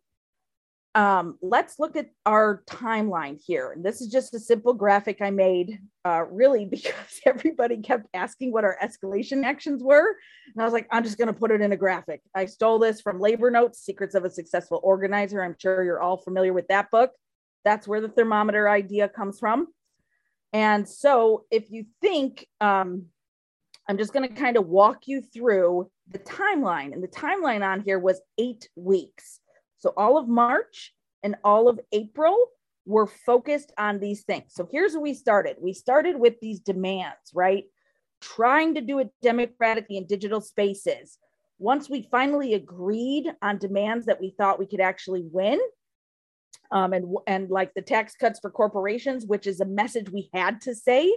um, 0.93 1.37
let's 1.41 1.79
look 1.79 1.95
at 1.95 2.09
our 2.25 2.63
timeline 2.67 3.41
here. 3.41 3.71
And 3.71 3.83
this 3.83 4.01
is 4.01 4.09
just 4.09 4.33
a 4.33 4.39
simple 4.39 4.73
graphic 4.73 5.21
I 5.21 5.29
made, 5.29 5.79
uh, 6.03 6.25
really, 6.29 6.65
because 6.69 7.21
everybody 7.25 7.77
kept 7.77 8.07
asking 8.13 8.51
what 8.51 8.63
our 8.63 8.77
escalation 8.83 9.43
actions 9.45 9.83
were. 9.83 10.15
And 10.53 10.61
I 10.61 10.65
was 10.65 10.73
like, 10.73 10.87
I'm 10.91 11.03
just 11.03 11.17
going 11.17 11.27
to 11.27 11.33
put 11.33 11.51
it 11.51 11.61
in 11.61 11.71
a 11.71 11.77
graphic. 11.77 12.21
I 12.35 12.45
stole 12.45 12.79
this 12.79 13.01
from 13.01 13.19
Labor 13.19 13.49
Notes, 13.51 13.79
Secrets 13.79 14.15
of 14.15 14.25
a 14.25 14.29
Successful 14.29 14.81
Organizer. 14.83 15.41
I'm 15.41 15.55
sure 15.57 15.83
you're 15.83 16.01
all 16.01 16.17
familiar 16.17 16.53
with 16.53 16.67
that 16.67 16.91
book. 16.91 17.11
That's 17.63 17.87
where 17.87 18.01
the 18.01 18.09
thermometer 18.09 18.67
idea 18.67 19.07
comes 19.07 19.39
from. 19.39 19.67
And 20.51 20.87
so 20.87 21.45
if 21.49 21.71
you 21.71 21.85
think, 22.01 22.45
um, 22.59 23.05
I'm 23.87 23.97
just 23.97 24.13
going 24.13 24.27
to 24.27 24.35
kind 24.35 24.57
of 24.57 24.67
walk 24.67 25.07
you 25.07 25.21
through 25.21 25.89
the 26.11 26.19
timeline. 26.19 26.93
And 26.93 27.03
the 27.03 27.07
timeline 27.07 27.65
on 27.65 27.81
here 27.81 27.99
was 27.99 28.21
eight 28.37 28.69
weeks. 28.75 29.39
So 29.77 29.93
all 29.97 30.17
of 30.17 30.27
March 30.27 30.93
and 31.23 31.35
all 31.43 31.67
of 31.67 31.79
April 31.91 32.37
were 32.85 33.07
focused 33.07 33.71
on 33.77 33.99
these 33.99 34.23
things. 34.23 34.53
So 34.53 34.67
here's 34.71 34.93
where 34.93 35.01
we 35.01 35.13
started. 35.13 35.57
We 35.59 35.73
started 35.73 36.19
with 36.19 36.39
these 36.41 36.59
demands, 36.59 37.31
right? 37.33 37.65
Trying 38.21 38.75
to 38.75 38.81
do 38.81 38.99
it 38.99 39.09
democratically 39.21 39.97
in 39.97 40.07
digital 40.07 40.41
spaces. 40.41 41.17
Once 41.59 41.89
we 41.89 42.07
finally 42.09 42.55
agreed 42.55 43.31
on 43.41 43.57
demands 43.57 44.07
that 44.07 44.19
we 44.19 44.33
thought 44.37 44.59
we 44.59 44.65
could 44.65 44.81
actually 44.81 45.23
win, 45.31 45.59
um, 46.71 46.93
and 46.93 47.05
and 47.27 47.49
like 47.49 47.73
the 47.73 47.81
tax 47.81 48.15
cuts 48.15 48.39
for 48.39 48.49
corporations, 48.49 49.25
which 49.25 49.45
is 49.45 49.59
a 49.59 49.65
message 49.65 50.09
we 50.09 50.29
had 50.33 50.61
to 50.61 50.73
say, 50.73 51.13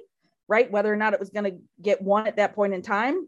right? 0.48 0.70
Whether 0.70 0.92
or 0.92 0.96
not 0.96 1.14
it 1.14 1.20
was 1.20 1.30
going 1.30 1.44
to 1.44 1.58
get 1.80 2.02
one 2.02 2.26
at 2.26 2.36
that 2.36 2.54
point 2.54 2.74
in 2.74 2.82
time, 2.82 3.26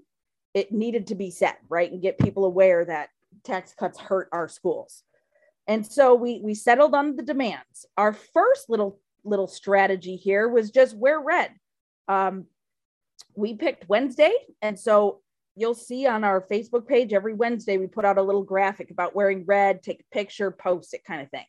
it 0.56 0.72
needed 0.72 1.08
to 1.08 1.14
be 1.14 1.30
said, 1.30 1.56
right, 1.68 1.92
and 1.92 2.00
get 2.00 2.18
people 2.18 2.46
aware 2.46 2.82
that 2.82 3.10
tax 3.44 3.74
cuts 3.74 4.00
hurt 4.00 4.30
our 4.32 4.48
schools. 4.48 5.02
And 5.68 5.86
so 5.86 6.14
we 6.14 6.40
we 6.42 6.54
settled 6.54 6.94
on 6.94 7.14
the 7.14 7.22
demands. 7.22 7.84
Our 7.98 8.14
first 8.14 8.70
little 8.70 8.98
little 9.22 9.48
strategy 9.48 10.16
here 10.16 10.48
was 10.48 10.70
just 10.70 10.96
wear 10.96 11.20
red. 11.20 11.50
Um, 12.08 12.46
we 13.34 13.54
picked 13.54 13.86
Wednesday, 13.90 14.32
and 14.62 14.80
so 14.80 15.20
you'll 15.56 15.74
see 15.74 16.06
on 16.06 16.24
our 16.24 16.40
Facebook 16.40 16.86
page 16.86 17.12
every 17.12 17.34
Wednesday 17.34 17.76
we 17.76 17.86
put 17.86 18.06
out 18.06 18.16
a 18.16 18.22
little 18.22 18.42
graphic 18.42 18.90
about 18.90 19.14
wearing 19.14 19.44
red, 19.44 19.82
take 19.82 20.00
a 20.00 20.14
picture, 20.14 20.50
post 20.50 20.94
it, 20.94 21.04
kind 21.04 21.20
of 21.20 21.30
thing. 21.30 21.46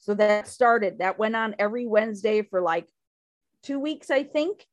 So 0.00 0.12
that 0.14 0.48
started, 0.48 0.98
that 0.98 1.18
went 1.18 1.34
on 1.34 1.54
every 1.58 1.86
Wednesday 1.86 2.42
for 2.42 2.60
like 2.60 2.88
two 3.62 3.78
weeks, 3.78 4.10
I 4.10 4.22
think. 4.22 4.66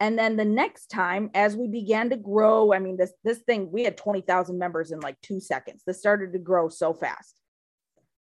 And 0.00 0.18
then 0.18 0.36
the 0.36 0.44
next 0.44 0.88
time, 0.88 1.30
as 1.34 1.56
we 1.56 1.66
began 1.66 2.10
to 2.10 2.16
grow, 2.16 2.72
I 2.72 2.78
mean, 2.78 2.96
this 2.96 3.12
this 3.24 3.38
thing, 3.38 3.70
we 3.72 3.82
had 3.82 3.96
20,000 3.96 4.56
members 4.56 4.92
in 4.92 5.00
like 5.00 5.20
two 5.22 5.40
seconds. 5.40 5.82
This 5.86 5.98
started 5.98 6.32
to 6.32 6.38
grow 6.38 6.68
so 6.68 6.94
fast. 6.94 7.40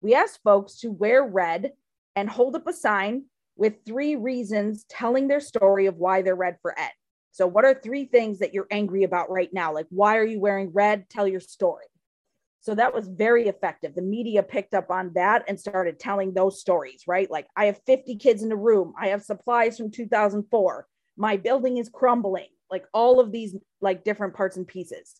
We 0.01 0.15
asked 0.15 0.39
folks 0.43 0.79
to 0.79 0.91
wear 0.91 1.23
red 1.23 1.73
and 2.15 2.29
hold 2.29 2.55
up 2.55 2.67
a 2.67 2.73
sign 2.73 3.25
with 3.55 3.85
three 3.85 4.15
reasons 4.15 4.85
telling 4.89 5.27
their 5.27 5.39
story 5.39 5.85
of 5.85 5.97
why 5.97 6.21
they're 6.21 6.35
red 6.35 6.57
for 6.61 6.77
Ed. 6.77 6.91
So, 7.31 7.45
what 7.45 7.65
are 7.65 7.73
three 7.75 8.05
things 8.05 8.39
that 8.39 8.53
you're 8.53 8.67
angry 8.71 9.03
about 9.03 9.29
right 9.29 9.53
now? 9.53 9.71
Like, 9.73 9.87
why 9.89 10.17
are 10.17 10.25
you 10.25 10.39
wearing 10.39 10.71
red? 10.73 11.09
Tell 11.09 11.27
your 11.27 11.39
story. 11.39 11.85
So 12.61 12.75
that 12.75 12.93
was 12.93 13.07
very 13.07 13.47
effective. 13.47 13.95
The 13.95 14.01
media 14.01 14.43
picked 14.43 14.73
up 14.73 14.91
on 14.91 15.11
that 15.15 15.45
and 15.47 15.57
started 15.57 15.99
telling 15.99 16.33
those 16.33 16.59
stories, 16.59 17.03
right? 17.07 17.31
Like, 17.31 17.47
I 17.55 17.67
have 17.67 17.79
50 17.85 18.17
kids 18.17 18.43
in 18.43 18.49
the 18.49 18.57
room. 18.57 18.93
I 18.99 19.07
have 19.07 19.23
supplies 19.23 19.77
from 19.77 19.89
2004. 19.89 20.85
My 21.17 21.37
building 21.37 21.77
is 21.77 21.89
crumbling. 21.89 22.47
Like, 22.69 22.85
all 22.93 23.19
of 23.19 23.31
these, 23.31 23.55
like, 23.81 24.03
different 24.03 24.35
parts 24.35 24.57
and 24.57 24.67
pieces. 24.67 25.15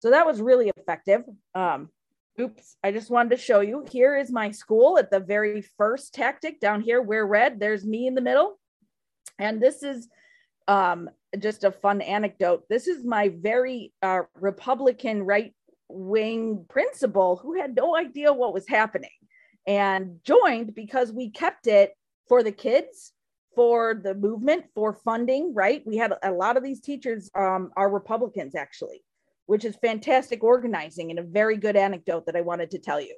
So 0.00 0.10
that 0.10 0.26
was 0.26 0.40
really 0.40 0.70
effective. 0.76 1.22
Um, 1.54 1.90
oops, 2.40 2.76
I 2.84 2.92
just 2.92 3.10
wanted 3.10 3.30
to 3.30 3.42
show 3.42 3.60
you. 3.60 3.86
Here 3.90 4.16
is 4.16 4.30
my 4.30 4.50
school 4.50 4.98
at 4.98 5.10
the 5.10 5.20
very 5.20 5.62
first 5.78 6.14
tactic 6.14 6.60
down 6.60 6.80
here. 6.80 7.00
We're 7.00 7.26
red. 7.26 7.58
There's 7.58 7.84
me 7.84 8.06
in 8.06 8.14
the 8.14 8.20
middle. 8.20 8.58
And 9.38 9.60
this 9.60 9.82
is 9.82 10.08
um, 10.68 11.10
just 11.38 11.64
a 11.64 11.72
fun 11.72 12.00
anecdote. 12.00 12.64
This 12.68 12.86
is 12.86 13.04
my 13.04 13.28
very 13.28 13.92
uh, 14.02 14.22
Republican 14.34 15.22
right 15.22 15.54
wing 15.88 16.64
principal 16.68 17.36
who 17.36 17.60
had 17.60 17.74
no 17.74 17.96
idea 17.96 18.32
what 18.32 18.52
was 18.52 18.68
happening 18.68 19.10
and 19.66 20.18
joined 20.24 20.74
because 20.74 21.12
we 21.12 21.30
kept 21.30 21.66
it 21.66 21.92
for 22.28 22.42
the 22.42 22.52
kids 22.52 23.12
for 23.56 23.94
the 23.94 24.14
movement 24.14 24.66
for 24.74 24.92
funding 25.04 25.52
right? 25.54 25.82
We 25.84 25.96
had 25.96 26.12
a 26.22 26.30
lot 26.30 26.56
of 26.56 26.62
these 26.62 26.80
teachers 26.80 27.30
um, 27.34 27.70
are 27.76 27.90
republicans 27.90 28.54
actually 28.54 29.02
which 29.46 29.64
is 29.64 29.76
fantastic 29.76 30.44
organizing 30.44 31.10
and 31.10 31.18
a 31.18 31.22
very 31.22 31.56
good 31.56 31.76
anecdote 31.76 32.26
that 32.26 32.36
i 32.36 32.40
wanted 32.40 32.70
to 32.72 32.78
tell 32.78 33.00
you. 33.00 33.16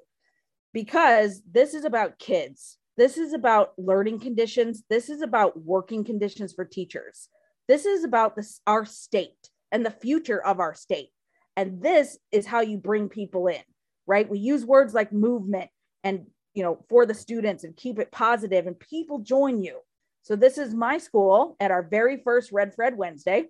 Because 0.72 1.42
this 1.50 1.74
is 1.74 1.84
about 1.84 2.18
kids. 2.18 2.76
This 2.96 3.16
is 3.16 3.32
about 3.32 3.72
learning 3.78 4.20
conditions. 4.20 4.82
This 4.90 5.08
is 5.08 5.22
about 5.22 5.58
working 5.60 6.04
conditions 6.04 6.52
for 6.52 6.64
teachers. 6.64 7.28
This 7.66 7.86
is 7.86 8.04
about 8.04 8.36
this 8.36 8.60
our 8.66 8.84
state 8.84 9.50
and 9.72 9.84
the 9.84 9.90
future 9.90 10.44
of 10.44 10.60
our 10.60 10.74
state. 10.74 11.08
And 11.56 11.82
this 11.82 12.18
is 12.30 12.46
how 12.46 12.60
you 12.60 12.76
bring 12.76 13.08
people 13.08 13.46
in, 13.46 13.62
right? 14.06 14.28
We 14.28 14.38
use 14.38 14.64
words 14.64 14.94
like 14.94 15.12
movement 15.12 15.70
and, 16.04 16.26
you 16.54 16.62
know, 16.62 16.84
for 16.88 17.06
the 17.06 17.14
students 17.14 17.64
and 17.64 17.76
keep 17.76 17.98
it 17.98 18.12
positive 18.12 18.66
and 18.66 18.78
people 18.78 19.20
join 19.20 19.60
you. 19.60 19.78
So 20.22 20.36
this 20.36 20.58
is 20.58 20.74
my 20.74 20.98
school 20.98 21.56
at 21.60 21.70
our 21.70 21.82
very 21.82 22.18
first 22.22 22.52
Red 22.52 22.74
for 22.74 22.84
Ed 22.84 22.96
Wednesday. 22.96 23.46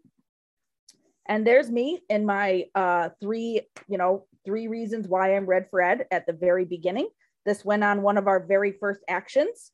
And 1.27 1.47
there's 1.47 1.71
me 1.71 2.01
in 2.09 2.25
my 2.25 2.67
uh, 2.75 3.11
three, 3.21 3.63
you 3.89 3.99
know, 3.99 4.27
three 4.45 4.69
reasons 4.69 5.09
why 5.09 5.37
I'm 5.37 5.45
Red 5.47 5.67
for 5.71 5.83
Ed 5.83 6.07
at 6.11 6.27
the 6.27 6.33
very 6.33 6.65
beginning. 6.65 7.09
This 7.45 7.65
went 7.65 7.85
on 7.85 8.03
one 8.03 8.17
of 8.17 8.27
our 8.27 8.47
very 8.47 8.73
first 8.73 9.03
actions. 9.09 9.73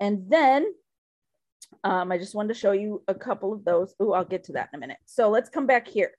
And 0.00 0.30
then 0.30 0.66
um, 1.84 2.10
I 2.10 2.18
just 2.18 2.34
wanted 2.34 2.54
to 2.54 2.60
show 2.60 2.72
you 2.72 3.02
a 3.08 3.14
couple 3.14 3.52
of 3.52 3.64
those. 3.64 3.94
Oh, 4.00 4.12
I'll 4.12 4.24
get 4.24 4.44
to 4.44 4.52
that 4.52 4.70
in 4.72 4.78
a 4.78 4.80
minute. 4.80 4.98
So 5.04 5.28
let's 5.28 5.50
come 5.50 5.66
back 5.66 5.86
here. 5.86 6.12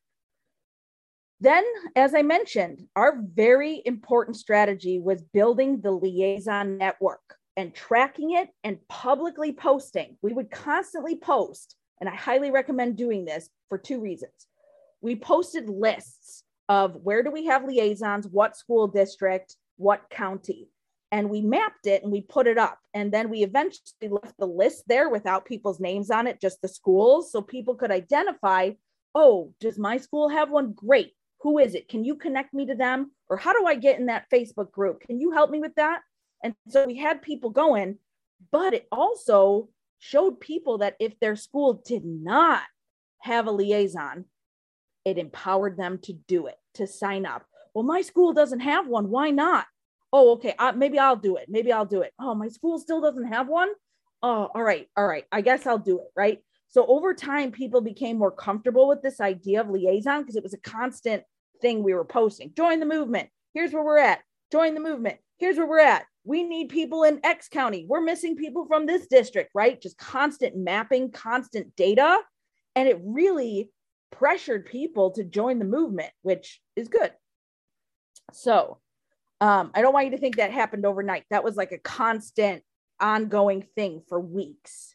Then, 1.41 1.63
as 1.95 2.13
I 2.13 2.21
mentioned, 2.21 2.83
our 2.95 3.21
very 3.33 3.81
important 3.85 4.35
strategy 4.35 4.99
was 4.99 5.21
building 5.21 5.79
the 5.81 5.91
liaison 5.91 6.77
network 6.77 7.38
and 7.59 7.75
tracking 7.75 8.31
it 8.31 8.47
and 8.63 8.79
publicly 8.87 9.51
posting. 9.51 10.15
We 10.21 10.31
would 10.31 10.49
constantly 10.49 11.17
post, 11.17 11.75
and 11.99 12.09
I 12.09 12.15
highly 12.15 12.51
recommend 12.51 12.95
doing 12.95 13.25
this 13.25 13.49
for 13.67 13.77
two 13.77 13.99
reasons. 13.99 14.31
We 15.01 15.17
posted 15.17 15.69
lists 15.69 16.45
of 16.69 16.95
where 17.03 17.21
do 17.21 17.31
we 17.31 17.47
have 17.47 17.65
liaisons, 17.65 18.27
what 18.27 18.55
school 18.55 18.87
district, 18.87 19.57
what 19.75 20.09
county, 20.09 20.69
and 21.11 21.29
we 21.29 21.41
mapped 21.41 21.85
it 21.85 22.01
and 22.01 22.13
we 22.13 22.21
put 22.21 22.47
it 22.47 22.57
up. 22.57 22.79
And 22.93 23.11
then 23.11 23.29
we 23.29 23.43
eventually 23.43 24.07
left 24.09 24.37
the 24.39 24.45
list 24.45 24.85
there 24.87 25.09
without 25.09 25.43
people's 25.43 25.81
names 25.81 26.09
on 26.09 26.27
it, 26.27 26.39
just 26.39 26.61
the 26.61 26.69
schools, 26.69 27.29
so 27.29 27.41
people 27.41 27.75
could 27.75 27.91
identify 27.91 28.71
oh, 29.15 29.51
does 29.59 29.77
my 29.77 29.97
school 29.97 30.29
have 30.29 30.51
one? 30.51 30.71
Great 30.71 31.13
who 31.41 31.57
is 31.57 31.75
it? 31.75 31.87
Can 31.87 32.03
you 32.03 32.15
connect 32.15 32.53
me 32.53 32.65
to 32.65 32.75
them? 32.75 33.11
Or 33.29 33.37
how 33.37 33.53
do 33.53 33.65
I 33.65 33.75
get 33.75 33.99
in 33.99 34.07
that 34.07 34.25
Facebook 34.33 34.71
group? 34.71 35.01
Can 35.01 35.19
you 35.19 35.31
help 35.31 35.49
me 35.49 35.59
with 35.59 35.75
that? 35.75 36.01
And 36.43 36.55
so 36.67 36.85
we 36.85 36.97
had 36.97 37.21
people 37.21 37.49
going, 37.49 37.97
but 38.51 38.73
it 38.73 38.87
also 38.91 39.69
showed 39.99 40.39
people 40.39 40.79
that 40.79 40.95
if 40.99 41.19
their 41.19 41.35
school 41.35 41.81
did 41.85 42.05
not 42.05 42.61
have 43.19 43.47
a 43.47 43.51
liaison, 43.51 44.25
it 45.05 45.17
empowered 45.17 45.77
them 45.77 45.99
to 46.03 46.13
do 46.13 46.47
it, 46.47 46.55
to 46.75 46.87
sign 46.87 47.25
up. 47.25 47.45
Well, 47.73 47.83
my 47.83 48.01
school 48.01 48.33
doesn't 48.33 48.61
have 48.61 48.87
one. 48.87 49.09
Why 49.09 49.31
not? 49.31 49.65
Oh, 50.11 50.33
okay. 50.33 50.55
Uh, 50.57 50.71
maybe 50.71 50.97
I'll 50.97 51.15
do 51.15 51.35
it. 51.35 51.47
Maybe 51.49 51.71
I'll 51.71 51.85
do 51.85 52.01
it. 52.01 52.13
Oh, 52.19 52.33
my 52.33 52.47
school 52.47 52.79
still 52.79 53.01
doesn't 53.01 53.27
have 53.27 53.47
one. 53.47 53.69
Oh, 54.23 54.49
all 54.53 54.63
right. 54.63 54.87
All 54.97 55.07
right. 55.07 55.25
I 55.31 55.41
guess 55.41 55.65
I'll 55.67 55.77
do 55.77 55.99
it. 55.99 56.07
Right. 56.15 56.39
So 56.69 56.85
over 56.85 57.13
time, 57.13 57.51
people 57.51 57.81
became 57.81 58.17
more 58.17 58.31
comfortable 58.31 58.87
with 58.87 59.01
this 59.01 59.19
idea 59.19 59.61
of 59.61 59.69
liaison 59.69 60.21
because 60.21 60.35
it 60.35 60.43
was 60.43 60.53
a 60.53 60.59
constant 60.59 61.23
thing 61.61 61.83
we 61.83 61.93
were 61.93 62.05
posting. 62.05 62.53
Join 62.55 62.79
the 62.79 62.85
movement. 62.85 63.29
Here's 63.53 63.73
where 63.73 63.83
we're 63.83 63.97
at. 63.99 64.19
Join 64.51 64.73
the 64.73 64.79
movement. 64.79 65.17
Here's 65.37 65.57
where 65.57 65.67
we're 65.67 65.79
at. 65.79 66.05
We 66.29 66.43
need 66.43 66.69
people 66.69 67.05
in 67.05 67.19
X 67.23 67.47
county. 67.49 67.87
We're 67.89 68.01
missing 68.01 68.35
people 68.35 68.67
from 68.67 68.85
this 68.85 69.07
district, 69.07 69.49
right? 69.55 69.81
Just 69.81 69.97
constant 69.97 70.55
mapping, 70.55 71.09
constant 71.09 71.75
data. 71.75 72.19
And 72.75 72.87
it 72.87 72.99
really 73.03 73.71
pressured 74.11 74.67
people 74.67 75.09
to 75.13 75.23
join 75.23 75.57
the 75.57 75.65
movement, 75.65 76.11
which 76.21 76.61
is 76.75 76.87
good. 76.87 77.11
So 78.31 78.77
um, 79.41 79.71
I 79.73 79.81
don't 79.81 79.91
want 79.91 80.05
you 80.05 80.11
to 80.11 80.19
think 80.19 80.35
that 80.35 80.51
happened 80.51 80.85
overnight. 80.85 81.23
That 81.31 81.43
was 81.43 81.55
like 81.55 81.71
a 81.71 81.79
constant, 81.79 82.61
ongoing 82.99 83.65
thing 83.75 84.03
for 84.07 84.19
weeks. 84.19 84.93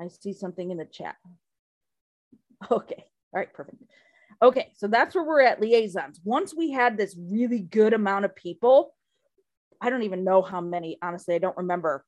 I 0.00 0.08
see 0.08 0.32
something 0.32 0.70
in 0.70 0.78
the 0.78 0.86
chat. 0.86 1.16
Okay. 2.70 3.04
All 3.34 3.38
right. 3.38 3.52
Perfect. 3.52 3.82
Okay. 4.42 4.72
So 4.74 4.88
that's 4.88 5.14
where 5.14 5.24
we're 5.24 5.42
at 5.42 5.60
liaisons. 5.60 6.20
Once 6.24 6.54
we 6.56 6.70
had 6.70 6.96
this 6.96 7.14
really 7.16 7.60
good 7.60 7.92
amount 7.92 8.24
of 8.24 8.34
people, 8.34 8.94
I 9.80 9.90
don't 9.90 10.02
even 10.02 10.24
know 10.24 10.42
how 10.42 10.60
many, 10.60 10.98
honestly, 11.02 11.34
I 11.34 11.38
don't 11.38 11.56
remember 11.56 12.04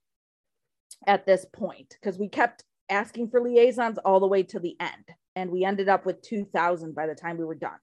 at 1.07 1.27
this 1.27 1.47
point 1.53 1.97
because 2.01 2.19
we 2.19 2.29
kept 2.29 2.65
asking 2.89 3.31
for 3.31 3.41
liaisons 3.41 3.99
all 3.99 4.21
the 4.21 4.27
way 4.27 4.43
to 4.45 4.59
the 4.59 4.77
end. 4.81 5.05
And 5.37 5.51
we 5.51 5.65
ended 5.65 5.89
up 5.89 6.05
with 6.05 6.23
2,000 6.23 6.95
by 6.95 7.07
the 7.07 7.15
time 7.15 7.39
we 7.39 7.45
were 7.45 7.55
done. 7.55 7.79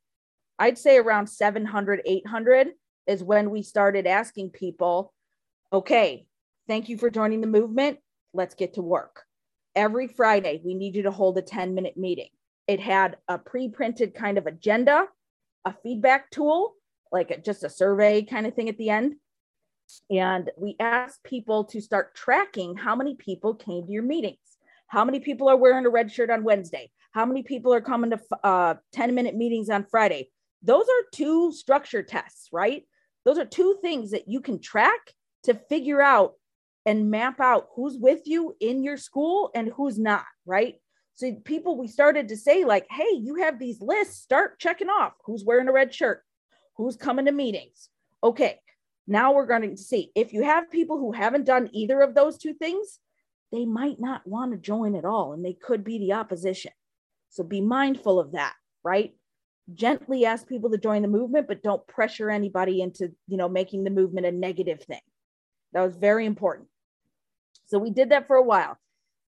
I'd 0.60 0.78
say 0.78 0.98
around 0.98 1.28
700, 1.28 2.02
800 2.06 2.70
is 3.08 3.24
when 3.24 3.50
we 3.50 3.62
started 3.62 4.06
asking 4.06 4.50
people, 4.50 5.14
okay, 5.72 6.28
thank 6.68 6.90
you 6.90 6.98
for 6.98 7.10
joining 7.10 7.42
the 7.42 7.48
movement. 7.48 8.00
Let's 8.34 8.56
get 8.56 8.74
to 8.74 8.82
work 8.82 9.24
every 9.78 10.08
Friday, 10.08 10.60
we 10.66 10.74
need 10.74 10.96
you 10.96 11.04
to 11.04 11.12
hold 11.12 11.38
a 11.38 11.42
10 11.42 11.76
minute 11.76 11.96
meeting. 11.96 12.30
It 12.68 12.82
had 12.82 13.16
a 13.30 13.38
pre 13.38 13.70
printed 13.70 14.14
kind 14.14 14.38
of 14.38 14.48
agenda, 14.48 15.06
a 15.64 15.74
feedback 15.84 16.32
tool, 16.32 16.74
like 17.12 17.32
a, 17.32 17.38
just 17.38 17.64
a 17.64 17.70
survey 17.70 18.24
kind 18.24 18.46
of 18.46 18.56
thing 18.56 18.68
at 18.68 18.78
the 18.78 18.90
end. 18.90 19.16
And 20.10 20.50
we 20.58 20.76
asked 20.80 21.24
people 21.24 21.66
to 21.66 21.82
start 21.82 22.16
tracking 22.16 22.76
how 22.76 22.96
many 22.96 23.16
people 23.16 23.54
came 23.54 23.86
to 23.86 23.92
your 23.92 24.04
meetings, 24.04 24.38
How 24.88 25.06
many 25.06 25.20
people 25.20 25.50
are 25.50 25.58
wearing 25.58 25.86
a 25.86 25.90
red 25.90 26.12
shirt 26.12 26.30
on 26.30 26.44
Wednesday? 26.44 26.92
How 27.12 27.26
many 27.26 27.44
people 27.44 27.74
are 27.74 27.82
coming 27.82 28.12
to 28.12 28.20
uh, 28.44 28.76
10 28.94 29.16
minute 29.16 29.36
meetings 29.36 29.70
on 29.70 29.86
Friday? 29.86 30.30
Those 30.64 30.86
are 30.86 31.10
two 31.12 31.52
structure 31.52 32.04
tests, 32.04 32.50
right? 32.52 32.84
Those 33.26 33.38
are 33.38 33.46
two 33.46 33.78
things 33.82 34.12
that 34.12 34.28
you 34.28 34.42
can 34.42 34.60
track 34.60 35.14
to 35.44 35.54
figure 35.54 36.02
out 36.02 36.34
and 36.86 37.12
map 37.12 37.40
out 37.40 37.68
who's 37.76 37.98
with 37.98 38.22
you 38.26 38.56
in 38.62 38.84
your 38.84 38.98
school 38.98 39.52
and 39.54 39.72
who's 39.76 40.00
not, 40.00 40.26
right? 40.46 40.76
So 41.16 41.34
people, 41.44 41.78
we 41.78 41.88
started 41.88 42.30
to 42.30 42.38
say 42.38 42.64
like, 42.64 42.88
hey, 42.90 43.12
you 43.20 43.36
have 43.36 43.60
these 43.60 43.82
lists, 43.82 44.22
start 44.22 44.60
checking 44.60 44.90
off 44.90 45.14
who's 45.26 45.44
wearing 45.44 45.68
a 45.68 45.74
red 45.74 45.94
shirt, 45.94 46.24
who's 46.78 46.96
coming 46.96 47.26
to 47.26 47.32
meetings. 47.32 47.90
Okay, 48.24 48.60
now 49.08 49.34
we're 49.34 49.46
going 49.46 49.70
to 49.70 49.78
see 49.78 50.12
if 50.16 50.34
you 50.34 50.44
have 50.44 50.70
people 50.70 50.98
who 50.98 51.14
haven't 51.14 51.46
done 51.46 51.70
either 51.72 52.02
of 52.02 52.14
those 52.14 52.38
two 52.38 52.54
things, 52.54 53.00
they 53.52 53.66
might 53.66 54.00
not 54.00 54.28
want 54.28 54.52
to 54.52 54.58
join 54.58 54.96
at 54.96 55.06
all 55.06 55.34
and 55.34 55.44
they 55.44 55.54
could 55.54 55.84
be 55.84 55.98
the 55.98 56.14
opposition. 56.14 56.72
So 57.30 57.44
be 57.44 57.62
mindful 57.62 58.20
of 58.20 58.34
that, 58.34 58.54
right? 58.84 59.14
Gently 59.74 60.26
ask 60.26 60.48
people 60.48 60.70
to 60.72 60.78
join 60.78 61.02
the 61.02 61.08
movement, 61.08 61.48
but 61.48 61.64
don't 61.64 61.86
pressure 61.88 62.30
anybody 62.30 62.82
into, 62.82 63.14
you 63.28 63.38
know, 63.38 63.50
making 63.50 63.84
the 63.84 63.90
movement 63.90 64.26
a 64.26 64.32
negative 64.32 64.84
thing. 64.84 65.02
That 65.74 65.84
was 65.84 65.96
very 65.96 66.26
important. 66.26 66.68
So 67.66 67.80
we 67.80 67.92
did 67.92 68.10
that 68.10 68.28
for 68.28 68.36
a 68.36 68.44
while. 68.44 68.78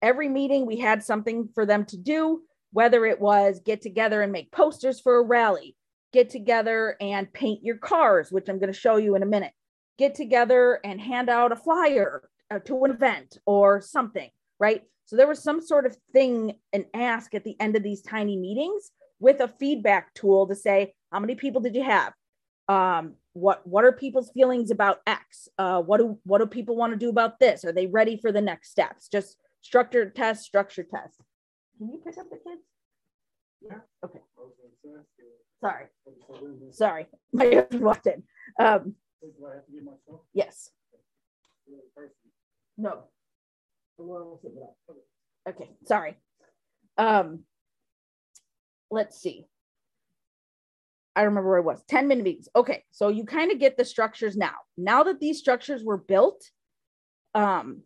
Every 0.01 0.29
meeting 0.29 0.65
we 0.65 0.77
had 0.77 1.03
something 1.03 1.49
for 1.53 1.65
them 1.65 1.85
to 1.85 1.97
do, 1.97 2.41
whether 2.71 3.05
it 3.05 3.19
was 3.19 3.61
get 3.65 3.81
together 3.81 4.21
and 4.21 4.31
make 4.31 4.51
posters 4.51 4.99
for 4.99 5.17
a 5.17 5.23
rally, 5.23 5.75
get 6.13 6.29
together 6.29 6.95
and 7.01 7.31
paint 7.31 7.63
your 7.63 7.77
cars, 7.77 8.31
which 8.31 8.49
I'm 8.49 8.59
going 8.59 8.71
to 8.71 8.79
show 8.79 8.95
you 8.95 9.15
in 9.15 9.23
a 9.23 9.27
minute, 9.27 9.51
get 9.99 10.15
together 10.15 10.79
and 10.83 10.99
hand 10.99 11.29
out 11.29 11.51
a 11.51 11.55
flyer 11.57 12.29
uh, 12.49 12.57
to 12.59 12.85
an 12.85 12.91
event 12.91 13.37
or 13.45 13.81
something, 13.81 14.29
right? 14.57 14.83
So 15.05 15.17
there 15.17 15.27
was 15.27 15.43
some 15.43 15.61
sort 15.61 15.85
of 15.85 15.95
thing, 16.13 16.53
an 16.71 16.85
ask 16.93 17.35
at 17.35 17.43
the 17.43 17.59
end 17.59 17.75
of 17.75 17.83
these 17.83 18.01
tiny 18.01 18.37
meetings 18.37 18.91
with 19.19 19.41
a 19.41 19.47
feedback 19.47 20.13
tool 20.13 20.47
to 20.47 20.55
say, 20.55 20.93
how 21.11 21.19
many 21.19 21.35
people 21.35 21.59
did 21.59 21.75
you 21.75 21.83
have? 21.83 22.13
Um, 22.69 23.15
what 23.33 23.65
what 23.65 23.83
are 23.83 23.91
people's 23.91 24.31
feelings 24.31 24.71
about 24.71 24.99
X? 25.05 25.47
Uh, 25.57 25.81
what 25.81 25.97
do 25.97 26.19
what 26.23 26.39
do 26.39 26.45
people 26.45 26.75
want 26.75 26.93
to 26.93 26.97
do 26.97 27.09
about 27.09 27.39
this? 27.39 27.65
Are 27.65 27.71
they 27.71 27.87
ready 27.87 28.17
for 28.17 28.31
the 28.31 28.41
next 28.41 28.69
steps? 28.69 29.07
Just 29.07 29.37
structure 29.61 30.09
test, 30.09 30.43
structure 30.43 30.83
test. 30.83 31.19
Can 31.77 31.89
you 31.91 31.99
pick 32.03 32.17
up 32.17 32.29
the 32.29 32.37
kids? 32.37 32.61
Yeah. 33.61 33.79
Okay. 34.05 34.19
Sorry. 35.61 35.85
Sorry. 36.71 37.07
My 37.33 37.45
husband 37.45 37.81
walked 37.81 38.07
in. 38.07 38.23
Um, 38.59 38.95
yes. 40.33 40.71
No. 42.77 43.03
Okay, 45.47 45.69
sorry. 45.85 46.17
Um, 46.97 47.39
let's 48.91 49.19
see. 49.19 49.45
I 51.15 51.23
remember 51.23 51.49
where 51.49 51.59
it 51.59 51.65
was 51.65 51.83
10 51.89 52.07
minute 52.07 52.23
meetings. 52.23 52.47
Okay, 52.55 52.83
so 52.91 53.09
you 53.09 53.25
kind 53.25 53.51
of 53.51 53.59
get 53.59 53.77
the 53.77 53.83
structures 53.83 54.37
now. 54.37 54.53
Now 54.77 55.03
that 55.03 55.19
these 55.19 55.39
structures 55.39 55.83
were 55.83 55.97
built, 55.97 56.49
um, 57.35 57.81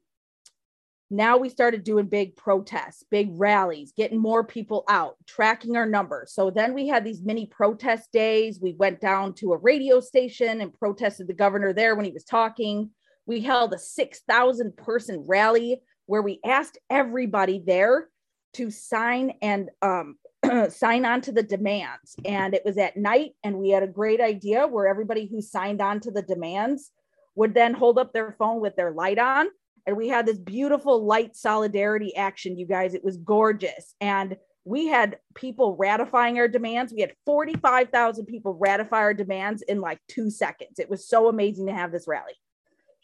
now 1.13 1.37
we 1.37 1.49
started 1.49 1.83
doing 1.83 2.07
big 2.07 2.35
protests, 2.35 3.03
big 3.11 3.29
rallies, 3.31 3.93
getting 3.95 4.19
more 4.19 4.43
people 4.43 4.83
out, 4.89 5.15
tracking 5.27 5.77
our 5.77 5.85
numbers. 5.85 6.33
So 6.33 6.49
then 6.49 6.73
we 6.73 6.87
had 6.87 7.03
these 7.03 7.21
mini 7.21 7.45
protest 7.45 8.11
days. 8.11 8.59
We 8.61 8.73
went 8.73 8.99
down 8.99 9.33
to 9.35 9.53
a 9.53 9.57
radio 9.57 9.99
station 9.99 10.61
and 10.61 10.73
protested 10.73 11.27
the 11.27 11.33
governor 11.33 11.73
there 11.73 11.95
when 11.95 12.05
he 12.05 12.11
was 12.11 12.23
talking. 12.23 12.89
We 13.25 13.41
held 13.41 13.73
a 13.73 13.77
6,000 13.77 14.75
person 14.75 15.23
rally 15.27 15.81
where 16.07 16.21
we 16.21 16.39
asked 16.45 16.79
everybody 16.89 17.61
there 17.65 18.09
to 18.53 18.71
sign 18.71 19.33
and 19.41 19.69
um, 19.81 20.17
sign 20.69 21.05
on 21.05 21.21
to 21.21 21.31
the 21.31 21.43
demands. 21.43 22.15
And 22.25 22.53
it 22.53 22.63
was 22.65 22.77
at 22.77 22.97
night, 22.97 23.31
and 23.43 23.57
we 23.57 23.69
had 23.69 23.83
a 23.83 23.87
great 23.87 24.19
idea 24.19 24.67
where 24.67 24.87
everybody 24.87 25.27
who 25.27 25.41
signed 25.41 25.81
on 25.81 25.99
to 26.01 26.11
the 26.11 26.21
demands 26.21 26.91
would 27.35 27.53
then 27.53 27.73
hold 27.73 27.97
up 27.97 28.13
their 28.13 28.35
phone 28.37 28.61
with 28.61 28.75
their 28.75 28.91
light 28.91 29.19
on 29.19 29.47
and 29.85 29.97
we 29.97 30.07
had 30.07 30.25
this 30.25 30.37
beautiful 30.37 31.03
light 31.03 31.35
solidarity 31.35 32.15
action 32.15 32.57
you 32.57 32.65
guys. 32.65 32.93
It 32.93 33.03
was 33.03 33.17
gorgeous. 33.17 33.95
And 33.99 34.37
we 34.65 34.87
had 34.87 35.19
people 35.35 35.75
ratifying 35.75 36.39
our 36.39 36.47
demands. 36.47 36.93
We 36.93 37.01
had 37.01 37.15
45,000 37.25 38.25
people 38.25 38.53
ratify 38.53 38.97
our 38.97 39.13
demands 39.13 39.61
in 39.61 39.81
like 39.81 39.99
2 40.07 40.29
seconds. 40.29 40.79
It 40.79 40.89
was 40.89 41.07
so 41.07 41.27
amazing 41.27 41.67
to 41.67 41.73
have 41.73 41.91
this 41.91 42.07
rally. 42.07 42.33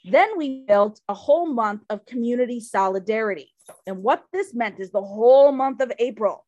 Then 0.05 0.37
we 0.37 0.63
built 0.65 1.01
a 1.09 1.13
whole 1.13 1.47
month 1.47 1.83
of 1.89 2.05
community 2.05 2.61
solidarity. 2.61 3.51
And 3.85 4.01
what 4.01 4.23
this 4.31 4.53
meant 4.53 4.79
is 4.79 4.91
the 4.91 5.01
whole 5.01 5.51
month 5.51 5.81
of 5.81 5.91
April 5.99 6.45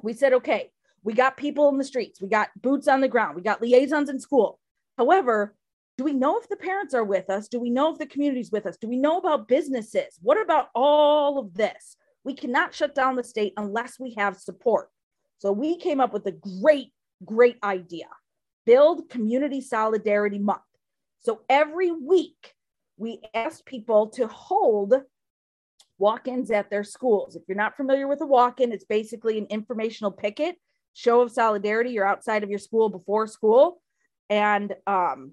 we 0.00 0.12
said 0.12 0.32
okay 0.32 0.70
we 1.04 1.12
got 1.14 1.36
people 1.36 1.68
in 1.68 1.78
the 1.78 1.84
streets. 1.84 2.20
We 2.20 2.28
got 2.28 2.50
boots 2.60 2.88
on 2.88 3.00
the 3.00 3.08
ground. 3.08 3.36
We 3.36 3.42
got 3.42 3.62
liaisons 3.62 4.10
in 4.10 4.18
school. 4.18 4.58
However 4.98 5.54
do 5.98 6.04
we 6.04 6.12
know 6.12 6.38
if 6.38 6.48
the 6.48 6.56
parents 6.56 6.94
are 6.94 7.04
with 7.04 7.28
us? 7.28 7.48
Do 7.48 7.58
we 7.58 7.70
know 7.70 7.92
if 7.92 7.98
the 7.98 8.06
community's 8.06 8.52
with 8.52 8.66
us? 8.66 8.76
Do 8.76 8.88
we 8.88 8.96
know 8.96 9.18
about 9.18 9.48
businesses? 9.48 10.16
What 10.22 10.40
about 10.40 10.68
all 10.72 11.38
of 11.40 11.54
this? 11.54 11.96
We 12.22 12.34
cannot 12.34 12.72
shut 12.72 12.94
down 12.94 13.16
the 13.16 13.24
state 13.24 13.52
unless 13.56 13.98
we 13.98 14.14
have 14.16 14.36
support. 14.36 14.90
So 15.38 15.50
we 15.50 15.76
came 15.76 16.00
up 16.00 16.12
with 16.12 16.24
a 16.26 16.32
great, 16.62 16.92
great 17.24 17.58
idea 17.64 18.06
build 18.64 19.08
Community 19.08 19.60
Solidarity 19.60 20.38
Month. 20.38 20.60
So 21.20 21.40
every 21.48 21.90
week, 21.90 22.54
we 22.96 23.20
asked 23.34 23.64
people 23.64 24.08
to 24.10 24.28
hold 24.28 24.94
walk 25.98 26.28
ins 26.28 26.50
at 26.50 26.70
their 26.70 26.84
schools. 26.84 27.34
If 27.34 27.42
you're 27.48 27.56
not 27.56 27.76
familiar 27.76 28.06
with 28.06 28.20
a 28.20 28.26
walk 28.26 28.60
in, 28.60 28.70
it's 28.70 28.84
basically 28.84 29.38
an 29.38 29.46
informational 29.46 30.12
picket, 30.12 30.56
show 30.92 31.22
of 31.22 31.32
solidarity. 31.32 31.90
You're 31.90 32.06
outside 32.06 32.44
of 32.44 32.50
your 32.50 32.58
school 32.58 32.88
before 32.88 33.26
school. 33.26 33.80
And 34.30 34.74
um, 34.86 35.32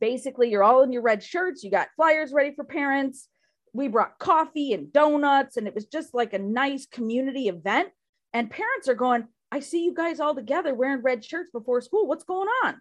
basically 0.00 0.50
you're 0.50 0.64
all 0.64 0.82
in 0.82 0.92
your 0.92 1.02
red 1.02 1.22
shirts 1.22 1.62
you 1.62 1.70
got 1.70 1.88
flyers 1.96 2.32
ready 2.32 2.54
for 2.54 2.64
parents. 2.64 3.28
We 3.72 3.88
brought 3.88 4.18
coffee 4.18 4.72
and 4.72 4.92
donuts 4.92 5.56
and 5.56 5.66
it 5.66 5.74
was 5.74 5.86
just 5.86 6.14
like 6.14 6.32
a 6.32 6.38
nice 6.38 6.86
community 6.86 7.48
event. 7.48 7.88
And 8.32 8.50
parents 8.50 8.88
are 8.88 8.94
going 8.94 9.26
i 9.50 9.60
see 9.60 9.84
you 9.84 9.94
guys 9.94 10.20
all 10.20 10.34
together 10.34 10.74
wearing 10.74 11.02
red 11.02 11.24
shirts 11.24 11.50
before 11.50 11.80
school. 11.80 12.06
What's 12.06 12.24
going 12.24 12.48
on? 12.64 12.80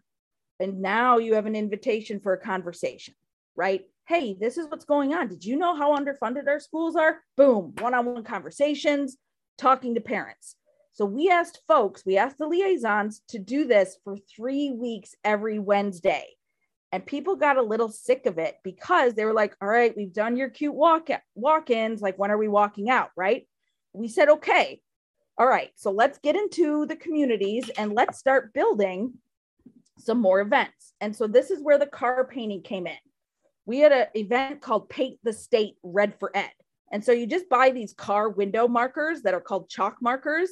And 0.59 0.81
now 0.81 1.17
you 1.17 1.35
have 1.35 1.45
an 1.45 1.55
invitation 1.55 2.19
for 2.19 2.33
a 2.33 2.39
conversation 2.39 3.13
right? 3.55 3.81
Hey 4.07 4.37
this 4.39 4.57
is 4.57 4.67
what's 4.69 4.85
going 4.85 5.13
on. 5.13 5.27
Did 5.27 5.43
you 5.43 5.57
know 5.57 5.75
how 5.75 5.97
underfunded 5.97 6.47
our 6.47 6.59
schools 6.59 6.95
are? 6.95 7.19
Boom 7.35 7.73
one-on-one 7.79 8.23
conversations 8.23 9.17
talking 9.57 9.95
to 9.95 10.01
parents. 10.01 10.55
So 10.93 11.05
we 11.05 11.29
asked 11.29 11.61
folks 11.67 12.03
we 12.05 12.17
asked 12.17 12.37
the 12.37 12.47
liaisons 12.47 13.21
to 13.29 13.39
do 13.39 13.65
this 13.65 13.97
for 14.03 14.17
three 14.35 14.71
weeks 14.71 15.13
every 15.23 15.59
wednesday 15.59 16.25
and 16.91 17.05
people 17.05 17.35
got 17.35 17.57
a 17.57 17.61
little 17.61 17.89
sick 17.89 18.25
of 18.25 18.37
it 18.37 18.57
because 18.63 19.13
they 19.13 19.25
were 19.25 19.33
like 19.33 19.55
all 19.61 19.67
right 19.67 19.95
we've 19.95 20.13
done 20.13 20.37
your 20.37 20.49
cute 20.49 20.73
walk 20.73 21.09
walk-ins 21.35 22.01
like 22.01 22.17
when 22.17 22.31
are 22.31 22.37
we 22.37 22.47
walking 22.47 22.89
out? 22.89 23.11
Right? 23.15 23.47
We 23.93 24.07
said 24.07 24.29
okay. 24.29 24.81
All 25.37 25.47
right. 25.47 25.71
So 25.75 25.91
let's 25.91 26.17
get 26.17 26.35
into 26.35 26.85
the 26.87 26.95
communities 26.95 27.69
and 27.77 27.93
let's 27.93 28.17
start 28.17 28.53
building 28.53 29.13
some 29.99 30.19
more 30.19 30.41
events. 30.41 30.93
And 30.99 31.15
so 31.15 31.27
this 31.27 31.51
is 31.51 31.61
where 31.61 31.77
the 31.77 31.85
car 31.85 32.25
painting 32.25 32.63
came 32.63 32.87
in. 32.87 32.97
We 33.65 33.79
had 33.79 33.91
an 33.91 34.07
event 34.15 34.61
called 34.61 34.89
paint 34.89 35.19
the 35.23 35.33
state 35.33 35.75
red 35.83 36.17
for 36.19 36.35
ed. 36.35 36.51
And 36.91 37.03
so 37.03 37.11
you 37.11 37.27
just 37.27 37.49
buy 37.49 37.69
these 37.69 37.93
car 37.93 38.29
window 38.29 38.67
markers 38.67 39.23
that 39.23 39.33
are 39.33 39.41
called 39.41 39.69
chalk 39.69 39.97
markers 40.01 40.49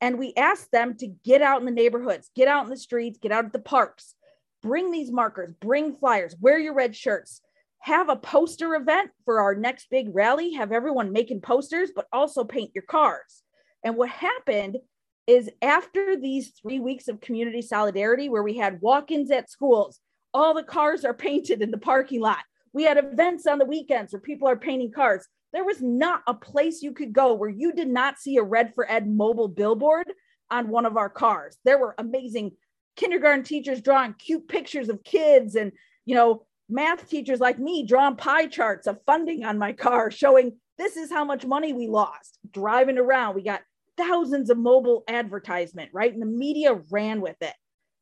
and 0.00 0.18
we 0.18 0.32
asked 0.36 0.70
them 0.72 0.96
to 0.96 1.06
get 1.06 1.42
out 1.42 1.60
in 1.60 1.66
the 1.66 1.72
neighborhoods 1.72 2.30
get 2.34 2.48
out 2.48 2.64
in 2.64 2.70
the 2.70 2.76
streets 2.76 3.18
get 3.20 3.32
out 3.32 3.44
at 3.44 3.52
the 3.52 3.58
parks 3.58 4.14
bring 4.62 4.90
these 4.90 5.10
markers, 5.10 5.54
bring 5.60 5.96
flyers, 5.96 6.36
wear 6.40 6.58
your 6.58 6.74
red 6.74 6.94
shirts, 6.94 7.40
have 7.80 8.08
a 8.08 8.16
poster 8.16 8.74
event 8.74 9.10
for 9.24 9.40
our 9.40 9.54
next 9.54 9.88
big 9.90 10.14
rally, 10.14 10.52
have 10.52 10.72
everyone 10.72 11.12
making 11.12 11.40
posters, 11.40 11.90
but 11.94 12.06
also 12.12 12.44
paint 12.44 12.70
your 12.74 12.84
cars. 12.84 13.42
And 13.84 13.96
what 13.96 14.10
happened 14.10 14.78
is 15.26 15.50
after 15.62 16.16
these 16.16 16.50
three 16.60 16.78
weeks 16.78 17.08
of 17.08 17.20
community 17.20 17.62
solidarity, 17.62 18.28
where 18.28 18.42
we 18.42 18.56
had 18.56 18.80
walk 18.82 19.10
ins 19.10 19.30
at 19.30 19.50
schools, 19.50 20.00
all 20.34 20.54
the 20.54 20.62
cars 20.62 21.04
are 21.04 21.14
painted 21.28 21.62
in 21.62 21.70
the 21.70 21.78
parking 21.78 22.20
lot. 22.20 22.44
We 22.72 22.84
had 22.84 22.98
events 22.98 23.46
on 23.46 23.58
the 23.58 23.64
weekends 23.64 24.12
where 24.12 24.20
people 24.20 24.48
are 24.48 24.56
painting 24.56 24.92
cars. 24.92 25.26
There 25.52 25.64
was 25.64 25.82
not 25.82 26.22
a 26.26 26.34
place 26.34 26.82
you 26.82 26.92
could 26.92 27.12
go 27.12 27.34
where 27.34 27.50
you 27.50 27.72
did 27.72 27.88
not 27.88 28.18
see 28.18 28.36
a 28.36 28.42
Red 28.42 28.74
for 28.74 28.88
Ed 28.90 29.08
mobile 29.08 29.48
billboard 29.48 30.06
on 30.50 30.68
one 30.68 30.86
of 30.86 30.96
our 30.96 31.08
cars. 31.08 31.58
There 31.64 31.78
were 31.78 31.94
amazing 31.98 32.52
kindergarten 33.00 33.42
teachers 33.42 33.80
drawing 33.80 34.12
cute 34.14 34.46
pictures 34.46 34.90
of 34.90 35.02
kids 35.02 35.54
and 35.54 35.72
you 36.04 36.14
know 36.14 36.44
math 36.68 37.08
teachers 37.08 37.40
like 37.40 37.58
me 37.58 37.84
drawing 37.84 38.14
pie 38.14 38.46
charts 38.46 38.86
of 38.86 38.98
funding 39.06 39.42
on 39.42 39.58
my 39.58 39.72
car 39.72 40.10
showing 40.10 40.52
this 40.76 40.96
is 40.96 41.10
how 41.10 41.24
much 41.24 41.46
money 41.46 41.72
we 41.72 41.88
lost 41.88 42.38
driving 42.50 42.98
around. 42.98 43.34
We 43.34 43.42
got 43.42 43.62
thousands 43.96 44.50
of 44.50 44.58
mobile 44.58 45.02
advertisement 45.08 45.90
right? 45.92 46.12
And 46.12 46.20
the 46.20 46.26
media 46.26 46.78
ran 46.90 47.22
with 47.22 47.36
it. 47.40 47.54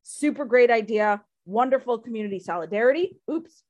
Super 0.03 0.45
great 0.45 0.71
idea. 0.71 1.23
Wonderful 1.47 1.99
community 1.99 2.41
solidarity. 2.41 3.19
Oops. 3.31 3.63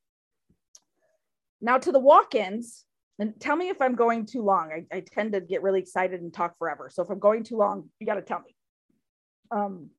Now 1.60 1.78
to 1.78 1.92
the 1.92 2.00
walk-ins. 2.00 2.84
And 3.18 3.34
tell 3.40 3.56
me 3.56 3.68
if 3.68 3.82
I'm 3.82 3.96
going 3.96 4.26
too 4.26 4.42
long. 4.42 4.70
I, 4.72 4.96
I 4.96 5.00
tend 5.00 5.32
to 5.32 5.40
get 5.40 5.62
really 5.62 5.80
excited 5.80 6.20
and 6.20 6.32
talk 6.32 6.56
forever. 6.56 6.88
So 6.92 7.02
if 7.02 7.10
I'm 7.10 7.18
going 7.18 7.42
too 7.42 7.56
long, 7.56 7.88
you 7.98 8.06
got 8.06 8.14
to 8.14 8.22
tell 8.22 8.40
me. 8.40 8.54
Um, 9.50 9.90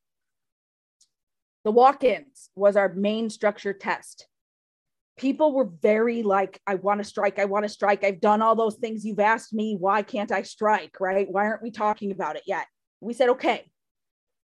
the 1.64 1.72
walk 1.72 2.03
ins 2.03 2.49
was 2.55 2.76
our 2.76 2.93
main 2.93 3.30
structure 3.30 3.74
test. 3.74 4.28
People 5.18 5.53
were 5.53 5.70
very 5.82 6.24
like, 6.24 6.62
I 6.66 6.76
want 6.76 6.99
to 6.99 7.03
strike. 7.03 7.39
I 7.39 7.45
want 7.45 7.64
to 7.66 7.70
strike. 7.70 8.03
I've 8.03 8.22
done 8.22 8.41
all 8.41 8.55
those 8.55 8.76
things 8.76 9.05
you've 9.05 9.20
asked 9.20 9.53
me. 9.53 9.76
Why 9.78 10.01
can't 10.01 10.32
I 10.32 10.43
strike? 10.43 10.99
Right? 10.99 11.28
Why 11.30 11.45
aren't 11.45 11.64
we 11.64 11.72
talking 11.72 12.12
about 12.12 12.38
it 12.38 12.43
yet? 12.47 12.66
We 13.01 13.14
said, 13.14 13.30
okay, 13.30 13.70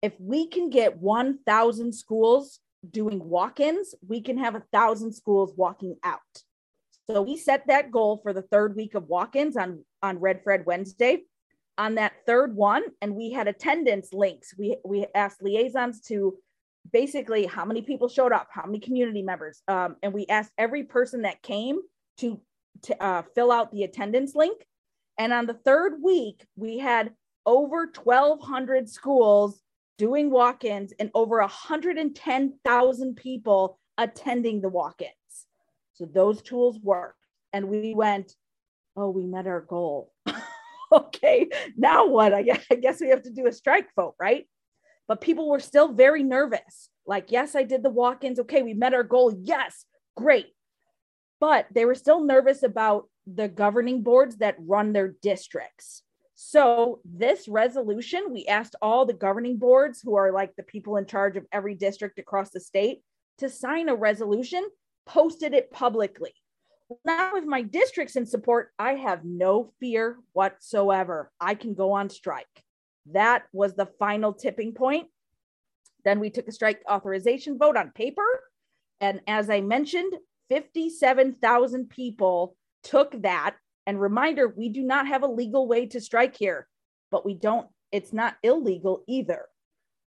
if 0.03 0.13
we 0.21 0.47
can 0.47 0.69
get 0.69 0.99
1,000 0.99 1.93
schools 1.93 2.61
doing 2.89 3.19
walk 3.27 3.61
ins, 3.61 3.95
we 4.07 4.21
can 4.21 4.39
have 4.39 4.55
a 4.55 4.63
thousand 4.73 5.13
schools 5.13 5.53
walking 5.57 5.97
out. 6.05 6.21
So 7.11 7.23
we 7.23 7.39
set 7.39 7.67
that 7.69 7.91
goal 7.91 8.21
for 8.23 8.35
the 8.35 8.43
third 8.43 8.77
week 8.77 8.95
of 8.95 9.09
walk-ins 9.09 9.57
on 9.57 9.85
on 10.03 10.19
Red 10.19 10.43
for 10.43 10.53
Ed 10.53 10.67
Wednesday. 10.67 11.23
On 11.79 11.95
that 11.95 12.13
third 12.27 12.55
one, 12.55 12.83
and 13.01 13.15
we 13.15 13.31
had 13.31 13.49
attendance 13.49 14.13
links. 14.13 14.53
We 14.59 14.77
we 14.85 15.07
asked 15.15 15.43
liaisons 15.43 16.01
to 16.03 16.37
basically 16.93 17.47
how 17.47 17.65
many 17.65 17.83
people 17.83 18.09
showed 18.09 18.33
up, 18.33 18.49
how 18.51 18.65
many 18.67 18.81
community 18.81 19.23
members, 19.23 19.63
um, 19.69 19.97
and 20.03 20.13
we 20.13 20.27
asked 20.27 20.53
every 20.59 20.85
person 20.85 21.23
that 21.23 21.43
came 21.43 21.81
to 22.19 22.41
to 22.83 23.03
uh, 23.03 23.23
fill 23.35 23.51
out 23.51 23.73
the 23.73 23.85
attendance 23.85 24.35
link. 24.35 24.65
And 25.19 25.33
on 25.33 25.47
the 25.47 25.55
third 25.55 26.01
week, 26.03 26.47
we 26.57 26.79
had 26.79 27.13
over 27.45 27.91
1,200 28.03 28.89
schools 28.89 29.61
doing 29.97 30.31
walk-ins 30.31 30.93
and 31.01 31.11
over 31.15 31.39
110,000 31.41 33.17
people 33.17 33.79
attending 33.97 34.61
the 34.61 34.69
walk-ins. 34.69 35.13
So 35.95 36.07
those 36.07 36.41
tools 36.41 36.79
worked. 36.81 37.17
And 37.53 37.69
we 37.69 37.95
went, 37.95 38.35
oh, 38.97 39.11
we 39.11 39.27
met 39.27 39.47
our 39.47 39.63
goal. 39.63 40.13
okay, 40.93 41.49
now 41.77 42.07
what? 42.07 42.33
I 42.33 42.43
guess, 42.43 42.65
I 42.71 42.77
guess 42.77 43.01
we 43.01 43.09
have 43.09 43.23
to 43.23 43.31
do 43.31 43.47
a 43.47 43.53
strike 43.53 43.89
vote, 43.97 44.15
right? 44.21 44.47
But 45.09 45.23
people 45.23 45.49
were 45.49 45.61
still 45.61 45.93
very 45.93 46.23
nervous. 46.23 46.91
Like, 47.07 47.33
yes, 47.33 47.57
I 47.57 47.65
did 47.65 47.83
the 47.83 47.91
walk 47.91 48.23
ins. 48.25 48.39
Okay, 48.39 48.63
we 48.63 48.75
met 48.75 48.95
our 48.95 49.03
goal. 49.03 49.35
Yes, 49.43 49.87
great. 50.15 50.49
But 51.41 51.67
they 51.73 51.87
were 51.87 51.95
still 51.95 52.23
nervous 52.23 52.63
about 52.63 53.09
the 53.27 53.49
governing 53.49 54.03
boards 54.03 54.37
that 54.37 54.57
run 54.59 54.93
their 54.93 55.15
districts. 55.23 56.03
So, 56.35 57.01
this 57.05 57.49
resolution, 57.49 58.33
we 58.33 58.47
asked 58.47 58.77
all 58.81 59.07
the 59.07 59.13
governing 59.13 59.57
boards, 59.57 60.01
who 60.01 60.15
are 60.15 60.31
like 60.31 60.55
the 60.55 60.63
people 60.63 60.97
in 60.97 61.07
charge 61.07 61.37
of 61.37 61.47
every 61.51 61.75
district 61.75 62.19
across 62.19 62.51
the 62.51 62.61
state, 62.61 63.03
to 63.39 63.49
sign 63.49 63.89
a 63.89 63.95
resolution 63.95 64.65
posted 65.07 65.55
it 65.55 65.71
publicly. 65.71 66.33
Now, 67.05 67.33
with 67.33 67.45
my 67.45 67.63
districts 67.63 68.17
in 68.17 68.25
support, 68.25 68.71
I 68.79 68.95
have 68.95 69.25
no 69.25 69.73
fear 69.81 70.19
whatsoever. 70.33 71.31
I 71.41 71.55
can 71.55 71.75
go 71.75 71.93
on 71.93 72.09
strike. 72.09 72.47
That 73.07 73.45
was 73.53 73.75
the 73.75 73.89
final 73.99 74.33
tipping 74.33 74.75
point. 74.75 75.07
Then 76.05 76.21
we 76.21 76.31
took 76.31 76.49
a 76.49 76.53
strike 76.53 76.83
authorization 76.91 77.59
vote 77.59 77.77
on 77.77 77.91
paper. 77.91 78.23
And 79.01 79.21
as 79.27 79.51
I 79.51 79.61
mentioned, 79.61 80.13
57,000 80.51 81.91
people 81.91 82.57
took 82.83 83.23
that. 83.23 83.57
And 83.87 84.01
reminder, 84.01 84.49
we 84.49 84.69
do 84.69 84.83
not 84.83 85.07
have 85.07 85.23
a 85.23 85.29
legal 85.29 85.67
way 85.67 85.87
to 85.87 86.01
strike 86.01 86.37
here, 86.37 86.69
but 87.11 87.25
we 87.25 87.35
don't, 87.35 87.67
it's 87.91 88.13
not 88.13 88.37
illegal 88.43 89.03
either. 89.07 89.47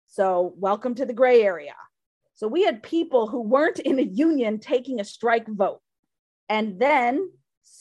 So, 0.07 0.53
welcome 0.57 0.93
to 0.95 1.05
the 1.05 1.13
gray 1.13 1.41
area. 1.41 1.73
So 2.41 2.47
we 2.47 2.63
had 2.63 2.81
people 2.81 3.27
who 3.27 3.41
weren't 3.41 3.77
in 3.77 3.99
a 3.99 4.01
union 4.01 4.57
taking 4.57 4.99
a 4.99 5.05
strike 5.05 5.47
vote. 5.47 5.79
And 6.49 6.79
then 6.79 7.29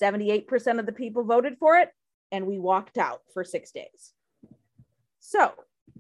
78% 0.02 0.78
of 0.78 0.84
the 0.84 0.92
people 0.92 1.24
voted 1.24 1.56
for 1.58 1.76
it, 1.76 1.88
and 2.30 2.46
we 2.46 2.58
walked 2.58 2.98
out 2.98 3.20
for 3.32 3.42
six 3.42 3.72
days. 3.72 4.12
So 5.31 5.53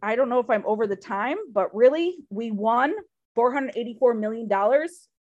I 0.02 0.16
don't 0.16 0.28
know 0.28 0.40
if 0.40 0.50
I'm 0.50 0.64
over 0.66 0.88
the 0.88 0.96
time, 0.96 1.36
but 1.52 1.72
really, 1.72 2.16
we 2.30 2.50
won 2.50 2.92
$484 3.38 4.18
million 4.18 4.50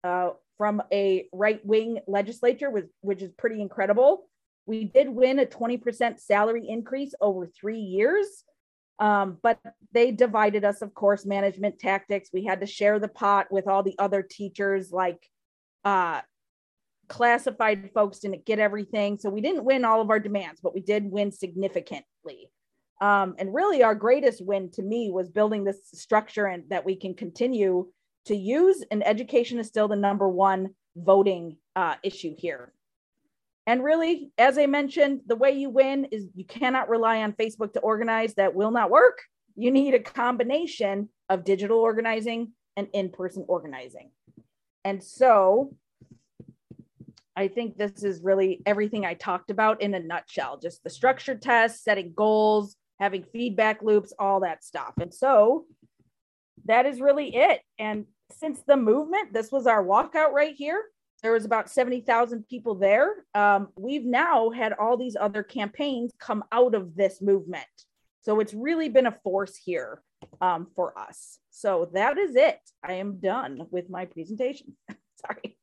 uh, 0.03 0.31
from 0.57 0.83
a 0.91 1.27
right 1.31 1.61
wing 1.67 1.99
legislature, 2.07 2.71
which, 2.71 2.87
which 3.03 3.21
is 3.21 3.31
pretty 3.37 3.61
incredible. 3.61 4.31
We 4.65 4.85
did 4.85 5.11
win 5.11 5.41
a 5.41 5.45
20% 5.45 6.21
salary 6.21 6.67
increase 6.67 7.13
over 7.21 7.47
three 7.47 7.81
years. 7.81 8.45
Um, 8.99 9.37
but 9.43 9.59
they 9.93 10.11
divided 10.11 10.65
us, 10.65 10.81
of 10.81 10.95
course, 10.95 11.27
management 11.27 11.79
tactics. 11.79 12.31
We 12.33 12.47
had 12.47 12.61
to 12.61 12.67
share 12.67 12.99
the 12.99 13.09
pot 13.09 13.49
with 13.53 13.69
all 13.69 13.83
the 13.83 13.95
other 13.99 14.23
teachers, 14.23 14.91
like 14.91 15.23
uh, 15.85 16.23
classified 17.09 17.91
folks 17.93 18.21
didn't 18.21 18.47
get 18.47 18.59
everything. 18.59 19.19
So 19.19 19.29
we 19.29 19.43
didn't 19.43 19.65
win 19.65 19.85
all 19.85 20.01
of 20.01 20.09
our 20.09 20.19
demands, 20.19 20.61
but 20.63 20.75
we 20.75 20.81
did 20.81 21.05
win 21.05 21.31
significantly. 21.31 22.51
Um, 23.01 23.37
and 23.39 23.55
really, 23.55 23.83
our 23.83 23.95
greatest 23.95 24.45
win 24.45 24.71
to 24.73 24.83
me 24.83 25.11
was 25.11 25.29
building 25.29 25.65
this 25.65 25.79
structure 25.93 26.47
and 26.47 26.65
that 26.71 26.85
we 26.85 26.97
can 26.97 27.15
continue 27.15 27.87
to 28.27 28.35
use. 28.35 28.83
And 28.91 29.07
education 29.07 29.59
is 29.59 29.69
still 29.69 29.89
the 29.89 29.97
number 29.97 30.29
one 30.29 30.71
voting 30.97 31.59
uh, 31.77 31.95
issue 32.03 32.35
here. 32.37 32.73
And 33.67 33.85
really, 33.85 34.31
as 34.39 34.59
I 34.59 34.67
mentioned, 34.67 35.21
the 35.27 35.37
way 35.37 35.53
you 35.53 35.69
win 35.69 36.07
is 36.07 36.27
you 36.35 36.45
cannot 36.45 36.89
rely 36.89 37.23
on 37.23 37.35
Facebook 37.35 37.75
to 37.75 37.81
organize. 37.81 38.35
That 38.35 38.55
will 38.55 38.71
not 38.71 38.91
work. 38.91 39.21
You 39.57 39.71
need 39.71 39.95
a 39.95 40.01
combination 40.01 41.11
of 41.29 41.45
digital 41.45 41.79
organizing 41.79 42.53
and 42.77 42.89
in 42.93 43.11
person 43.11 43.45
organizing. 43.47 44.11
And 44.85 45.03
so 45.03 45.77
I 47.37 47.49
think 47.49 47.77
this 47.77 48.03
is 48.03 48.23
really 48.23 48.63
everything 48.67 49.05
I 49.05 49.15
talked 49.15 49.51
about 49.51 49.83
in 49.83 49.95
a 49.95 50.01
nutshell 50.01 50.59
just 50.59 50.83
the 50.83 50.91
structured 50.91 51.41
test, 51.41 51.85
setting 51.85 52.13
goals, 52.17 52.75
having 52.99 53.25
feedback 53.33 53.83
loops, 53.83 54.13
all 54.19 54.41
that 54.41 54.65
stuff. 54.65 54.95
And 55.01 55.13
so 55.13 55.67
that 56.67 56.87
is 56.87 57.01
really 57.01 57.35
it. 57.35 57.61
And 57.79 58.07
since 58.33 58.61
the 58.67 58.77
movement, 58.77 59.33
this 59.33 59.51
was 59.51 59.67
our 59.67 59.85
walkout 59.85 60.33
right 60.33 60.55
here 60.55 60.83
there 61.23 61.33
was 61.33 61.45
about 61.45 61.71
70,000 61.71 62.47
people 62.49 62.75
there. 62.77 63.25
Um, 63.35 63.69
we've 63.77 64.05
now 64.05 64.51
had 64.51 64.73
all 64.73 64.97
these 64.97 65.17
other 65.19 65.43
campaigns 65.43 66.13
come 66.19 66.45
out 66.53 66.75
of 66.75 66.95
this 66.95 67.21
movement. 67.21 67.65
So 68.23 68.41
it's 68.41 68.55
really 68.55 68.89
been 68.89 69.07
a 69.07 69.19
force 69.25 69.57
here 69.57 70.03
um, 70.41 70.69
for 70.77 70.97
us. 70.99 71.39
So 71.51 71.91
that 71.95 72.19
is 72.19 72.37
it. 72.37 72.61
I 72.85 72.95
am 72.95 73.19
done 73.19 73.67
with 73.71 73.91
my 73.91 74.05
presentation. 74.05 74.77
Sorry. 75.27 75.58